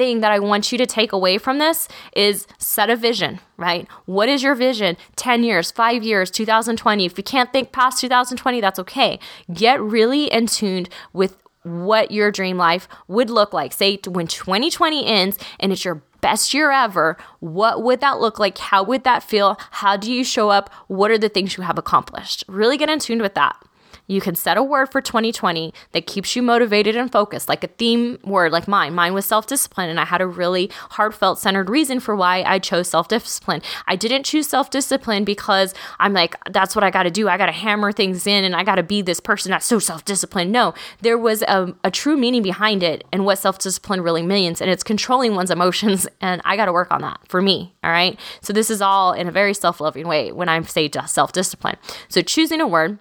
thing 0.00 0.20
that 0.20 0.32
I 0.32 0.38
want 0.38 0.72
you 0.72 0.78
to 0.78 0.86
take 0.86 1.12
away 1.12 1.36
from 1.36 1.58
this 1.58 1.86
is 2.16 2.46
set 2.56 2.88
a 2.88 2.96
vision, 2.96 3.38
right? 3.58 3.86
What 4.06 4.30
is 4.30 4.42
your 4.42 4.54
vision? 4.54 4.96
10 5.16 5.44
years, 5.44 5.70
5 5.70 6.02
years, 6.02 6.30
2020. 6.30 7.04
If 7.04 7.18
you 7.18 7.22
can't 7.22 7.52
think 7.52 7.70
past 7.70 8.00
2020, 8.00 8.62
that's 8.62 8.78
okay. 8.78 9.20
Get 9.52 9.78
really 9.78 10.32
in 10.32 10.46
tuned 10.46 10.88
with 11.12 11.36
what 11.64 12.10
your 12.12 12.30
dream 12.30 12.56
life 12.56 12.88
would 13.08 13.28
look 13.28 13.52
like. 13.52 13.74
Say 13.74 13.98
when 14.06 14.26
2020 14.26 15.04
ends 15.04 15.38
and 15.58 15.70
it's 15.70 15.84
your 15.84 16.02
best 16.22 16.54
year 16.54 16.70
ever, 16.70 17.18
what 17.40 17.82
would 17.82 18.00
that 18.00 18.20
look 18.20 18.38
like? 18.38 18.56
How 18.56 18.82
would 18.82 19.04
that 19.04 19.22
feel? 19.22 19.58
How 19.70 19.98
do 19.98 20.10
you 20.10 20.24
show 20.24 20.48
up? 20.48 20.70
What 20.88 21.10
are 21.10 21.18
the 21.18 21.28
things 21.28 21.58
you 21.58 21.62
have 21.64 21.76
accomplished? 21.76 22.42
Really 22.48 22.78
get 22.78 22.88
in 22.88 23.00
tune 23.00 23.20
with 23.20 23.34
that. 23.34 23.62
You 24.10 24.20
can 24.20 24.34
set 24.34 24.56
a 24.56 24.62
word 24.62 24.90
for 24.90 25.00
2020 25.00 25.72
that 25.92 26.08
keeps 26.08 26.34
you 26.34 26.42
motivated 26.42 26.96
and 26.96 27.12
focused, 27.12 27.48
like 27.48 27.62
a 27.62 27.68
theme 27.68 28.18
word 28.24 28.50
like 28.50 28.66
mine. 28.66 28.92
Mine 28.92 29.14
was 29.14 29.24
self 29.24 29.46
discipline, 29.46 29.88
and 29.88 30.00
I 30.00 30.04
had 30.04 30.20
a 30.20 30.26
really 30.26 30.68
heartfelt, 30.90 31.38
centered 31.38 31.70
reason 31.70 32.00
for 32.00 32.16
why 32.16 32.42
I 32.42 32.58
chose 32.58 32.88
self 32.88 33.06
discipline. 33.06 33.62
I 33.86 33.94
didn't 33.94 34.24
choose 34.24 34.48
self 34.48 34.68
discipline 34.68 35.24
because 35.24 35.74
I'm 36.00 36.12
like, 36.12 36.34
that's 36.50 36.74
what 36.74 36.82
I 36.82 36.90
got 36.90 37.04
to 37.04 37.10
do. 37.10 37.28
I 37.28 37.36
got 37.36 37.46
to 37.46 37.52
hammer 37.52 37.92
things 37.92 38.26
in 38.26 38.42
and 38.42 38.56
I 38.56 38.64
got 38.64 38.74
to 38.76 38.82
be 38.82 39.00
this 39.00 39.20
person 39.20 39.52
that's 39.52 39.64
so 39.64 39.78
self 39.78 40.04
disciplined. 40.04 40.50
No, 40.50 40.74
there 41.02 41.16
was 41.16 41.42
a, 41.42 41.72
a 41.84 41.90
true 41.92 42.16
meaning 42.16 42.42
behind 42.42 42.82
it 42.82 43.04
and 43.12 43.24
what 43.24 43.38
self 43.38 43.60
discipline 43.60 44.00
really 44.00 44.22
means, 44.22 44.60
and 44.60 44.68
it's 44.68 44.82
controlling 44.82 45.36
one's 45.36 45.52
emotions. 45.52 46.08
And 46.22 46.42
I 46.44 46.56
got 46.56 46.66
to 46.66 46.72
work 46.72 46.90
on 46.90 47.00
that 47.00 47.18
for 47.28 47.40
me. 47.40 47.72
All 47.82 47.90
right. 47.90 48.18
So 48.42 48.52
this 48.52 48.70
is 48.70 48.82
all 48.82 49.12
in 49.12 49.26
a 49.26 49.30
very 49.30 49.54
self 49.54 49.80
loving 49.80 50.06
way 50.06 50.32
when 50.32 50.48
I 50.48 50.60
say 50.62 50.90
self 51.06 51.32
discipline. 51.32 51.76
So 52.08 52.20
choosing 52.20 52.60
a 52.60 52.66
word 52.66 52.98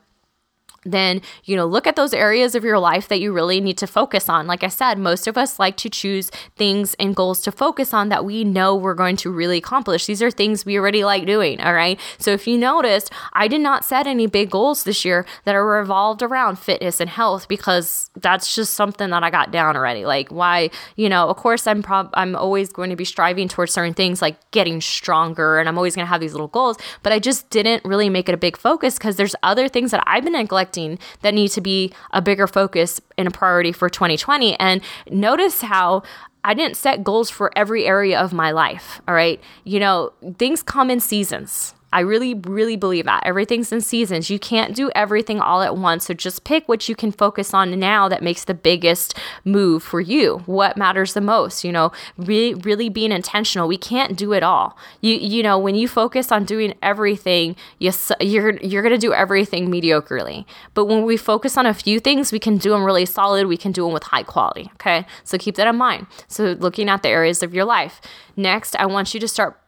then 0.84 1.22
you 1.44 1.56
know 1.56 1.66
look 1.66 1.88
at 1.88 1.96
those 1.96 2.14
areas 2.14 2.56
of 2.56 2.64
your 2.64 2.80
life 2.80 3.08
that 3.08 3.20
you 3.20 3.32
really 3.32 3.60
need 3.62 3.78
to 3.78 3.88
focus 3.88 4.30
on. 4.30 4.48
Like 4.48 4.64
i 4.64 4.68
said 4.68 4.98
most 4.98 5.28
of 5.28 5.38
us 5.38 5.60
like 5.60 5.78
to 5.78 5.90
choose 5.90 6.30
things 6.56 6.96
and 6.96 7.16
goals 7.16 7.42
to 7.42 7.52
focus 7.52 7.94
on 7.94 8.10
that 8.10 8.26
we 8.26 8.44
know 8.44 8.76
we're 8.76 8.94
going 8.94 9.18
to 9.18 9.32
really 9.32 9.58
accomplish. 9.58 10.06
These 10.06 10.22
are 10.22 10.32
things 10.32 10.66
we 10.66 10.78
already 10.78 11.04
like 11.04 11.26
doing 11.26 11.62
all 11.62 11.74
right? 11.74 12.00
So 12.18 12.32
if 12.32 12.48
you 12.48 12.58
noticed 12.58 13.12
i 13.34 13.48
did 13.48 13.62
not 13.62 13.86
set 13.86 14.08
any 14.08 14.28
big 14.28 14.50
goals 14.50 14.84
this 14.84 15.04
year 15.06 15.26
that 15.46 15.56
are 15.56 15.66
revolved 15.66 16.22
around 16.22 16.58
fitness 16.58 17.00
and 17.00 17.10
health 17.10 17.48
because 17.48 18.10
that's 18.16 18.56
just 18.56 18.74
something 18.74 19.10
that 19.10 19.24
i 19.24 19.30
got 19.30 19.52
down 19.52 19.76
already. 19.76 20.06
Like 20.06 20.30
why 20.30 20.70
you 20.96 21.10
know 21.10 21.28
of 21.30 21.38
course 21.38 21.68
i'm 21.68 21.82
prob 21.82 22.10
i'm 22.14 22.36
always 22.36 22.72
going 22.72 22.90
to 22.90 22.96
be 22.96 23.06
striving 23.06 23.48
towards 23.48 23.74
certain 23.74 23.94
things 23.94 24.22
like 24.22 24.38
getting 24.52 24.80
stronger 24.82 25.60
and 25.60 25.68
i'm 25.68 25.78
always 25.78 25.96
going 25.96 26.06
to 26.06 26.10
have 26.10 26.22
these 26.22 26.34
little 26.34 26.48
goals 26.48 26.78
but 27.04 27.12
i 27.12 27.20
just 27.20 27.50
didn't 27.50 27.84
really 27.86 28.10
make 28.10 28.30
it 28.30 28.34
a 28.34 28.38
big 28.38 28.58
focus 28.58 28.98
because 28.98 29.16
there's 29.16 29.36
other 29.44 29.68
things 29.68 29.92
that 29.92 30.04
i've 30.08 30.24
been 30.24 30.34
neglecting 30.34 30.79
that 31.22 31.34
need 31.34 31.50
to 31.50 31.62
be 31.62 31.92
a 32.12 32.22
bigger 32.22 32.48
focus 32.48 33.02
and 33.18 33.28
a 33.28 33.32
priority 33.32 33.72
for 33.72 33.90
2020. 33.90 34.60
And 34.60 34.82
notice 35.10 35.62
how 35.62 36.04
I 36.44 36.54
didn't 36.54 36.78
set 36.78 37.04
goals 37.04 37.30
for 37.30 37.52
every 37.58 37.86
area 37.86 38.20
of 38.20 38.32
my 38.34 38.52
life. 38.52 39.02
All 39.08 39.14
right. 39.14 39.42
You 39.64 39.80
know, 39.80 40.14
things 40.38 40.64
come 40.64 40.90
in 40.90 41.00
seasons. 41.00 41.74
I 41.92 42.02
really, 42.02 42.34
really 42.36 42.76
believe 42.76 43.06
that. 43.06 43.24
Everything's 43.26 43.72
in 43.72 43.82
seasons. 43.82 44.30
You 44.30 44.38
can't 44.38 44.76
do 44.76 44.92
everything 44.94 45.40
all 45.40 45.62
at 45.62 45.76
once. 45.76 46.06
So 46.06 46.14
just 46.14 46.44
pick 46.44 46.68
what 46.68 46.88
you 46.88 46.96
can 46.96 47.12
focus 47.12 47.54
on 47.54 47.80
now 47.80 48.08
that 48.08 48.22
makes 48.22 48.44
the 48.44 48.54
biggest 48.54 49.18
move 49.44 49.82
for 49.82 50.00
you. 50.00 50.44
What 50.46 50.78
matters 50.78 51.14
the 51.14 51.22
most? 51.22 51.64
You 51.64 51.72
know, 51.72 51.92
really, 52.18 52.54
really 52.54 52.90
being 52.90 53.12
intentional. 53.12 53.68
We 53.68 53.78
can't 53.78 54.18
do 54.18 54.34
it 54.34 54.44
all. 54.44 54.78
You, 55.02 55.16
you 55.16 55.42
know, 55.42 55.58
when 55.58 55.76
you 55.76 55.88
focus 55.88 56.32
on 56.32 56.46
doing 56.46 56.76
everything, 56.84 57.56
you, 57.80 57.92
you're 58.20 58.58
you're 58.58 58.84
gonna 58.84 58.98
do 58.98 59.14
everything 59.14 59.72
mediocrely. 59.72 60.46
But 60.74 60.86
when 60.86 61.04
we 61.06 61.18
focus 61.18 61.58
on 61.58 61.66
a 61.66 61.74
few 61.74 62.00
things, 62.00 62.32
we 62.32 62.40
can 62.40 62.58
do 62.58 62.72
them 62.72 62.84
really 62.84 63.06
solid. 63.06 63.48
We 63.48 63.58
can 63.58 63.72
do 63.72 63.84
them 63.86 63.94
with 63.94 64.04
high 64.04 64.24
quality. 64.24 64.70
Okay, 64.76 65.06
so 65.24 65.38
keep 65.38 65.56
that 65.56 65.68
in 65.68 65.76
mind. 65.76 66.08
So 66.28 66.52
looking 66.60 66.88
at 66.90 67.02
the 67.02 67.10
areas 67.10 67.42
of 67.42 67.54
your 67.54 67.66
life. 67.66 68.00
Next, 68.36 68.74
I 68.78 68.86
want 68.86 69.14
you 69.14 69.20
to 69.20 69.28
start 69.28 69.59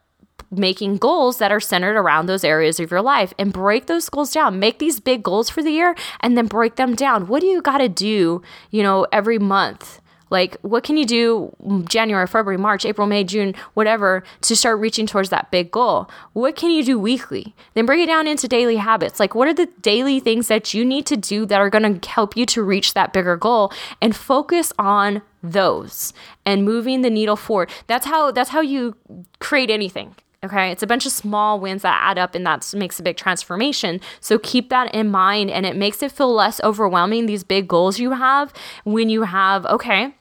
making 0.52 0.98
goals 0.98 1.38
that 1.38 1.50
are 1.50 1.60
centered 1.60 1.96
around 1.96 2.26
those 2.26 2.44
areas 2.44 2.78
of 2.78 2.90
your 2.90 3.02
life 3.02 3.32
and 3.38 3.52
break 3.52 3.86
those 3.86 4.08
goals 4.08 4.32
down. 4.32 4.58
Make 4.58 4.78
these 4.78 5.00
big 5.00 5.22
goals 5.22 5.50
for 5.50 5.62
the 5.62 5.70
year 5.70 5.96
and 6.20 6.36
then 6.36 6.46
break 6.46 6.76
them 6.76 6.94
down. 6.94 7.26
What 7.26 7.40
do 7.40 7.46
you 7.46 7.62
got 7.62 7.78
to 7.78 7.88
do, 7.88 8.42
you 8.70 8.82
know, 8.82 9.06
every 9.10 9.38
month? 9.38 10.00
Like, 10.32 10.56
what 10.62 10.82
can 10.82 10.96
you 10.96 11.04
do 11.04 11.54
January, 11.86 12.26
February, 12.26 12.56
March, 12.56 12.86
April, 12.86 13.06
May, 13.06 13.22
June, 13.22 13.54
whatever, 13.74 14.24
to 14.40 14.56
start 14.56 14.80
reaching 14.80 15.06
towards 15.06 15.28
that 15.28 15.50
big 15.50 15.70
goal? 15.70 16.08
What 16.32 16.56
can 16.56 16.70
you 16.70 16.82
do 16.82 16.98
weekly? 16.98 17.54
Then 17.74 17.84
break 17.84 18.00
it 18.00 18.06
down 18.06 18.26
into 18.26 18.48
daily 18.48 18.76
habits. 18.76 19.20
Like, 19.20 19.34
what 19.34 19.46
are 19.46 19.52
the 19.52 19.68
daily 19.82 20.20
things 20.20 20.48
that 20.48 20.72
you 20.72 20.86
need 20.86 21.04
to 21.06 21.18
do 21.18 21.44
that 21.44 21.60
are 21.60 21.68
going 21.68 22.00
to 22.00 22.08
help 22.08 22.34
you 22.34 22.46
to 22.46 22.62
reach 22.62 22.94
that 22.94 23.12
bigger 23.12 23.36
goal? 23.36 23.74
And 24.00 24.16
focus 24.16 24.72
on 24.78 25.20
those 25.42 26.14
and 26.46 26.64
moving 26.64 27.02
the 27.02 27.10
needle 27.10 27.36
forward. 27.36 27.70
That's 27.86 28.06
how 28.06 28.30
that's 28.30 28.50
how 28.50 28.62
you 28.62 28.96
create 29.38 29.68
anything. 29.68 30.14
Okay, 30.44 30.72
it's 30.72 30.82
a 30.82 30.88
bunch 30.88 31.06
of 31.06 31.12
small 31.12 31.60
wins 31.60 31.82
that 31.82 32.00
add 32.02 32.18
up 32.18 32.34
and 32.34 32.44
that 32.44 32.74
makes 32.76 32.98
a 32.98 33.02
big 33.04 33.16
transformation. 33.16 34.00
So 34.20 34.40
keep 34.40 34.70
that 34.70 34.92
in 34.92 35.08
mind 35.08 35.52
and 35.52 35.64
it 35.64 35.76
makes 35.76 36.02
it 36.02 36.10
feel 36.10 36.34
less 36.34 36.60
overwhelming, 36.64 37.26
these 37.26 37.44
big 37.44 37.68
goals 37.68 38.00
you 38.00 38.10
have, 38.10 38.52
when 38.82 39.08
you 39.08 39.22
have, 39.22 39.64
okay, 39.66 40.12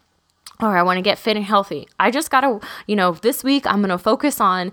or 0.60 0.77
I 0.77 0.84
want 0.84 0.97
to 0.97 1.01
get 1.01 1.17
fit 1.17 1.38
and 1.38 1.45
healthy. 1.45 1.88
I 1.99 2.12
just 2.12 2.29
got 2.29 2.41
to, 2.41 2.60
you 2.86 2.95
know, 2.95 3.13
this 3.13 3.43
week 3.43 3.65
I'm 3.65 3.81
to 3.84 3.97
focus 3.97 4.39
on 4.39 4.71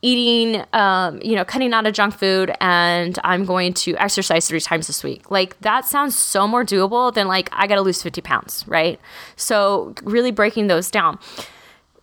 eating, 0.00 0.64
um, 0.72 1.20
you 1.22 1.36
know, 1.36 1.44
cutting 1.44 1.74
out 1.74 1.86
of 1.86 1.92
junk 1.92 2.14
food 2.16 2.50
and 2.58 3.18
I'm 3.24 3.44
going 3.44 3.74
to 3.74 3.94
exercise 3.96 4.48
three 4.48 4.60
times 4.60 4.86
this 4.86 5.04
week. 5.04 5.30
Like 5.30 5.60
that 5.60 5.84
sounds 5.84 6.16
so 6.16 6.48
more 6.48 6.64
doable 6.64 7.12
than 7.12 7.28
like 7.28 7.50
I 7.52 7.66
got 7.66 7.74
to 7.74 7.82
lose 7.82 8.02
50 8.02 8.22
pounds, 8.22 8.64
right? 8.66 8.98
So 9.36 9.92
really 10.02 10.30
breaking 10.30 10.68
those 10.68 10.90
down 10.90 11.18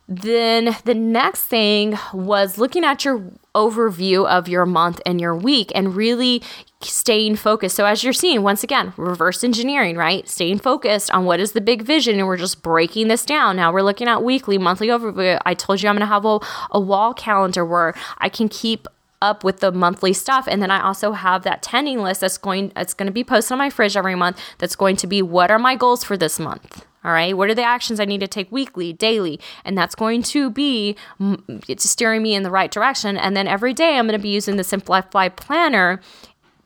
then 0.08 0.76
the 0.86 0.94
next 0.94 1.44
thing 1.44 1.98
was 2.14 2.58
looking 2.58 2.84
at 2.84 3.04
your 3.04 3.32
overview 3.56 4.28
of 4.28 4.48
your 4.48 4.66
month 4.66 5.02
and 5.06 5.20
your 5.20 5.36
week 5.36 5.72
and 5.74 5.96
really 5.96 6.44
staying 6.82 7.38
focused. 7.38 7.76
So, 7.76 7.86
as 7.86 8.04
you're 8.04 8.14
seeing, 8.14 8.44
once 8.44 8.64
again, 8.64 8.94
reverse 8.98 9.44
engineering, 9.44 9.98
right? 9.98 10.28
Staying 10.28 10.60
focused 10.60 11.10
on 11.12 11.26
what 11.26 11.40
is 11.40 11.54
the 11.54 11.62
big 11.62 11.82
vision, 11.82 12.20
and 12.20 12.28
we're 12.28 12.38
just 12.38 12.62
breaking 12.62 13.08
this 13.08 13.26
down. 13.26 13.56
Now 13.56 13.74
we're 13.74 13.82
looking 13.82 14.08
at 14.08 14.24
weekly, 14.24 14.58
monthly 14.58 14.88
overview. 14.90 15.40
I 15.46 15.56
told 15.56 15.82
you 15.82 15.90
I'm 15.90 15.96
going 15.96 16.02
to 16.02 16.14
have 16.14 16.26
a, 16.26 16.40
a 16.72 16.80
wall 16.80 17.14
calendar 17.14 17.66
where 17.66 17.96
I 18.20 18.30
can 18.30 18.48
keep 18.48 18.88
up 19.22 19.44
with 19.44 19.60
the 19.60 19.72
monthly 19.72 20.14
stuff 20.14 20.46
and 20.48 20.62
then 20.62 20.70
I 20.70 20.84
also 20.84 21.14
have 21.14 21.44
that 21.44 21.64
tending 21.64 22.02
list 22.02 22.22
that's 22.22 22.38
going 22.38 22.72
it's 22.76 22.94
going 22.94 23.08
to 23.08 23.14
be 23.14 23.24
posted 23.24 23.54
on 23.54 23.58
my 23.58 23.70
fridge 23.70 23.96
every 23.96 24.14
month 24.14 24.40
that's 24.58 24.76
going 24.76 24.98
to 24.98 25.08
be 25.08 25.22
what 25.22 25.50
are 25.50 25.58
my 25.58 25.76
goals 25.76 26.04
for 26.04 26.18
this 26.18 26.38
month 26.38 26.86
all 27.06 27.12
right? 27.12 27.38
What 27.38 27.50
are 27.50 27.56
the 27.56 27.64
actions 27.64 28.00
I 28.00 28.06
need 28.06 28.20
to 28.22 28.28
take 28.28 28.52
weekly 28.52 28.92
daily? 28.92 29.40
And 29.64 29.78
that's 29.78 29.96
going 29.96 30.24
to 30.24 30.50
be 30.50 30.96
mm, 31.22 31.64
it's 31.68 31.90
steering 31.90 32.24
me 32.24 32.34
in 32.34 32.44
the 32.44 32.52
right 32.52 32.72
direction. 32.72 33.16
And 33.16 33.38
then 33.38 33.48
every 33.48 33.74
day 33.74 33.98
I'm 33.98 34.08
going 34.08 34.20
to 34.20 34.24
be 34.24 34.30
using 34.30 34.58
the 34.58 34.64
simplified 34.64 35.38
planner 35.38 36.02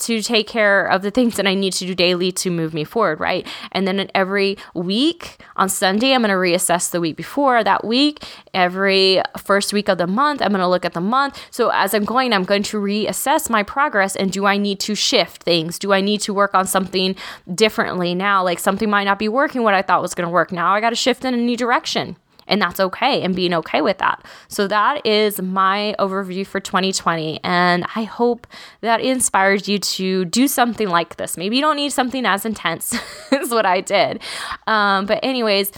to 0.01 0.21
take 0.21 0.47
care 0.47 0.85
of 0.85 1.01
the 1.01 1.11
things 1.11 1.35
that 1.35 1.47
I 1.47 1.53
need 1.53 1.73
to 1.73 1.85
do 1.85 1.95
daily 1.95 2.31
to 2.33 2.49
move 2.49 2.73
me 2.73 2.83
forward, 2.83 3.19
right? 3.19 3.47
And 3.71 3.87
then 3.87 4.09
every 4.15 4.57
week 4.73 5.41
on 5.55 5.69
Sunday, 5.69 6.13
I'm 6.13 6.21
going 6.21 6.29
to 6.29 6.35
reassess 6.35 6.91
the 6.91 7.01
week 7.01 7.15
before 7.15 7.63
that 7.63 7.85
week. 7.85 8.23
Every 8.53 9.21
first 9.37 9.73
week 9.73 9.89
of 9.89 9.97
the 9.97 10.07
month, 10.07 10.41
I'm 10.41 10.49
going 10.49 10.61
to 10.61 10.67
look 10.67 10.85
at 10.85 10.93
the 10.93 11.01
month. 11.01 11.39
So 11.51 11.69
as 11.69 11.93
I'm 11.93 12.05
going, 12.05 12.33
I'm 12.33 12.45
going 12.45 12.63
to 12.63 12.77
reassess 12.77 13.49
my 13.49 13.63
progress 13.63 14.15
and 14.15 14.31
do 14.31 14.45
I 14.45 14.57
need 14.57 14.79
to 14.81 14.95
shift 14.95 15.43
things? 15.43 15.79
Do 15.79 15.93
I 15.93 16.01
need 16.01 16.21
to 16.21 16.33
work 16.33 16.53
on 16.53 16.67
something 16.67 17.15
differently 17.53 18.15
now? 18.15 18.43
Like 18.43 18.59
something 18.59 18.89
might 18.89 19.05
not 19.05 19.19
be 19.19 19.29
working 19.29 19.63
what 19.63 19.73
I 19.73 19.81
thought 19.81 20.01
was 20.01 20.15
going 20.15 20.27
to 20.27 20.33
work. 20.33 20.51
Now 20.51 20.73
I 20.73 20.81
got 20.81 20.91
to 20.91 20.95
shift 20.95 21.25
in 21.25 21.33
a 21.33 21.37
new 21.37 21.57
direction 21.57 22.17
and 22.49 22.61
that's 22.61 22.79
okay 22.79 23.21
and 23.21 23.35
being 23.35 23.53
okay 23.53 23.81
with 23.81 23.99
that. 23.99 24.25
So 24.47 24.67
that 24.67 25.05
is 25.05 25.41
my 25.41 25.95
overview 25.99 26.45
for 26.45 26.59
2020 26.59 27.39
and 27.43 27.85
I 27.95 28.03
hope 28.03 28.47
that 28.81 28.99
inspires 29.01 29.69
you 29.69 29.79
to 29.79 30.25
do 30.25 30.47
something 30.47 30.89
like 30.89 31.15
this. 31.15 31.37
Maybe 31.37 31.55
you 31.55 31.61
don't 31.61 31.77
need 31.77 31.93
something 31.93 32.25
as 32.25 32.45
intense 32.45 32.97
as 33.31 33.51
what 33.51 33.65
I 33.65 33.81
did. 33.81 34.21
Um, 34.67 35.05
but 35.05 35.19
anyways, 35.23 35.71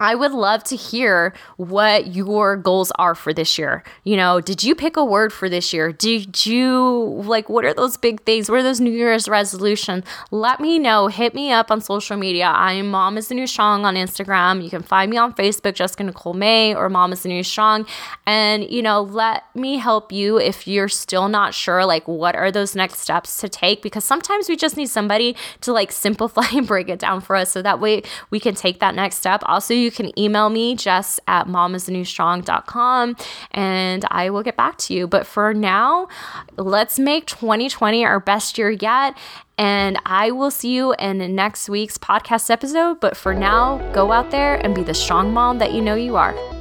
I 0.00 0.14
would 0.14 0.32
love 0.32 0.64
to 0.64 0.76
hear 0.76 1.32
what 1.56 2.14
your 2.14 2.56
goals 2.56 2.92
are 2.96 3.14
for 3.14 3.32
this 3.32 3.58
year. 3.58 3.82
You 4.04 4.16
know, 4.16 4.40
did 4.40 4.62
you 4.62 4.74
pick 4.74 4.96
a 4.96 5.04
word 5.04 5.32
for 5.32 5.48
this 5.48 5.72
year? 5.72 5.92
Did 5.92 6.44
you 6.44 7.22
like 7.24 7.48
what 7.48 7.64
are 7.64 7.74
those 7.74 7.96
big 7.96 8.22
things? 8.24 8.50
What 8.50 8.60
are 8.60 8.62
those 8.62 8.80
New 8.80 8.90
Year's 8.90 9.28
resolutions? 9.28 10.04
Let 10.30 10.60
me 10.60 10.78
know. 10.78 11.08
Hit 11.08 11.34
me 11.34 11.52
up 11.52 11.70
on 11.70 11.80
social 11.80 12.16
media. 12.16 12.46
I'm 12.46 12.90
Mom 12.90 13.16
is 13.16 13.28
the 13.28 13.34
New 13.34 13.46
Strong 13.46 13.84
on 13.84 13.94
Instagram. 13.94 14.62
You 14.62 14.70
can 14.70 14.82
find 14.82 15.10
me 15.10 15.16
on 15.16 15.32
Facebook, 15.34 15.74
Jessica 15.74 16.04
Nicole 16.04 16.34
May 16.34 16.74
or 16.74 16.88
Mom 16.88 17.12
is 17.12 17.22
the 17.22 17.28
New 17.28 17.42
Strong. 17.42 17.86
And, 18.26 18.68
you 18.70 18.82
know, 18.82 19.02
let 19.02 19.44
me 19.54 19.78
help 19.78 20.12
you 20.12 20.38
if 20.38 20.66
you're 20.66 20.88
still 20.88 21.28
not 21.28 21.54
sure, 21.54 21.84
like, 21.84 22.06
what 22.06 22.34
are 22.34 22.50
those 22.50 22.74
next 22.74 22.98
steps 22.98 23.40
to 23.40 23.48
take? 23.48 23.82
Because 23.82 24.04
sometimes 24.04 24.48
we 24.48 24.56
just 24.56 24.76
need 24.76 24.88
somebody 24.88 25.36
to 25.62 25.72
like 25.72 25.92
simplify 26.06 26.46
and 26.52 26.66
break 26.66 26.88
it 26.88 26.98
down 26.98 27.20
for 27.20 27.36
us 27.36 27.50
so 27.50 27.62
that 27.62 27.80
way 27.80 28.02
we 28.30 28.40
can 28.40 28.54
take 28.54 28.80
that 28.80 28.94
next 28.94 29.16
step. 29.16 29.42
Also, 29.46 29.74
you 29.74 29.85
can 29.90 30.16
email 30.18 30.48
me, 30.48 30.74
jess 30.74 31.20
at 31.26 31.46
momisnewstrong.com, 31.46 33.16
and 33.52 34.04
I 34.10 34.30
will 34.30 34.42
get 34.42 34.56
back 34.56 34.78
to 34.78 34.94
you. 34.94 35.06
But 35.06 35.26
for 35.26 35.54
now, 35.54 36.08
let's 36.56 36.98
make 36.98 37.26
2020 37.26 38.04
our 38.04 38.20
best 38.20 38.58
year 38.58 38.70
yet. 38.70 39.16
And 39.58 39.98
I 40.04 40.32
will 40.32 40.50
see 40.50 40.74
you 40.74 40.94
in 40.98 41.34
next 41.34 41.68
week's 41.68 41.96
podcast 41.96 42.50
episode. 42.50 43.00
But 43.00 43.16
for 43.16 43.34
now, 43.34 43.78
go 43.92 44.12
out 44.12 44.30
there 44.30 44.56
and 44.56 44.74
be 44.74 44.82
the 44.82 44.94
strong 44.94 45.32
mom 45.32 45.58
that 45.58 45.72
you 45.72 45.80
know 45.80 45.94
you 45.94 46.16
are. 46.16 46.55